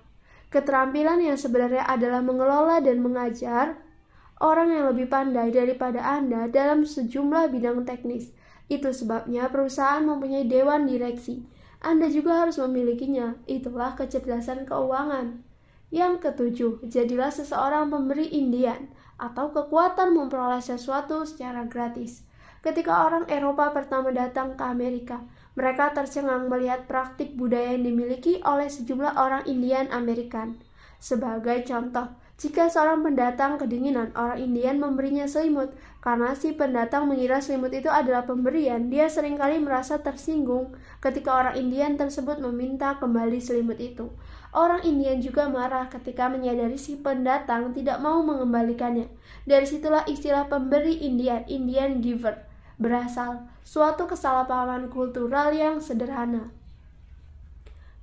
Keterampilan 0.56 1.20
yang 1.20 1.36
sebenarnya 1.36 1.84
adalah 1.84 2.24
mengelola 2.24 2.80
dan 2.80 3.04
mengajar 3.04 3.76
orang 4.40 4.72
yang 4.72 4.88
lebih 4.88 5.04
pandai 5.04 5.52
daripada 5.52 6.00
Anda 6.00 6.48
dalam 6.48 6.88
sejumlah 6.88 7.52
bidang 7.52 7.84
teknis. 7.84 8.32
Itu 8.64 8.88
sebabnya 8.88 9.52
perusahaan 9.52 10.00
mempunyai 10.00 10.48
dewan 10.48 10.88
direksi. 10.88 11.44
Anda 11.84 12.08
juga 12.08 12.40
harus 12.40 12.56
memilikinya. 12.56 13.36
Itulah 13.44 14.00
kecerdasan 14.00 14.64
keuangan. 14.64 15.44
Yang 15.92 16.24
ketujuh, 16.24 16.88
jadilah 16.88 17.28
seseorang 17.28 17.92
pemberi 17.92 18.24
Indian 18.32 18.88
atau 19.20 19.52
kekuatan 19.52 20.16
memperoleh 20.16 20.64
sesuatu 20.64 21.28
secara 21.28 21.68
gratis. 21.68 22.24
Ketika 22.64 23.04
orang 23.04 23.28
Eropa 23.28 23.76
pertama 23.76 24.08
datang 24.08 24.56
ke 24.56 24.64
Amerika, 24.64 25.20
mereka 25.56 25.96
tercengang 25.96 26.52
melihat 26.52 26.84
praktik 26.84 27.32
budaya 27.32 27.72
yang 27.72 27.88
dimiliki 27.88 28.44
oleh 28.44 28.68
sejumlah 28.68 29.16
orang 29.16 29.42
Indian 29.48 29.88
Amerikan. 29.88 30.60
Sebagai 31.00 31.64
contoh, 31.64 32.12
jika 32.36 32.68
seorang 32.68 33.00
pendatang 33.00 33.56
kedinginan, 33.56 34.12
orang 34.12 34.36
Indian 34.36 34.76
memberinya 34.76 35.24
selimut. 35.24 35.72
Karena 36.04 36.36
si 36.36 36.52
pendatang 36.52 37.08
mengira 37.08 37.40
selimut 37.40 37.72
itu 37.72 37.88
adalah 37.88 38.28
pemberian, 38.28 38.92
dia 38.92 39.08
sering 39.08 39.40
kali 39.40 39.56
merasa 39.56 40.04
tersinggung 40.04 40.76
ketika 41.00 41.32
orang 41.32 41.56
Indian 41.56 41.96
tersebut 41.96 42.36
meminta 42.44 43.00
kembali 43.00 43.40
selimut 43.40 43.80
itu. 43.80 44.12
Orang 44.52 44.84
Indian 44.84 45.24
juga 45.24 45.48
marah 45.48 45.88
ketika 45.88 46.28
menyadari 46.28 46.76
si 46.76 47.00
pendatang 47.00 47.72
tidak 47.72 48.04
mau 48.04 48.20
mengembalikannya. 48.20 49.08
Dari 49.48 49.64
situlah 49.64 50.04
istilah 50.04 50.52
pemberi 50.52 51.00
Indian, 51.08 51.48
Indian 51.48 52.04
giver, 52.04 52.44
berasal 52.76 53.55
suatu 53.66 54.06
kesalahpahaman 54.06 54.86
kultural 54.94 55.50
yang 55.50 55.82
sederhana. 55.82 56.54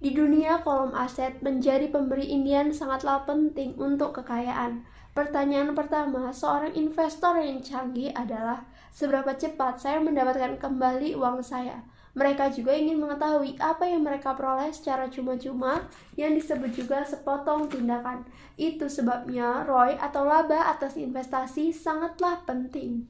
Di 0.03 0.11
dunia 0.11 0.59
kolom 0.59 0.91
aset, 0.91 1.39
menjadi 1.39 1.87
pemberi 1.87 2.27
Indian 2.27 2.75
sangatlah 2.75 3.23
penting 3.23 3.79
untuk 3.79 4.19
kekayaan. 4.19 4.83
Pertanyaan 5.15 5.71
pertama, 5.71 6.35
seorang 6.35 6.75
investor 6.75 7.39
yang 7.39 7.63
canggih 7.63 8.11
adalah 8.11 8.67
seberapa 8.91 9.31
cepat 9.31 9.79
saya 9.79 10.03
mendapatkan 10.03 10.59
kembali 10.59 11.15
uang 11.15 11.39
saya. 11.39 11.87
Mereka 12.19 12.51
juga 12.51 12.75
ingin 12.75 12.99
mengetahui 12.99 13.55
apa 13.63 13.87
yang 13.87 14.03
mereka 14.03 14.35
peroleh 14.35 14.75
secara 14.75 15.07
cuma-cuma 15.07 15.87
yang 16.19 16.35
disebut 16.35 16.75
juga 16.75 17.07
sepotong 17.07 17.71
tindakan. 17.71 18.27
Itu 18.59 18.91
sebabnya 18.91 19.63
ROI 19.63 19.95
atau 19.97 20.27
laba 20.27 20.67
atas 20.75 20.99
investasi 20.99 21.71
sangatlah 21.71 22.43
penting. 22.43 23.07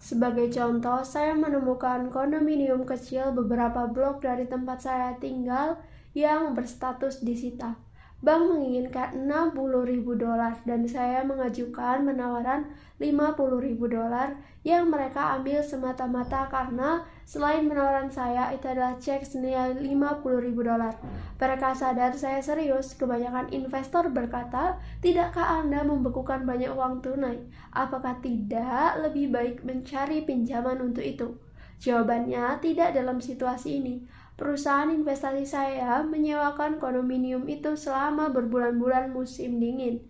Sebagai 0.00 0.48
contoh, 0.48 1.04
saya 1.04 1.36
menemukan 1.36 2.08
kondominium 2.08 2.88
kecil 2.88 3.36
beberapa 3.36 3.84
blok 3.84 4.24
dari 4.24 4.48
tempat 4.48 4.80
saya 4.80 5.12
tinggal 5.20 5.76
yang 6.16 6.56
berstatus 6.56 7.20
disita. 7.20 7.76
Bank 8.20 8.52
menginginkan 8.52 9.28
60 9.28 9.56
ribu 9.84 10.12
dolar 10.16 10.60
dan 10.68 10.84
saya 10.84 11.24
mengajukan 11.24 12.04
penawaran 12.04 12.68
50 13.00 13.64
ribu 13.64 13.88
dolar 13.88 14.36
yang 14.60 14.92
mereka 14.92 15.40
ambil 15.40 15.64
semata-mata 15.64 16.48
karena 16.52 17.04
selain 17.30 17.70
penawaran 17.70 18.10
saya 18.10 18.50
itu 18.50 18.66
adalah 18.66 18.98
cek 18.98 19.22
senilai 19.22 19.78
50 19.78 19.86
ribu 20.42 20.66
dolar. 20.66 20.98
Mereka 21.38 21.78
sadar 21.78 22.10
saya 22.18 22.42
serius, 22.42 22.98
kebanyakan 22.98 23.54
investor 23.54 24.10
berkata, 24.10 24.82
tidakkah 24.98 25.62
Anda 25.62 25.86
membekukan 25.86 26.42
banyak 26.42 26.74
uang 26.74 27.06
tunai? 27.06 27.38
Apakah 27.70 28.18
tidak 28.18 28.98
lebih 28.98 29.30
baik 29.30 29.62
mencari 29.62 30.26
pinjaman 30.26 30.82
untuk 30.82 31.06
itu? 31.06 31.38
Jawabannya 31.78 32.58
tidak 32.58 32.98
dalam 32.98 33.22
situasi 33.22 33.78
ini. 33.78 34.02
Perusahaan 34.34 34.90
investasi 34.90 35.46
saya 35.46 36.02
menyewakan 36.02 36.82
kondominium 36.82 37.46
itu 37.46 37.78
selama 37.78 38.34
berbulan-bulan 38.34 39.14
musim 39.14 39.62
dingin. 39.62 40.02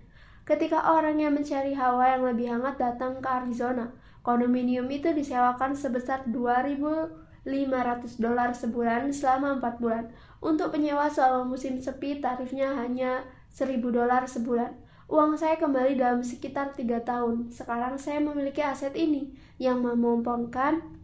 Ketika 0.49 0.89
orang 0.89 1.21
yang 1.21 1.37
mencari 1.37 1.77
hawa 1.77 2.17
yang 2.17 2.25
lebih 2.25 2.49
hangat 2.49 2.81
datang 2.81 3.21
ke 3.21 3.29
Arizona, 3.29 3.93
kondominium 4.21 4.87
itu 4.93 5.13
disewakan 5.13 5.73
sebesar 5.73 6.29
2.500 6.29 8.21
dolar 8.21 8.51
sebulan 8.53 9.13
selama 9.13 9.61
4 9.61 9.83
bulan. 9.83 10.05
Untuk 10.41 10.73
penyewa 10.73 11.09
selama 11.09 11.45
musim 11.45 11.81
sepi, 11.81 12.21
tarifnya 12.21 12.73
hanya 12.77 13.25
1.000 13.53 13.81
dolar 13.81 14.25
sebulan. 14.25 14.77
Uang 15.11 15.35
saya 15.35 15.59
kembali 15.59 15.99
dalam 15.99 16.23
sekitar 16.23 16.71
tiga 16.79 17.03
tahun. 17.03 17.51
Sekarang 17.51 17.99
saya 17.99 18.23
memiliki 18.23 18.63
aset 18.63 18.95
ini 18.95 19.35
yang 19.59 19.83
memompongkan 19.83 21.01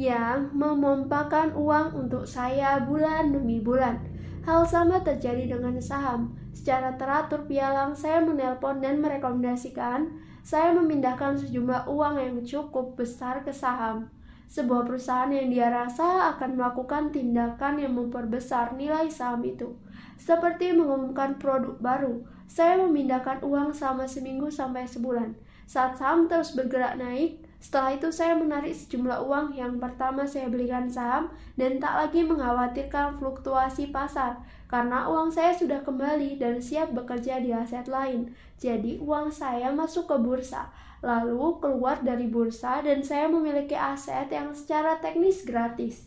yang 0.00 0.52
memompakan 0.56 1.52
uang 1.52 1.92
untuk 1.92 2.24
saya 2.24 2.80
bulan 2.84 3.36
demi 3.36 3.60
bulan. 3.60 4.00
Hal 4.48 4.64
sama 4.64 5.04
terjadi 5.04 5.56
dengan 5.56 5.76
saham. 5.80 6.36
Secara 6.56 6.96
teratur 6.96 7.44
pialang, 7.44 7.92
saya 7.92 8.24
menelpon 8.24 8.80
dan 8.80 9.04
merekomendasikan 9.04 10.08
saya 10.40 10.72
memindahkan 10.72 11.36
sejumlah 11.38 11.88
uang 11.88 12.14
yang 12.16 12.36
cukup 12.44 12.96
besar 12.96 13.44
ke 13.44 13.52
saham. 13.52 14.08
Sebuah 14.50 14.82
perusahaan 14.82 15.30
yang 15.30 15.46
dia 15.46 15.70
rasa 15.70 16.34
akan 16.34 16.58
melakukan 16.58 17.14
tindakan 17.14 17.78
yang 17.78 17.94
memperbesar 17.94 18.74
nilai 18.74 19.06
saham 19.06 19.46
itu. 19.46 19.78
Seperti 20.18 20.74
mengumumkan 20.74 21.38
produk 21.38 21.78
baru, 21.78 22.26
saya 22.50 22.82
memindahkan 22.82 23.46
uang 23.46 23.70
selama 23.70 24.10
seminggu 24.10 24.50
sampai 24.50 24.90
sebulan. 24.90 25.38
Saat 25.70 26.02
saham 26.02 26.26
terus 26.26 26.58
bergerak 26.58 26.98
naik, 26.98 27.38
setelah 27.60 27.94
itu 27.94 28.08
saya 28.10 28.34
menarik 28.34 28.72
sejumlah 28.72 29.22
uang 29.22 29.54
yang 29.54 29.76
pertama 29.76 30.24
saya 30.24 30.48
belikan 30.48 30.88
saham 30.88 31.28
dan 31.54 31.76
tak 31.76 31.92
lagi 31.92 32.24
mengkhawatirkan 32.24 33.20
fluktuasi 33.20 33.92
pasar 33.92 34.40
karena 34.70 35.10
uang 35.10 35.34
saya 35.34 35.50
sudah 35.50 35.82
kembali 35.82 36.38
dan 36.38 36.62
siap 36.62 36.94
bekerja 36.94 37.42
di 37.42 37.50
aset 37.50 37.90
lain. 37.90 38.30
Jadi 38.54 39.02
uang 39.02 39.34
saya 39.34 39.74
masuk 39.74 40.06
ke 40.06 40.16
bursa, 40.22 40.70
lalu 41.02 41.58
keluar 41.58 41.98
dari 42.06 42.30
bursa 42.30 42.78
dan 42.86 43.02
saya 43.02 43.26
memiliki 43.26 43.74
aset 43.74 44.30
yang 44.30 44.54
secara 44.54 45.02
teknis 45.02 45.42
gratis. 45.42 46.06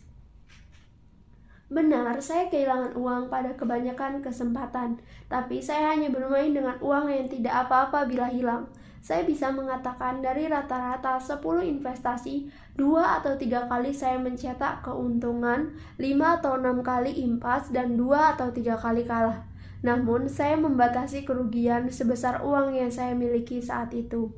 Benar, 1.68 2.24
saya 2.24 2.48
kehilangan 2.48 2.96
uang 2.96 3.28
pada 3.28 3.52
kebanyakan 3.52 4.24
kesempatan, 4.24 4.96
tapi 5.28 5.60
saya 5.60 5.92
hanya 5.92 6.08
bermain 6.08 6.56
dengan 6.56 6.80
uang 6.80 7.12
yang 7.12 7.28
tidak 7.28 7.68
apa-apa 7.68 8.08
bila 8.08 8.32
hilang 8.32 8.64
saya 9.04 9.20
bisa 9.28 9.52
mengatakan 9.52 10.24
dari 10.24 10.48
rata-rata 10.48 11.20
10 11.20 11.44
investasi, 11.60 12.48
dua 12.74 13.22
atau 13.22 13.38
tiga 13.38 13.70
kali 13.70 13.94
saya 13.94 14.18
mencetak 14.18 14.82
keuntungan, 14.82 15.78
5 15.98 16.42
atau 16.42 16.58
6 16.58 16.82
kali 16.82 17.22
impas, 17.22 17.70
dan 17.70 17.94
dua 17.94 18.34
atau 18.34 18.50
tiga 18.50 18.74
kali 18.74 19.06
kalah. 19.06 19.46
Namun, 19.86 20.26
saya 20.26 20.58
membatasi 20.58 21.22
kerugian 21.22 21.86
sebesar 21.92 22.42
uang 22.42 22.74
yang 22.74 22.90
saya 22.90 23.14
miliki 23.14 23.62
saat 23.62 23.94
itu. 23.94 24.32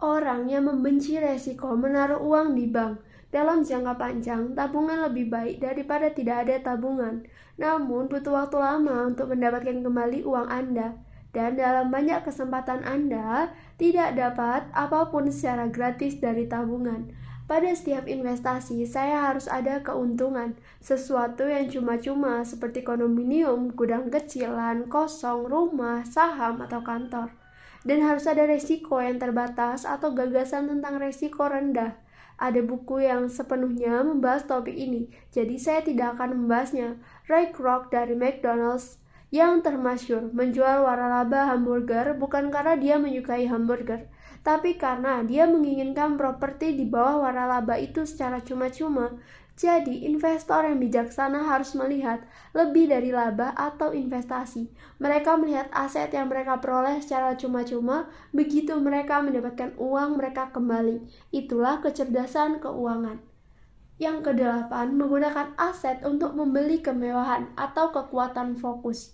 Orang 0.00 0.48
yang 0.48 0.64
membenci 0.64 1.20
resiko 1.20 1.76
menaruh 1.76 2.22
uang 2.22 2.56
di 2.56 2.70
bank 2.70 3.02
dalam 3.34 3.60
jangka 3.66 4.00
panjang, 4.00 4.56
tabungan 4.56 5.04
lebih 5.10 5.28
baik 5.28 5.60
daripada 5.60 6.08
tidak 6.14 6.46
ada 6.46 6.56
tabungan. 6.72 7.26
Namun, 7.58 8.06
butuh 8.06 8.32
waktu 8.32 8.56
lama 8.60 9.12
untuk 9.12 9.34
mendapatkan 9.34 9.82
kembali 9.82 10.24
uang 10.24 10.46
Anda 10.48 11.09
dan 11.30 11.54
dalam 11.54 11.94
banyak 11.94 12.26
kesempatan 12.26 12.82
Anda 12.82 13.54
tidak 13.78 14.18
dapat 14.18 14.66
apa 14.74 15.10
pun 15.14 15.30
secara 15.30 15.70
gratis 15.70 16.18
dari 16.18 16.50
tabungan. 16.50 17.14
Pada 17.50 17.66
setiap 17.74 18.06
investasi, 18.06 18.86
saya 18.86 19.26
harus 19.26 19.50
ada 19.50 19.82
keuntungan, 19.82 20.54
sesuatu 20.78 21.50
yang 21.50 21.66
cuma-cuma 21.66 22.46
seperti 22.46 22.86
kondominium, 22.86 23.74
gudang 23.74 24.06
kecilan, 24.06 24.86
kosong, 24.86 25.50
rumah, 25.50 26.06
saham, 26.06 26.62
atau 26.62 26.78
kantor. 26.86 27.34
Dan 27.82 28.06
harus 28.06 28.30
ada 28.30 28.46
resiko 28.46 29.02
yang 29.02 29.18
terbatas 29.18 29.82
atau 29.82 30.14
gagasan 30.14 30.70
tentang 30.70 31.02
resiko 31.02 31.50
rendah. 31.50 31.98
Ada 32.38 32.62
buku 32.62 33.02
yang 33.02 33.26
sepenuhnya 33.26 34.06
membahas 34.06 34.46
topik 34.46 34.78
ini, 34.78 35.10
jadi 35.34 35.58
saya 35.58 35.80
tidak 35.82 36.22
akan 36.22 36.46
membahasnya. 36.46 37.02
Ray 37.26 37.50
Kroc 37.50 37.90
dari 37.90 38.14
McDonald's 38.14 39.00
yang 39.30 39.62
termasyur 39.62 40.34
menjual 40.34 40.82
waralaba 40.82 41.54
hamburger 41.54 42.18
bukan 42.18 42.50
karena 42.50 42.74
dia 42.74 42.98
menyukai 42.98 43.46
hamburger, 43.46 44.10
tapi 44.42 44.74
karena 44.74 45.22
dia 45.22 45.46
menginginkan 45.46 46.18
properti 46.18 46.74
di 46.74 46.82
bawah 46.82 47.30
waralaba 47.30 47.78
itu 47.78 48.02
secara 48.02 48.42
cuma-cuma. 48.42 49.14
Jadi, 49.60 50.08
investor 50.08 50.64
yang 50.64 50.80
bijaksana 50.80 51.44
harus 51.44 51.76
melihat 51.76 52.24
lebih 52.56 52.88
dari 52.88 53.12
laba 53.12 53.52
atau 53.52 53.92
investasi. 53.92 54.72
Mereka 54.96 55.36
melihat 55.36 55.68
aset 55.68 56.08
yang 56.16 56.32
mereka 56.32 56.64
peroleh 56.64 56.96
secara 57.04 57.36
cuma-cuma, 57.36 58.08
begitu 58.32 58.72
mereka 58.80 59.20
mendapatkan 59.20 59.76
uang 59.76 60.16
mereka 60.16 60.48
kembali. 60.48 61.04
Itulah 61.28 61.84
kecerdasan 61.84 62.64
keuangan. 62.64 63.20
Yang 64.00 64.32
kedelapan, 64.32 64.96
menggunakan 64.96 65.52
aset 65.60 66.00
untuk 66.08 66.32
membeli 66.32 66.80
kemewahan 66.80 67.52
atau 67.52 67.92
kekuatan 67.92 68.56
fokus. 68.56 69.12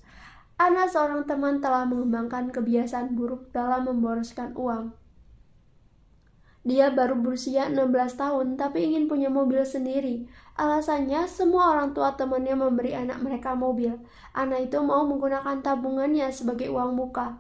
Ana 0.57 0.89
seorang 0.89 1.29
teman 1.29 1.61
telah 1.61 1.85
mengembangkan 1.85 2.49
kebiasaan 2.49 3.13
buruk 3.13 3.53
dalam 3.53 3.85
memboroskan 3.85 4.57
uang. 4.57 4.97
Dia 6.65 6.91
baru 6.97 7.21
berusia 7.21 7.69
16 7.69 8.17
tahun 8.17 8.57
tapi 8.57 8.89
ingin 8.89 9.05
punya 9.05 9.29
mobil 9.29 9.61
sendiri. 9.69 10.25
Alasannya 10.57 11.29
semua 11.29 11.77
orang 11.77 11.93
tua 11.93 12.17
temannya 12.17 12.57
memberi 12.57 12.97
anak 12.97 13.21
mereka 13.21 13.53
mobil. 13.53 14.01
Anak 14.33 14.73
itu 14.73 14.81
mau 14.81 15.05
menggunakan 15.05 15.61
tabungannya 15.61 16.33
sebagai 16.33 16.73
uang 16.73 16.97
muka. 16.97 17.37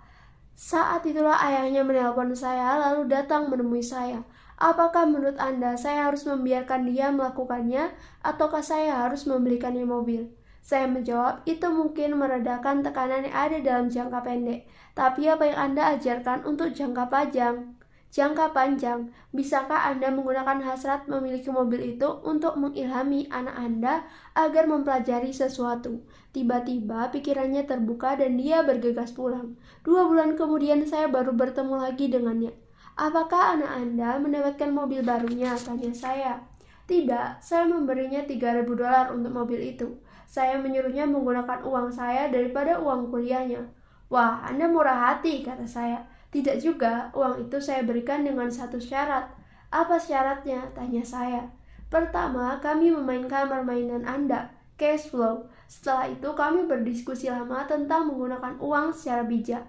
Saat 0.52 1.08
itulah 1.08 1.40
ayahnya 1.40 1.88
menelpon 1.88 2.36
saya 2.36 2.76
lalu 2.76 3.08
datang 3.08 3.48
menemui 3.48 3.80
saya. 3.80 4.28
Apakah 4.60 5.08
menurut 5.08 5.40
Anda 5.40 5.72
saya 5.80 6.12
harus 6.12 6.28
membiarkan 6.28 6.84
dia 6.84 7.08
melakukannya, 7.08 7.96
ataukah 8.20 8.60
saya 8.60 9.08
harus 9.08 9.24
membelikannya 9.24 9.88
mobil? 9.88 10.35
Saya 10.66 10.90
menjawab, 10.90 11.46
itu 11.46 11.62
mungkin 11.70 12.18
meredakan 12.18 12.82
tekanan 12.82 13.22
yang 13.22 13.36
ada 13.38 13.58
dalam 13.62 13.86
jangka 13.86 14.18
pendek. 14.26 14.66
Tapi 14.98 15.30
apa 15.30 15.46
yang 15.46 15.58
Anda 15.70 15.94
ajarkan 15.94 16.42
untuk 16.42 16.74
jangka 16.74 17.06
panjang? 17.06 17.78
Jangka 18.10 18.50
panjang, 18.50 19.14
bisakah 19.30 19.94
Anda 19.94 20.10
menggunakan 20.10 20.58
hasrat 20.66 21.06
memiliki 21.06 21.54
mobil 21.54 21.94
itu 21.94 22.10
untuk 22.26 22.58
mengilhami 22.58 23.30
anak 23.30 23.54
Anda 23.54 23.94
agar 24.34 24.66
mempelajari 24.66 25.30
sesuatu? 25.30 26.02
Tiba-tiba 26.34 27.14
pikirannya 27.14 27.62
terbuka 27.62 28.18
dan 28.18 28.34
dia 28.34 28.66
bergegas 28.66 29.14
pulang. 29.14 29.54
Dua 29.86 30.02
bulan 30.10 30.34
kemudian 30.34 30.82
saya 30.82 31.06
baru 31.06 31.30
bertemu 31.30 31.78
lagi 31.78 32.10
dengannya. 32.10 32.50
Apakah 32.98 33.54
anak 33.54 33.70
Anda 33.70 34.18
mendapatkan 34.18 34.74
mobil 34.74 35.06
barunya? 35.06 35.54
Tanya 35.62 35.94
saya. 35.94 36.42
Tidak, 36.86 37.42
saya 37.42 37.66
memberinya 37.70 38.26
3000 38.26 38.66
dolar 38.66 39.14
untuk 39.14 39.30
mobil 39.30 39.74
itu. 39.74 40.05
Saya 40.26 40.58
menyuruhnya 40.58 41.06
menggunakan 41.06 41.62
uang 41.62 41.88
saya 41.88 42.28
daripada 42.28 42.76
uang 42.82 43.14
kuliahnya. 43.14 43.62
Wah, 44.10 44.42
Anda 44.42 44.66
murah 44.66 45.14
hati, 45.14 45.46
kata 45.46 45.64
saya. 45.66 46.02
Tidak 46.34 46.58
juga, 46.60 47.08
uang 47.14 47.48
itu 47.48 47.56
saya 47.62 47.86
berikan 47.86 48.26
dengan 48.26 48.50
satu 48.50 48.76
syarat. 48.76 49.30
Apa 49.70 49.96
syaratnya? 49.96 50.68
Tanya 50.74 51.02
saya. 51.02 51.42
Pertama, 51.86 52.58
kami 52.58 52.90
memainkan 52.90 53.46
permainan 53.46 54.02
Anda, 54.02 54.50
cash 54.74 55.10
flow. 55.10 55.46
Setelah 55.70 56.10
itu, 56.10 56.28
kami 56.34 56.66
berdiskusi 56.66 57.30
lama 57.30 57.66
tentang 57.66 58.10
menggunakan 58.10 58.58
uang 58.58 58.94
secara 58.94 59.22
bijak. 59.26 59.62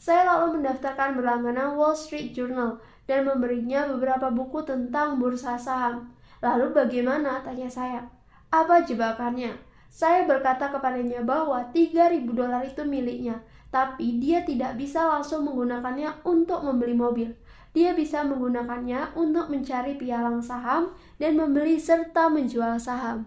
Saya 0.00 0.24
lalu 0.26 0.60
mendaftarkan 0.60 1.18
berlangganan 1.18 1.76
Wall 1.76 1.94
Street 1.94 2.32
Journal 2.32 2.80
dan 3.04 3.26
memberinya 3.26 3.84
beberapa 3.90 4.32
buku 4.32 4.64
tentang 4.64 5.20
bursa 5.20 5.60
saham. 5.60 6.10
Lalu 6.40 6.72
bagaimana? 6.72 7.44
Tanya 7.44 7.68
saya. 7.68 8.00
Apa 8.48 8.82
jebakannya? 8.82 9.69
Saya 9.90 10.22
berkata 10.22 10.70
kepadanya 10.70 11.26
bahwa 11.26 11.66
3000 11.74 12.22
dolar 12.30 12.62
itu 12.62 12.86
miliknya, 12.86 13.42
tapi 13.74 14.22
dia 14.22 14.46
tidak 14.46 14.78
bisa 14.78 15.02
langsung 15.02 15.42
menggunakannya 15.42 16.22
untuk 16.22 16.62
membeli 16.62 16.94
mobil. 16.94 17.34
Dia 17.74 17.94
bisa 17.94 18.22
menggunakannya 18.22 19.18
untuk 19.18 19.50
mencari 19.50 19.98
pialang 19.98 20.42
saham 20.42 20.94
dan 21.18 21.34
membeli 21.34 21.78
serta 21.78 22.30
menjual 22.30 22.78
saham. 22.78 23.26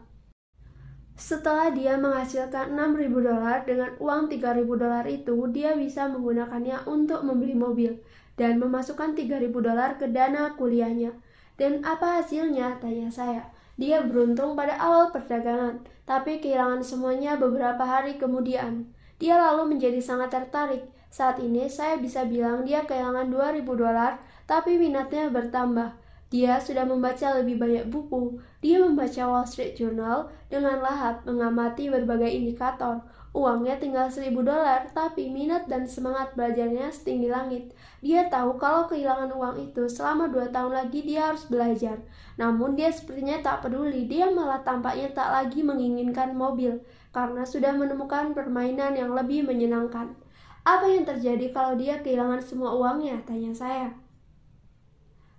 Setelah 1.14 1.70
dia 1.72 1.99
menghasilkan 1.99 2.74
6.000 2.74 3.11
dolar 3.11 3.64
dengan 3.68 3.93
uang 4.01 4.34
3.000 4.34 4.66
dolar 4.66 5.05
itu, 5.05 5.36
dia 5.51 5.78
bisa 5.78 6.09
menggunakannya 6.09 6.89
untuk 6.89 7.22
membeli 7.22 7.53
mobil 7.53 8.01
dan 8.39 8.57
memasukkan 8.57 9.14
3.000 9.14 9.51
dolar 9.53 9.95
ke 10.01 10.09
dana 10.09 10.57
kuliahnya. 10.57 11.14
Dan 11.53 11.86
apa 11.86 12.24
hasilnya? 12.24 12.82
Tanya 12.82 13.14
saya. 13.14 13.45
Dia 13.78 14.01
beruntung 14.01 14.57
pada 14.57 14.74
awal 14.82 15.14
perdagangan, 15.14 15.86
tapi 16.04 16.43
kehilangan 16.43 16.84
semuanya 16.84 17.39
beberapa 17.39 17.84
hari 17.84 18.20
kemudian. 18.20 18.91
Dia 19.22 19.39
lalu 19.39 19.76
menjadi 19.76 20.04
sangat 20.04 20.36
tertarik. 20.36 20.84
Saat 21.08 21.39
ini 21.39 21.70
saya 21.70 21.95
bisa 22.01 22.26
bilang 22.28 22.68
dia 22.68 22.84
kehilangan 22.84 23.30
2.000 23.32 23.64
dolar, 23.64 24.20
tapi 24.49 24.76
minatnya 24.76 25.32
bertambah. 25.32 25.95
Dia 26.34 26.58
sudah 26.58 26.84
membaca 26.89 27.38
lebih 27.38 27.62
banyak 27.62 27.93
buku. 27.93 28.41
Dia 28.58 28.82
membaca 28.82 29.22
Wall 29.30 29.45
Street 29.45 29.78
Journal 29.78 30.34
dengan 30.49 30.82
lahap 30.82 31.22
mengamati 31.30 31.93
berbagai 31.93 32.34
indikator. 32.34 33.06
Uangnya 33.34 33.81
tinggal 33.81 34.13
seribu 34.13 34.45
dolar, 34.45 34.86
tapi 34.93 35.25
minat 35.34 35.65
dan 35.65 35.89
semangat 35.89 36.38
belajarnya 36.38 36.93
setinggi 36.93 37.34
langit. 37.34 37.73
Dia 38.05 38.29
tahu 38.29 38.61
kalau 38.61 38.86
kehilangan 38.86 39.34
uang 39.34 39.57
itu 39.57 39.89
selama 39.89 40.29
dua 40.29 40.53
tahun 40.53 40.69
lagi 40.69 41.01
dia 41.01 41.34
harus 41.34 41.49
belajar. 41.49 41.97
Namun 42.38 42.77
dia 42.77 42.93
sepertinya 42.93 43.41
tak 43.41 43.65
peduli, 43.65 44.05
dia 44.05 44.29
malah 44.29 44.61
tampaknya 44.61 45.09
tak 45.17 45.34
lagi 45.34 45.65
menginginkan 45.65 46.38
mobil 46.38 46.77
karena 47.09 47.41
sudah 47.41 47.73
menemukan 47.73 48.38
permainan 48.38 48.93
yang 48.93 49.17
lebih 49.17 49.49
menyenangkan. 49.49 50.13
Apa 50.61 50.86
yang 50.86 51.01
terjadi 51.01 51.49
kalau 51.49 51.73
dia 51.73 52.05
kehilangan 52.05 52.38
semua 52.45 52.77
uangnya? 52.77 53.17
Tanya 53.25 53.49
saya. 53.49 54.03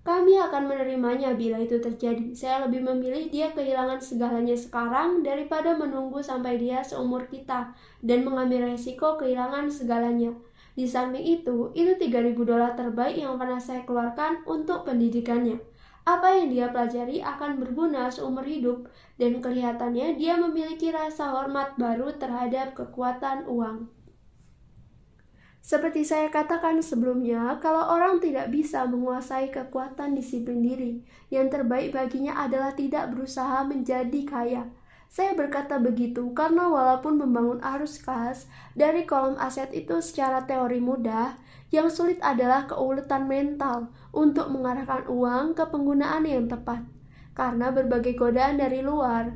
Kami 0.05 0.37
akan 0.37 0.69
menerimanya 0.69 1.33
bila 1.33 1.57
itu 1.65 1.81
terjadi. 1.81 2.37
Saya 2.37 2.69
lebih 2.69 2.85
memilih 2.85 3.33
dia 3.33 3.57
kehilangan 3.57 4.05
segalanya 4.05 4.53
sekarang 4.53 5.25
daripada 5.25 5.73
menunggu 5.73 6.21
sampai 6.21 6.61
dia 6.61 6.85
seumur 6.85 7.25
kita 7.25 7.73
dan 8.05 8.21
mengambil 8.21 8.69
resiko 8.69 9.17
kehilangan 9.17 9.73
segalanya. 9.73 10.37
Di 10.77 10.85
samping 10.85 11.25
itu, 11.25 11.73
itu 11.73 11.97
3000 11.97 12.37
dolar 12.37 12.77
terbaik 12.77 13.17
yang 13.17 13.41
pernah 13.41 13.57
saya 13.57 13.81
keluarkan 13.89 14.45
untuk 14.45 14.85
pendidikannya. 14.85 15.57
Apa 16.05 16.37
yang 16.37 16.53
dia 16.53 16.69
pelajari 16.69 17.25
akan 17.25 17.65
berguna 17.65 18.13
seumur 18.13 18.45
hidup 18.45 18.93
dan 19.17 19.41
kelihatannya 19.41 20.21
dia 20.21 20.37
memiliki 20.37 20.93
rasa 20.93 21.33
hormat 21.33 21.81
baru 21.81 22.13
terhadap 22.21 22.77
kekuatan 22.77 23.49
uang. 23.49 23.89
Seperti 25.65 26.05
saya 26.05 26.29
katakan 26.29 26.85
sebelumnya, 26.85 27.57
kalau 27.57 27.89
orang 27.89 28.21
tidak 28.21 28.53
bisa 28.53 28.85
menguasai 28.85 29.49
kekuatan 29.49 30.13
disiplin 30.13 30.61
diri, 30.61 31.01
yang 31.33 31.49
terbaik 31.49 31.97
baginya 31.97 32.37
adalah 32.37 32.77
tidak 32.77 33.09
berusaha 33.17 33.65
menjadi 33.65 34.21
kaya. 34.29 34.69
Saya 35.09 35.33
berkata 35.33 35.81
begitu 35.81 36.37
karena 36.37 36.69
walaupun 36.69 37.17
membangun 37.17 37.65
arus 37.65 37.97
kas 37.97 38.45
dari 38.77 39.09
kolom 39.09 39.41
aset 39.41 39.73
itu 39.73 40.05
secara 40.05 40.45
teori 40.45 40.85
mudah, 40.85 41.41
yang 41.73 41.89
sulit 41.89 42.21
adalah 42.21 42.69
keuletan 42.69 43.25
mental 43.25 43.89
untuk 44.13 44.53
mengarahkan 44.53 45.09
uang 45.09 45.57
ke 45.57 45.65
penggunaan 45.65 46.29
yang 46.29 46.45
tepat. 46.45 46.85
Karena 47.33 47.73
berbagai 47.73 48.13
godaan 48.21 48.61
dari 48.61 48.85
luar, 48.85 49.33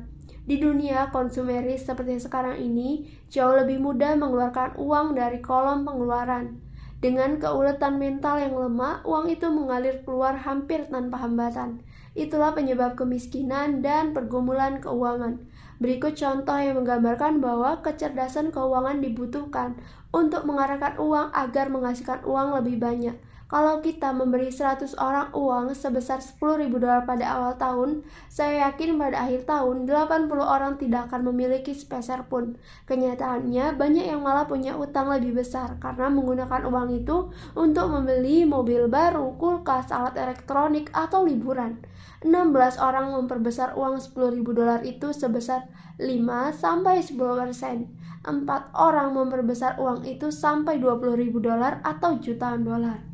di 0.49 0.57
dunia 0.57 1.13
konsumeris 1.13 1.85
seperti 1.85 2.17
sekarang 2.17 2.57
ini, 2.57 3.05
jauh 3.29 3.53
lebih 3.53 3.77
mudah 3.77 4.17
mengeluarkan 4.17 4.81
uang 4.81 5.13
dari 5.13 5.45
kolom 5.45 5.85
pengeluaran. 5.85 6.57
Dengan 6.97 7.37
keuletan 7.37 8.01
mental 8.01 8.41
yang 8.41 8.57
lemah, 8.57 9.05
uang 9.05 9.29
itu 9.29 9.45
mengalir 9.45 10.01
keluar 10.01 10.41
hampir 10.41 10.89
tanpa 10.89 11.21
hambatan. 11.21 11.85
Itulah 12.17 12.57
penyebab 12.57 12.97
kemiskinan 12.97 13.85
dan 13.85 14.17
pergumulan 14.17 14.81
keuangan. 14.81 15.37
Berikut 15.77 16.17
contoh 16.17 16.57
yang 16.57 16.81
menggambarkan 16.81 17.39
bahwa 17.39 17.85
kecerdasan 17.85 18.49
keuangan 18.49 19.05
dibutuhkan 19.05 19.77
untuk 20.09 20.49
mengarahkan 20.49 20.97
uang 20.97 21.29
agar 21.29 21.69
menghasilkan 21.69 22.25
uang 22.25 22.57
lebih 22.57 22.81
banyak. 22.81 23.15
Kalau 23.49 23.81
kita 23.81 24.13
memberi 24.13 24.53
100 24.53 24.93
orang 25.01 25.33
uang 25.33 25.73
sebesar 25.73 26.21
10.000 26.21 26.69
dolar 26.69 27.01
pada 27.09 27.25
awal 27.33 27.57
tahun, 27.57 28.05
saya 28.29 28.69
yakin 28.69 28.93
pada 29.01 29.25
akhir 29.25 29.49
tahun 29.49 29.89
80 29.89 30.29
orang 30.37 30.77
tidak 30.77 31.09
akan 31.09 31.33
memiliki 31.33 31.73
sepeser 31.73 32.29
pun. 32.29 32.61
Kenyataannya, 32.85 33.73
banyak 33.73 34.05
yang 34.05 34.21
malah 34.21 34.45
punya 34.45 34.77
utang 34.77 35.09
lebih 35.09 35.41
besar 35.41 35.81
karena 35.81 36.13
menggunakan 36.13 36.61
uang 36.69 36.93
itu 36.93 37.33
untuk 37.57 37.89
membeli 37.89 38.45
mobil 38.45 38.85
baru, 38.85 39.33
kulkas, 39.41 39.89
alat 39.89 40.13
elektronik, 40.13 40.93
atau 40.93 41.25
liburan. 41.25 41.81
16 42.21 42.53
orang 42.77 43.17
memperbesar 43.17 43.73
uang 43.73 43.97
10.000 43.97 44.45
dolar 44.45 44.85
itu 44.85 45.09
sebesar 45.09 45.65
5 45.97 46.53
sampai 46.53 47.01
10 47.01 47.17
persen. 47.17 47.89
4 48.21 48.45
orang 48.77 49.17
memperbesar 49.17 49.81
uang 49.81 50.05
itu 50.05 50.29
sampai 50.29 50.77
20.000 50.77 51.33
dolar 51.41 51.81
atau 51.81 52.13
jutaan 52.21 52.61
dolar 52.61 53.08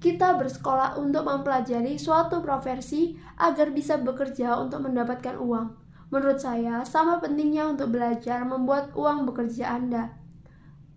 kita 0.00 0.40
bersekolah 0.40 0.96
untuk 0.96 1.28
mempelajari 1.28 2.00
suatu 2.00 2.40
profesi 2.40 3.20
agar 3.36 3.68
bisa 3.68 4.00
bekerja 4.00 4.56
untuk 4.56 4.88
mendapatkan 4.88 5.36
uang. 5.36 5.76
Menurut 6.08 6.40
saya, 6.40 6.82
sama 6.88 7.20
pentingnya 7.20 7.70
untuk 7.70 7.94
belajar 7.94 8.42
membuat 8.42 8.96
uang 8.96 9.28
bekerja 9.28 9.76
Anda. 9.76 10.16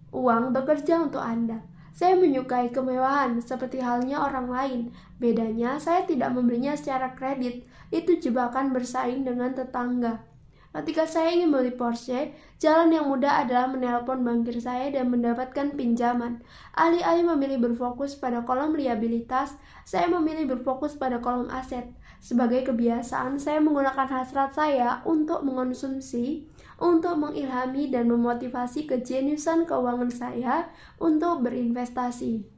Uang 0.09 0.55
bekerja 0.55 1.03
untuk 1.03 1.21
Anda. 1.21 1.61
Saya 1.93 2.17
menyukai 2.17 2.73
kemewahan 2.73 3.37
seperti 3.37 3.77
halnya 3.77 4.23
orang 4.23 4.49
lain. 4.49 4.81
Bedanya, 5.21 5.77
saya 5.77 6.09
tidak 6.09 6.33
membelinya 6.33 6.73
secara 6.73 7.13
kredit. 7.13 7.69
Itu 7.93 8.17
jebakan 8.17 8.73
bersaing 8.73 9.21
dengan 9.21 9.53
tetangga. 9.53 10.32
Ketika 10.73 11.05
saya 11.05 11.37
ingin 11.37 11.53
beli 11.53 11.69
Porsche, 11.69 12.33
jalan 12.57 12.89
yang 12.89 13.05
mudah 13.05 13.45
adalah 13.45 13.69
menelpon 13.69 14.25
bankir 14.25 14.57
saya 14.57 14.89
dan 14.89 15.13
mendapatkan 15.13 15.69
pinjaman. 15.77 16.41
Alih-alih 16.73 17.29
memilih 17.29 17.61
berfokus 17.61 18.17
pada 18.17 18.41
kolom 18.41 18.73
liabilitas, 18.73 19.53
saya 19.85 20.09
memilih 20.09 20.49
berfokus 20.49 20.97
pada 20.97 21.21
kolom 21.21 21.45
aset. 21.53 21.93
Sebagai 22.17 22.65
kebiasaan, 22.65 23.37
saya 23.37 23.61
menggunakan 23.61 24.09
hasrat 24.09 24.57
saya 24.57 25.05
untuk 25.05 25.45
mengonsumsi, 25.45 26.49
untuk 26.81 27.21
mengilhami 27.21 27.93
dan 27.93 28.09
memotivasi 28.09 28.89
kejeniusan 28.89 29.69
keuangan 29.69 30.09
saya 30.09 30.73
untuk 30.97 31.45
berinvestasi. 31.45 32.49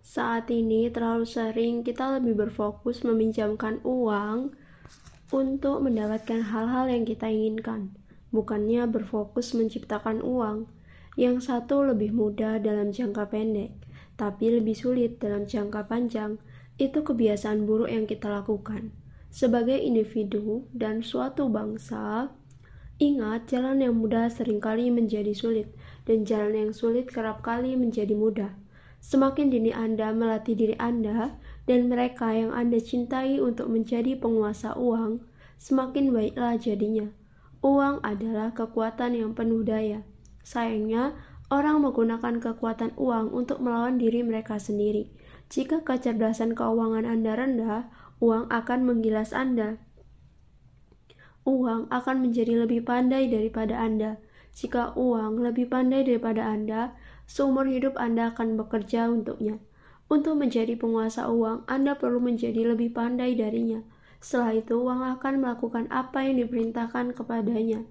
Saat 0.00 0.48
ini 0.48 0.88
terlalu 0.88 1.28
sering 1.28 1.84
kita 1.84 2.16
lebih 2.16 2.48
berfokus 2.48 3.04
meminjamkan 3.04 3.84
uang 3.84 4.56
untuk 5.34 5.82
mendapatkan 5.82 6.38
hal-hal 6.38 6.86
yang 6.86 7.02
kita 7.02 7.26
inginkan, 7.26 7.90
bukannya 8.30 8.86
berfokus 8.86 9.58
menciptakan 9.58 10.22
uang. 10.22 10.70
Yang 11.16 11.48
satu 11.48 11.82
lebih 11.82 12.12
mudah 12.12 12.60
dalam 12.60 12.92
jangka 12.92 13.32
pendek, 13.32 13.72
tapi 14.14 14.52
lebih 14.52 14.76
sulit 14.76 15.18
dalam 15.18 15.48
jangka 15.48 15.88
panjang. 15.90 16.38
Itu 16.76 17.02
kebiasaan 17.02 17.64
buruk 17.64 17.88
yang 17.88 18.04
kita 18.04 18.28
lakukan. 18.28 18.92
Sebagai 19.32 19.80
individu 19.80 20.68
dan 20.76 21.00
suatu 21.00 21.48
bangsa, 21.48 22.30
ingat 23.00 23.48
jalan 23.48 23.80
yang 23.80 23.96
mudah 23.96 24.28
sering 24.28 24.60
kali 24.60 24.92
menjadi 24.92 25.32
sulit, 25.32 25.72
dan 26.04 26.28
jalan 26.28 26.54
yang 26.54 26.72
sulit 26.76 27.08
kerap 27.08 27.40
kali 27.40 27.74
menjadi 27.74 28.12
mudah. 28.12 28.52
Semakin 29.00 29.48
dini 29.48 29.72
Anda 29.72 30.12
melatih 30.12 30.56
diri 30.56 30.76
Anda 30.76 31.36
dan 31.66 31.90
mereka 31.90 32.30
yang 32.30 32.54
Anda 32.54 32.78
cintai 32.78 33.42
untuk 33.42 33.66
menjadi 33.68 34.14
penguasa 34.14 34.78
uang, 34.78 35.22
semakin 35.58 36.14
baiklah 36.14 36.54
jadinya. 36.54 37.10
Uang 37.60 37.98
adalah 38.06 38.54
kekuatan 38.54 39.18
yang 39.18 39.34
penuh 39.34 39.66
daya. 39.66 40.06
Sayangnya, 40.46 41.18
orang 41.50 41.82
menggunakan 41.82 42.38
kekuatan 42.38 42.94
uang 42.94 43.34
untuk 43.34 43.58
melawan 43.58 43.98
diri 43.98 44.22
mereka 44.22 44.62
sendiri. 44.62 45.10
Jika 45.50 45.82
kecerdasan 45.82 46.54
keuangan 46.54 47.02
Anda 47.02 47.34
rendah, 47.34 47.82
uang 48.22 48.46
akan 48.50 48.86
menggilas 48.86 49.34
Anda. 49.34 49.82
Uang 51.46 51.90
akan 51.90 52.26
menjadi 52.26 52.66
lebih 52.66 52.86
pandai 52.86 53.26
daripada 53.26 53.78
Anda. 53.82 54.22
Jika 54.54 54.94
uang 54.94 55.42
lebih 55.42 55.70
pandai 55.70 56.06
daripada 56.06 56.46
Anda, 56.46 56.94
seumur 57.26 57.66
hidup 57.66 57.98
Anda 57.98 58.34
akan 58.34 58.54
bekerja 58.58 59.10
untuknya. 59.10 59.58
Untuk 60.06 60.38
menjadi 60.38 60.78
penguasa 60.78 61.26
uang, 61.26 61.66
Anda 61.66 61.98
perlu 61.98 62.22
menjadi 62.22 62.74
lebih 62.74 62.94
pandai 62.94 63.34
darinya. 63.34 63.82
Setelah 64.22 64.54
itu, 64.54 64.78
uang 64.78 65.02
akan 65.18 65.42
melakukan 65.42 65.90
apa 65.90 66.22
yang 66.22 66.38
diperintahkan 66.46 67.14
kepadanya. 67.18 67.82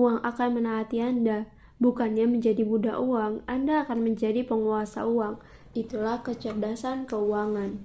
Uang 0.00 0.24
akan 0.24 0.48
menaati 0.60 1.04
Anda, 1.04 1.50
bukannya 1.76 2.24
menjadi 2.24 2.64
budak 2.64 2.96
uang. 2.96 3.44
Anda 3.44 3.84
akan 3.84 4.00
menjadi 4.00 4.48
penguasa 4.48 5.04
uang 5.04 5.38
Itulah 5.76 6.24
kecerdasan 6.24 7.04
keuangan. 7.04 7.78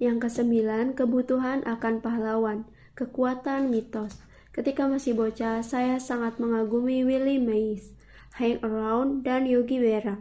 Yang 0.00 0.16
kesembilan, 0.26 0.96
kebutuhan 0.96 1.62
akan 1.68 2.00
pahlawan, 2.00 2.64
kekuatan 2.96 3.68
mitos. 3.68 4.18
Ketika 4.50 4.88
masih 4.88 5.12
bocah, 5.14 5.60
saya 5.60 6.00
sangat 6.00 6.40
mengagumi 6.40 7.04
Willie 7.04 7.38
Mays, 7.38 7.92
Hang 8.34 8.58
Around, 8.64 9.22
dan 9.22 9.44
Yogi 9.44 9.78
Berra. 9.78 10.16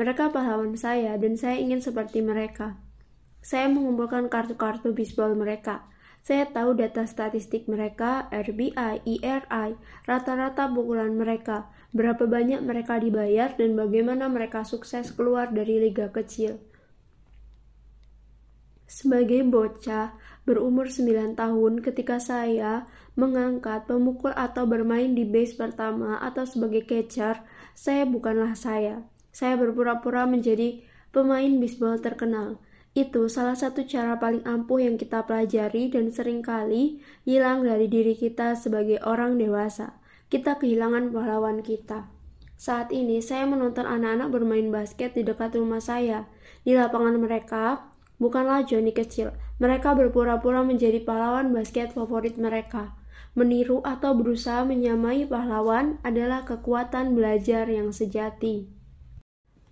Mereka 0.00 0.32
pahlawan 0.32 0.80
saya 0.80 1.20
dan 1.20 1.36
saya 1.36 1.60
ingin 1.60 1.84
seperti 1.84 2.24
mereka. 2.24 2.80
Saya 3.44 3.68
mengumpulkan 3.68 4.32
kartu-kartu 4.32 4.96
bisbol 4.96 5.36
mereka. 5.36 5.84
Saya 6.24 6.48
tahu 6.48 6.72
data 6.72 7.04
statistik 7.04 7.68
mereka, 7.68 8.24
RBI, 8.32 9.04
ERI, 9.04 9.76
rata-rata 10.08 10.72
pukulan 10.72 11.12
mereka, 11.12 11.68
berapa 11.92 12.24
banyak 12.24 12.64
mereka 12.64 12.96
dibayar, 12.96 13.52
dan 13.60 13.76
bagaimana 13.76 14.32
mereka 14.32 14.64
sukses 14.64 15.12
keluar 15.12 15.52
dari 15.52 15.76
liga 15.76 16.08
kecil. 16.08 16.56
Sebagai 18.88 19.44
bocah 19.44 20.16
berumur 20.48 20.88
9 20.88 21.36
tahun 21.36 21.84
ketika 21.84 22.16
saya 22.24 22.88
mengangkat, 23.20 23.84
pemukul 23.84 24.32
atau 24.32 24.64
bermain 24.64 25.12
di 25.12 25.28
base 25.28 25.60
pertama 25.60 26.16
atau 26.24 26.48
sebagai 26.48 26.88
catcher, 26.88 27.44
saya 27.76 28.08
bukanlah 28.08 28.56
saya. 28.56 29.04
Saya 29.30 29.56
berpura-pura 29.56 30.26
menjadi 30.26 30.82
pemain 31.14 31.50
bisbol 31.58 31.98
terkenal. 32.02 32.60
Itu 32.92 33.30
salah 33.30 33.54
satu 33.54 33.86
cara 33.86 34.18
paling 34.18 34.42
ampuh 34.42 34.82
yang 34.82 34.98
kita 34.98 35.22
pelajari 35.26 35.90
dan 35.94 36.10
sering 36.10 36.42
kali 36.42 36.98
hilang 37.22 37.62
dari 37.62 37.86
diri 37.86 38.18
kita 38.18 38.58
sebagai 38.58 38.98
orang 39.06 39.38
dewasa 39.38 40.00
kita 40.30 40.62
kehilangan 40.62 41.10
pahlawan 41.10 41.58
kita. 41.58 42.06
Saat 42.54 42.94
ini 42.94 43.18
saya 43.18 43.50
menonton 43.50 43.82
anak-anak 43.82 44.30
bermain 44.30 44.70
basket 44.70 45.18
di 45.18 45.26
dekat 45.26 45.58
rumah 45.58 45.82
saya. 45.82 46.30
Di 46.62 46.78
lapangan 46.78 47.18
mereka, 47.18 47.90
bukanlah 48.22 48.62
Johnny 48.62 48.94
kecil. 48.94 49.34
Mereka 49.58 49.98
berpura-pura 49.98 50.62
menjadi 50.62 51.02
pahlawan 51.02 51.50
basket 51.50 51.90
favorit 51.90 52.38
mereka. 52.38 52.94
Meniru 53.34 53.82
atau 53.82 54.14
berusaha 54.14 54.62
menyamai 54.62 55.26
pahlawan 55.26 55.98
adalah 56.06 56.46
kekuatan 56.46 57.18
belajar 57.18 57.66
yang 57.66 57.90
sejati. 57.90 58.70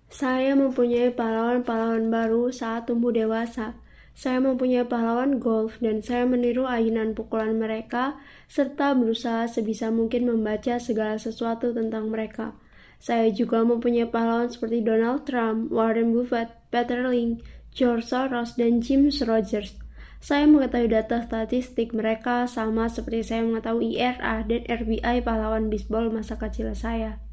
Saya 0.09 0.57
mempunyai 0.57 1.13
pahlawan-pahlawan 1.13 2.09
baru 2.09 2.49
saat 2.49 2.89
tumbuh 2.89 3.13
dewasa. 3.13 3.77
Saya 4.17 4.41
mempunyai 4.41 4.81
pahlawan 4.81 5.37
golf 5.37 5.77
dan 5.77 6.01
saya 6.01 6.25
meniru 6.25 6.65
ayunan 6.65 7.13
pukulan 7.13 7.53
mereka 7.53 8.17
serta 8.49 8.97
berusaha 8.97 9.45
sebisa 9.45 9.93
mungkin 9.93 10.25
membaca 10.25 10.81
segala 10.81 11.21
sesuatu 11.21 11.77
tentang 11.77 12.09
mereka. 12.09 12.57
Saya 12.97 13.29
juga 13.29 13.61
mempunyai 13.61 14.09
pahlawan 14.09 14.49
seperti 14.49 14.81
Donald 14.81 15.29
Trump, 15.29 15.69
Warren 15.69 16.09
Buffett, 16.11 16.57
Peter 16.73 17.05
Lynch, 17.05 17.45
George 17.69 18.09
Soros, 18.09 18.57
dan 18.57 18.81
James 18.81 19.21
Rogers. 19.21 19.77
Saya 20.19 20.49
mengetahui 20.49 20.89
data 20.89 21.21
statistik 21.23 21.93
mereka 21.93 22.49
sama 22.49 22.89
seperti 22.91 23.23
saya 23.23 23.45
mengetahui 23.45 23.95
IRA 23.95 24.41
dan 24.43 24.65
RBI 24.67 25.21
pahlawan 25.21 25.69
bisbol 25.69 26.11
masa 26.11 26.35
kecil 26.35 26.73
saya. 26.73 27.28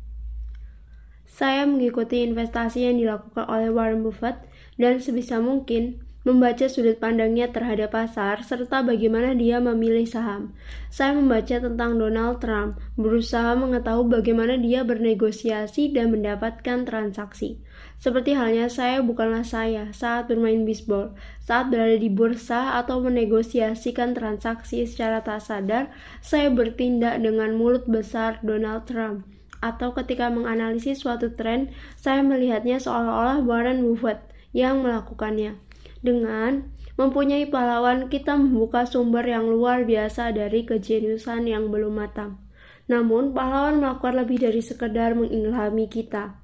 Saya 1.36 1.68
mengikuti 1.68 2.24
investasi 2.24 2.88
yang 2.88 2.96
dilakukan 2.96 3.44
oleh 3.44 3.68
Warren 3.68 4.00
Buffett 4.00 4.40
dan 4.80 5.04
sebisa 5.04 5.36
mungkin 5.36 6.00
membaca 6.24 6.64
sudut 6.64 6.96
pandangnya 6.96 7.52
terhadap 7.52 7.92
pasar, 7.92 8.40
serta 8.40 8.80
bagaimana 8.80 9.36
dia 9.36 9.60
memilih 9.60 10.08
saham. 10.08 10.56
Saya 10.88 11.12
membaca 11.12 11.60
tentang 11.60 12.00
Donald 12.00 12.40
Trump, 12.40 12.80
berusaha 12.96 13.52
mengetahui 13.52 14.16
bagaimana 14.16 14.56
dia 14.56 14.80
bernegosiasi 14.80 15.92
dan 15.92 16.08
mendapatkan 16.16 16.88
transaksi. 16.88 17.60
Seperti 18.00 18.32
halnya 18.32 18.72
saya 18.72 19.04
bukanlah 19.04 19.44
saya 19.44 19.92
saat 19.92 20.32
bermain 20.32 20.64
bisbol, 20.64 21.12
saat 21.44 21.68
berada 21.68 22.00
di 22.00 22.08
bursa 22.08 22.80
atau 22.80 23.04
menegosiasikan 23.04 24.16
transaksi 24.16 24.88
secara 24.88 25.20
tak 25.20 25.44
sadar, 25.44 25.92
saya 26.24 26.48
bertindak 26.48 27.20
dengan 27.20 27.52
mulut 27.60 27.84
besar 27.84 28.40
Donald 28.40 28.88
Trump. 28.88 29.35
Atau 29.64 29.96
ketika 29.96 30.28
menganalisis 30.28 31.04
suatu 31.04 31.32
tren, 31.32 31.72
saya 31.96 32.20
melihatnya 32.20 32.76
seolah-olah 32.80 33.42
Warren 33.44 33.84
Buffett 33.84 34.20
yang 34.56 34.84
melakukannya. 34.84 35.56
Dengan 36.00 36.70
mempunyai 36.96 37.48
pahlawan, 37.48 38.08
kita 38.08 38.36
membuka 38.36 38.88
sumber 38.88 39.24
yang 39.24 39.48
luar 39.48 39.84
biasa 39.84 40.32
dari 40.32 40.64
kejeniusan 40.64 41.48
yang 41.48 41.68
belum 41.68 41.98
matang. 42.00 42.40
Namun, 42.86 43.34
pahlawan 43.34 43.82
melakukan 43.82 44.14
lebih 44.22 44.46
dari 44.46 44.62
sekedar 44.62 45.18
mengilhami 45.18 45.90
kita. 45.90 46.38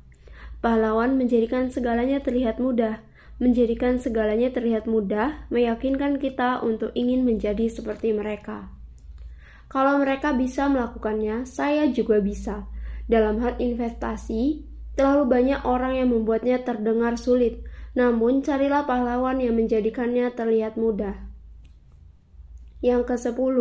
Pahlawan 0.59 1.15
menjadikan 1.19 1.71
segalanya 1.71 2.23
terlihat 2.23 2.59
mudah, 2.59 3.03
menjadikan 3.43 3.99
segalanya 3.99 4.55
terlihat 4.55 4.87
mudah, 4.87 5.47
meyakinkan 5.51 6.23
kita 6.23 6.63
untuk 6.63 6.95
ingin 6.95 7.27
menjadi 7.27 7.67
seperti 7.67 8.15
mereka. 8.15 8.71
Kalau 9.73 9.99
mereka 9.99 10.37
bisa 10.37 10.69
melakukannya, 10.69 11.49
saya 11.49 11.89
juga 11.89 12.21
bisa. 12.21 12.69
Dalam 13.13 13.45
hal 13.45 13.61
investasi, 13.61 14.65
terlalu 14.97 15.29
banyak 15.29 15.61
orang 15.69 16.01
yang 16.01 16.09
membuatnya 16.17 16.65
terdengar 16.65 17.21
sulit, 17.21 17.61
namun 17.93 18.41
carilah 18.41 18.89
pahlawan 18.89 19.37
yang 19.37 19.53
menjadikannya 19.53 20.33
terlihat 20.33 20.81
mudah. 20.81 21.21
Yang 22.81 23.13
ke-10, 23.13 23.57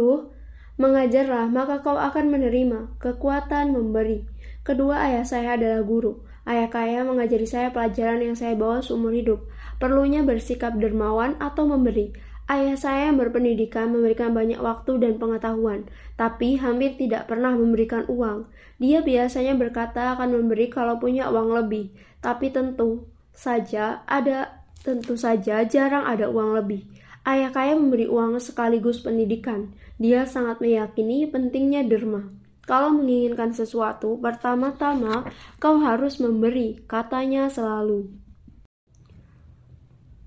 mengajarlah 0.79 1.51
maka 1.51 1.83
kau 1.83 1.99
akan 1.99 2.31
menerima 2.31 2.95
kekuatan 3.03 3.75
memberi. 3.75 4.23
Kedua 4.63 5.03
ayah 5.03 5.27
saya 5.27 5.59
adalah 5.59 5.83
guru. 5.83 6.23
Ayah 6.47 6.71
kaya 6.71 7.03
mengajari 7.03 7.45
saya 7.45 7.75
pelajaran 7.75 8.23
yang 8.23 8.39
saya 8.39 8.55
bawa 8.55 8.79
seumur 8.79 9.11
hidup. 9.11 9.51
Perlunya 9.83 10.23
bersikap 10.23 10.79
dermawan 10.79 11.35
atau 11.43 11.67
memberi. 11.67 12.15
Ayah 12.51 12.75
saya 12.75 13.07
yang 13.07 13.15
berpendidikan 13.15 13.95
memberikan 13.95 14.35
banyak 14.35 14.59
waktu 14.59 14.99
dan 14.99 15.15
pengetahuan, 15.15 15.87
tapi 16.19 16.59
hampir 16.59 16.99
tidak 16.99 17.31
pernah 17.31 17.55
memberikan 17.55 18.03
uang. 18.11 18.51
Dia 18.75 18.99
biasanya 18.99 19.55
berkata 19.55 20.19
akan 20.19 20.35
memberi 20.35 20.67
kalau 20.67 20.99
punya 20.99 21.31
uang 21.31 21.55
lebih, 21.55 21.95
tapi 22.19 22.51
tentu 22.51 23.07
saja 23.31 24.03
ada 24.03 24.67
tentu 24.83 25.15
saja 25.15 25.63
jarang 25.63 26.03
ada 26.03 26.27
uang 26.27 26.59
lebih. 26.59 26.83
Ayah 27.23 27.55
kaya 27.55 27.79
memberi 27.79 28.11
uang 28.11 28.35
sekaligus 28.43 28.99
pendidikan. 28.99 29.71
Dia 29.95 30.27
sangat 30.27 30.59
meyakini 30.59 31.31
pentingnya 31.31 31.87
derma. 31.87 32.35
Kalau 32.67 32.91
menginginkan 32.91 33.55
sesuatu, 33.55 34.19
pertama-tama 34.19 35.23
kau 35.55 35.79
harus 35.79 36.19
memberi, 36.19 36.83
katanya 36.83 37.47
selalu. 37.47 38.11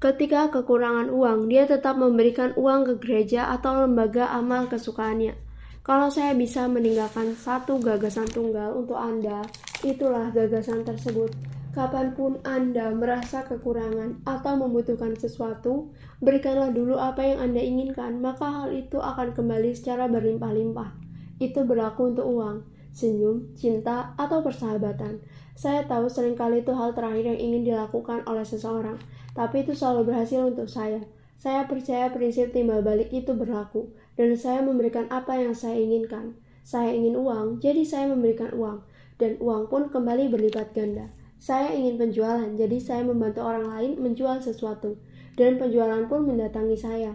Ketika 0.05 0.53
kekurangan 0.53 1.09
uang, 1.09 1.49
dia 1.49 1.65
tetap 1.65 1.97
memberikan 1.97 2.53
uang 2.61 2.85
ke 2.85 2.95
gereja 3.01 3.49
atau 3.49 3.89
lembaga 3.89 4.29
amal 4.37 4.69
kesukaannya. 4.69 5.33
Kalau 5.81 6.13
saya 6.13 6.37
bisa 6.37 6.69
meninggalkan 6.69 7.33
satu 7.33 7.81
gagasan 7.81 8.29
tunggal 8.29 8.77
untuk 8.77 9.01
Anda, 9.01 9.41
itulah 9.81 10.29
gagasan 10.29 10.85
tersebut. 10.85 11.33
Kapan 11.73 12.13
pun 12.13 12.37
Anda 12.45 12.93
merasa 12.93 13.49
kekurangan 13.49 14.29
atau 14.29 14.61
membutuhkan 14.61 15.17
sesuatu, 15.17 15.89
berikanlah 16.21 16.69
dulu 16.69 17.01
apa 17.01 17.25
yang 17.25 17.41
Anda 17.41 17.65
inginkan, 17.65 18.21
maka 18.21 18.45
hal 18.45 18.77
itu 18.77 19.01
akan 19.01 19.33
kembali 19.33 19.73
secara 19.73 20.05
berlimpah-limpah. 20.13 21.01
Itu 21.41 21.65
berlaku 21.65 22.13
untuk 22.13 22.29
uang. 22.29 22.77
senyum, 22.95 23.51
cinta, 23.59 24.15
atau 24.15 24.39
persahabatan. 24.39 25.19
Saya 25.59 25.83
tahu 25.83 26.07
sering 26.07 26.39
kali 26.39 26.63
itu 26.63 26.71
hal 26.71 26.95
terakhir 26.95 27.27
yang 27.27 27.41
ingin 27.43 27.75
dilakukan 27.75 28.23
oleh 28.31 28.47
seseorang, 28.47 29.03
tapi 29.35 29.66
itu 29.66 29.74
selalu 29.74 30.14
berhasil 30.14 30.41
untuk 30.47 30.70
saya. 30.70 31.03
Saya 31.37 31.66
percaya 31.66 32.09
prinsip 32.14 32.55
timbal 32.55 32.80
balik 32.80 33.11
itu 33.11 33.35
berlaku, 33.35 33.91
dan 34.14 34.39
saya 34.39 34.62
memberikan 34.62 35.11
apa 35.11 35.37
yang 35.37 35.53
saya 35.53 35.76
inginkan. 35.76 36.39
Saya 36.64 36.95
ingin 36.97 37.18
uang, 37.18 37.61
jadi 37.61 37.85
saya 37.85 38.09
memberikan 38.09 38.55
uang, 38.57 38.87
dan 39.20 39.37
uang 39.43 39.68
pun 39.68 39.93
kembali 39.93 40.32
berlipat 40.32 40.72
ganda. 40.72 41.12
Saya 41.37 41.76
ingin 41.76 42.01
penjualan, 42.01 42.49
jadi 42.57 42.78
saya 42.80 43.03
membantu 43.05 43.45
orang 43.45 43.68
lain 43.68 44.01
menjual 44.01 44.41
sesuatu, 44.41 44.97
dan 45.37 45.61
penjualan 45.61 46.09
pun 46.09 46.24
mendatangi 46.24 46.78
saya. 46.78 47.12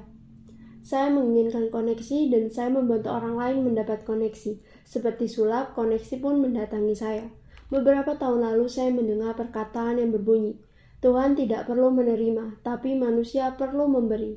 Saya 0.85 1.11
menginginkan 1.11 1.73
koneksi 1.73 2.31
dan 2.31 2.47
saya 2.53 2.69
membantu 2.71 3.11
orang 3.11 3.35
lain 3.35 3.57
mendapat 3.67 4.05
koneksi. 4.07 4.61
Seperti 4.87 5.27
sulap, 5.27 5.75
koneksi 5.75 6.21
pun 6.23 6.39
mendatangi 6.39 6.95
saya. 6.95 7.25
Beberapa 7.69 8.17
tahun 8.17 8.41
lalu 8.41 8.65
saya 8.65 8.89
mendengar 8.89 9.37
perkataan 9.37 10.01
yang 10.01 10.09
berbunyi, 10.09 10.57
Tuhan 10.99 11.35
tidak 11.39 11.67
perlu 11.67 11.91
menerima, 11.95 12.59
tapi 12.63 12.95
manusia 12.95 13.55
perlu 13.55 13.87
memberi. 13.87 14.35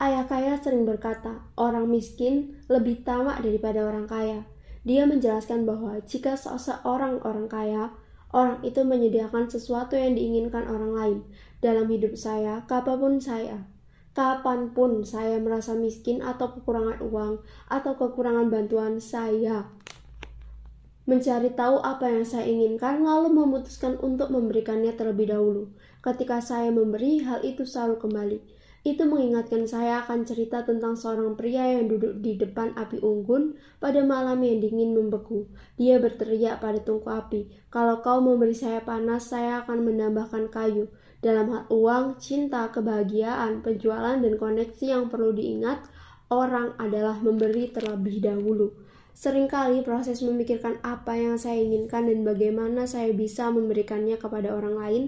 Ayah 0.00 0.24
kaya 0.24 0.56
sering 0.56 0.88
berkata, 0.88 1.44
orang 1.60 1.88
miskin 1.92 2.56
lebih 2.72 3.04
tamak 3.04 3.44
daripada 3.44 3.84
orang 3.84 4.08
kaya. 4.08 4.48
Dia 4.88 5.04
menjelaskan 5.04 5.68
bahwa 5.68 6.00
jika 6.08 6.40
seseorang 6.40 7.20
orang 7.20 7.52
kaya 7.52 7.92
Orang 8.30 8.62
itu 8.62 8.86
menyediakan 8.86 9.50
sesuatu 9.50 9.98
yang 9.98 10.14
diinginkan 10.14 10.70
orang 10.70 10.92
lain. 10.94 11.18
Dalam 11.58 11.90
hidup 11.90 12.14
saya, 12.14 12.62
kapan 12.70 13.02
pun 13.02 13.14
saya, 13.18 13.66
kapan 14.14 14.70
pun 14.70 15.02
saya 15.02 15.42
merasa 15.42 15.74
miskin 15.74 16.22
atau 16.22 16.54
kekurangan 16.54 17.02
uang 17.02 17.42
atau 17.66 17.92
kekurangan 17.98 18.46
bantuan 18.46 19.02
saya, 19.02 19.66
mencari 21.10 21.50
tahu 21.58 21.82
apa 21.82 22.06
yang 22.06 22.22
saya 22.22 22.46
inginkan 22.46 23.02
lalu 23.02 23.34
memutuskan 23.34 23.98
untuk 23.98 24.30
memberikannya 24.30 24.94
terlebih 24.94 25.34
dahulu. 25.34 25.74
Ketika 26.00 26.40
saya 26.40 26.72
memberi, 26.72 27.20
hal 27.20 27.44
itu 27.44 27.68
selalu 27.68 28.00
kembali. 28.00 28.38
Itu 28.80 29.04
mengingatkan 29.04 29.68
saya 29.68 30.00
akan 30.00 30.24
cerita 30.24 30.64
tentang 30.64 30.96
seorang 30.96 31.36
pria 31.36 31.76
yang 31.76 31.92
duduk 31.92 32.24
di 32.24 32.40
depan 32.40 32.72
api 32.72 32.96
unggun 33.04 33.60
pada 33.76 34.00
malam 34.00 34.40
yang 34.40 34.64
dingin 34.64 34.96
membeku. 34.96 35.44
Dia 35.76 36.00
berteriak 36.00 36.64
pada 36.64 36.80
tungku 36.80 37.12
api, 37.12 37.52
kalau 37.68 38.00
kau 38.00 38.24
memberi 38.24 38.56
saya 38.56 38.80
panas, 38.80 39.28
saya 39.28 39.60
akan 39.60 39.84
menambahkan 39.84 40.48
kayu. 40.48 40.88
Dalam 41.20 41.52
hal 41.52 41.68
uang, 41.68 42.16
cinta, 42.16 42.72
kebahagiaan, 42.72 43.60
penjualan, 43.60 44.16
dan 44.16 44.40
koneksi 44.40 44.84
yang 44.88 45.12
perlu 45.12 45.36
diingat, 45.36 45.84
orang 46.32 46.72
adalah 46.80 47.20
memberi 47.20 47.68
terlebih 47.68 48.24
dahulu. 48.24 48.72
Seringkali 49.12 49.84
proses 49.84 50.24
memikirkan 50.24 50.80
apa 50.80 51.20
yang 51.20 51.36
saya 51.36 51.60
inginkan 51.60 52.08
dan 52.08 52.24
bagaimana 52.24 52.88
saya 52.88 53.12
bisa 53.12 53.52
memberikannya 53.52 54.16
kepada 54.16 54.56
orang 54.56 54.80
lain 54.80 55.04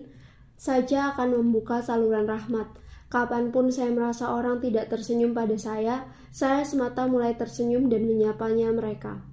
saja 0.63 1.11
akan 1.11 1.43
membuka 1.43 1.83
saluran 1.83 2.31
rahmat. 2.31 2.71
Kapan 3.11 3.51
pun 3.51 3.75
saya 3.75 3.91
merasa 3.91 4.31
orang 4.31 4.63
tidak 4.63 4.95
tersenyum 4.95 5.35
pada 5.35 5.59
saya, 5.59 6.07
saya 6.31 6.63
semata 6.63 7.11
mulai 7.11 7.35
tersenyum 7.35 7.91
dan 7.91 8.07
menyapanya 8.07 8.71
mereka. 8.71 9.27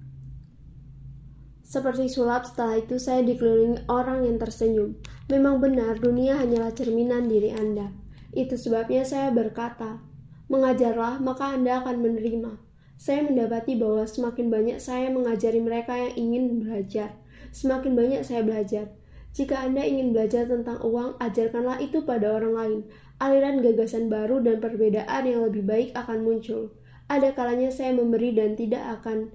Seperti 1.62 2.10
sulap, 2.10 2.50
setelah 2.50 2.82
itu 2.82 2.98
saya 2.98 3.22
dikelilingi 3.22 3.86
orang 3.86 4.26
yang 4.26 4.42
tersenyum. 4.42 4.98
Memang 5.30 5.62
benar, 5.62 6.02
dunia 6.02 6.34
hanyalah 6.34 6.74
cerminan 6.74 7.30
diri 7.30 7.54
Anda. 7.54 7.94
Itu 8.34 8.58
sebabnya 8.58 9.06
saya 9.06 9.30
berkata, 9.30 10.02
mengajarlah 10.50 11.22
maka 11.22 11.54
Anda 11.54 11.78
akan 11.78 12.02
menerima. 12.02 12.58
Saya 12.98 13.22
mendapati 13.22 13.78
bahwa 13.78 14.02
semakin 14.02 14.50
banyak 14.50 14.82
saya 14.82 15.14
mengajari 15.14 15.62
mereka 15.62 15.94
yang 15.94 16.12
ingin 16.18 16.44
belajar, 16.58 17.14
semakin 17.54 17.94
banyak 17.94 18.26
saya 18.26 18.42
belajar. 18.42 18.99
Jika 19.30 19.62
Anda 19.62 19.86
ingin 19.86 20.10
belajar 20.10 20.50
tentang 20.50 20.82
uang, 20.82 21.18
ajarkanlah 21.22 21.78
itu 21.78 22.02
pada 22.02 22.34
orang 22.34 22.54
lain 22.54 22.80
aliran 23.20 23.60
gagasan 23.60 24.08
baru 24.08 24.40
dan 24.40 24.58
perbedaan 24.64 25.28
yang 25.28 25.44
lebih 25.44 25.62
baik 25.62 25.88
akan 25.92 26.24
muncul. 26.24 26.72
Ada 27.06 27.36
kalanya 27.36 27.68
saya 27.68 27.92
memberi 27.92 28.32
dan 28.32 28.56
tidak 28.56 28.80
akan 29.00 29.30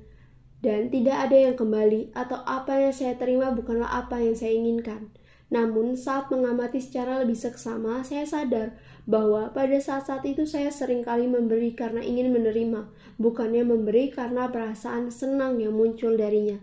dan 0.65 0.89
tidak 0.89 1.29
ada 1.29 1.37
yang 1.37 1.55
kembali 1.55 2.09
atau 2.17 2.41
apa 2.41 2.81
yang 2.81 2.93
saya 2.95 3.13
terima 3.21 3.53
bukanlah 3.53 3.85
apa 3.85 4.17
yang 4.17 4.33
saya 4.33 4.57
inginkan. 4.57 5.13
Namun 5.53 5.93
saat 5.93 6.33
mengamati 6.33 6.81
secara 6.81 7.21
lebih 7.21 7.37
seksama, 7.37 8.01
saya 8.01 8.25
sadar 8.25 8.73
bahwa 9.05 9.53
pada 9.53 9.77
saat-saat 9.77 10.25
itu 10.25 10.49
saya 10.49 10.73
sering 10.73 11.05
kali 11.05 11.29
memberi 11.29 11.77
karena 11.77 12.01
ingin 12.01 12.33
menerima, 12.33 12.89
bukannya 13.21 13.61
memberi 13.61 14.09
karena 14.09 14.49
perasaan 14.49 15.13
senang 15.13 15.61
yang 15.61 15.77
muncul 15.77 16.17
darinya. 16.17 16.57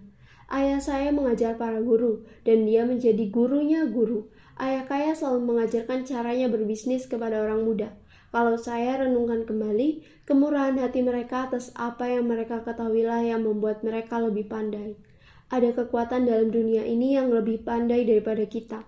Ayah 0.53 0.85
saya 0.85 1.09
mengajar 1.17 1.57
para 1.57 1.81
guru, 1.81 2.29
dan 2.45 2.69
dia 2.69 2.85
menjadi 2.85 3.25
gurunya 3.33 3.89
guru. 3.89 4.29
Ayah 4.61 4.85
kaya 4.85 5.17
selalu 5.17 5.49
mengajarkan 5.49 6.05
caranya 6.05 6.53
berbisnis 6.53 7.09
kepada 7.09 7.41
orang 7.41 7.65
muda. 7.65 7.97
Kalau 8.37 8.61
saya 8.61 9.01
renungkan 9.01 9.49
kembali, 9.49 10.05
kemurahan 10.29 10.77
hati 10.77 11.01
mereka 11.01 11.49
atas 11.49 11.73
apa 11.73 12.05
yang 12.05 12.29
mereka 12.29 12.61
ketahuilah 12.61 13.25
yang 13.25 13.49
membuat 13.49 13.81
mereka 13.81 14.21
lebih 14.21 14.45
pandai. 14.45 15.01
Ada 15.49 15.73
kekuatan 15.73 16.29
dalam 16.29 16.53
dunia 16.53 16.85
ini 16.85 17.17
yang 17.17 17.33
lebih 17.33 17.65
pandai 17.65 18.05
daripada 18.05 18.45
kita. 18.45 18.85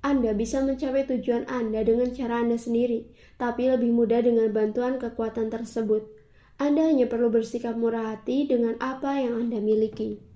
Anda 0.00 0.32
bisa 0.32 0.64
mencapai 0.64 1.04
tujuan 1.12 1.44
Anda 1.44 1.84
dengan 1.84 2.08
cara 2.16 2.40
Anda 2.40 2.56
sendiri, 2.56 3.12
tapi 3.36 3.68
lebih 3.68 3.92
mudah 3.92 4.24
dengan 4.24 4.48
bantuan 4.48 4.96
kekuatan 4.96 5.52
tersebut. 5.52 6.08
Anda 6.56 6.88
hanya 6.88 7.04
perlu 7.04 7.28
bersikap 7.28 7.76
murah 7.76 8.16
hati 8.16 8.48
dengan 8.48 8.80
apa 8.80 9.20
yang 9.20 9.36
Anda 9.36 9.60
miliki. 9.60 10.31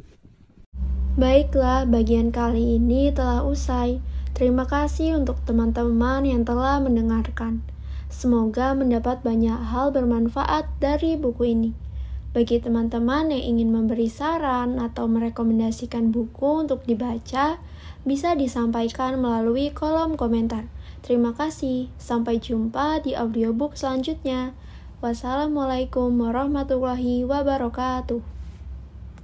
Baiklah, 1.16 1.88
bagian 1.88 2.28
kali 2.28 2.76
ini 2.76 3.08
telah 3.08 3.40
usai. 3.40 4.04
Terima 4.36 4.68
kasih 4.68 5.16
untuk 5.16 5.40
teman-teman 5.48 6.28
yang 6.28 6.44
telah 6.44 6.76
mendengarkan. 6.76 7.64
Semoga 8.12 8.76
mendapat 8.76 9.24
banyak 9.24 9.56
hal 9.56 9.96
bermanfaat 9.96 10.68
dari 10.76 11.16
buku 11.16 11.56
ini. 11.56 11.70
Bagi 12.36 12.60
teman-teman 12.60 13.32
yang 13.32 13.56
ingin 13.56 13.72
memberi 13.72 14.12
saran 14.12 14.76
atau 14.76 15.08
merekomendasikan 15.08 16.12
buku 16.12 16.68
untuk 16.68 16.84
dibaca, 16.84 17.64
bisa 18.04 18.36
disampaikan 18.36 19.16
melalui 19.16 19.72
kolom 19.72 20.20
komentar. 20.20 20.68
Terima 21.00 21.32
kasih. 21.32 21.88
Sampai 21.96 22.44
jumpa 22.44 23.00
di 23.00 23.16
audiobook 23.16 23.72
selanjutnya. 23.72 24.52
Wassalamualaikum 25.00 26.12
warahmatullahi 26.12 27.24
wabarakatuh. 27.24 28.35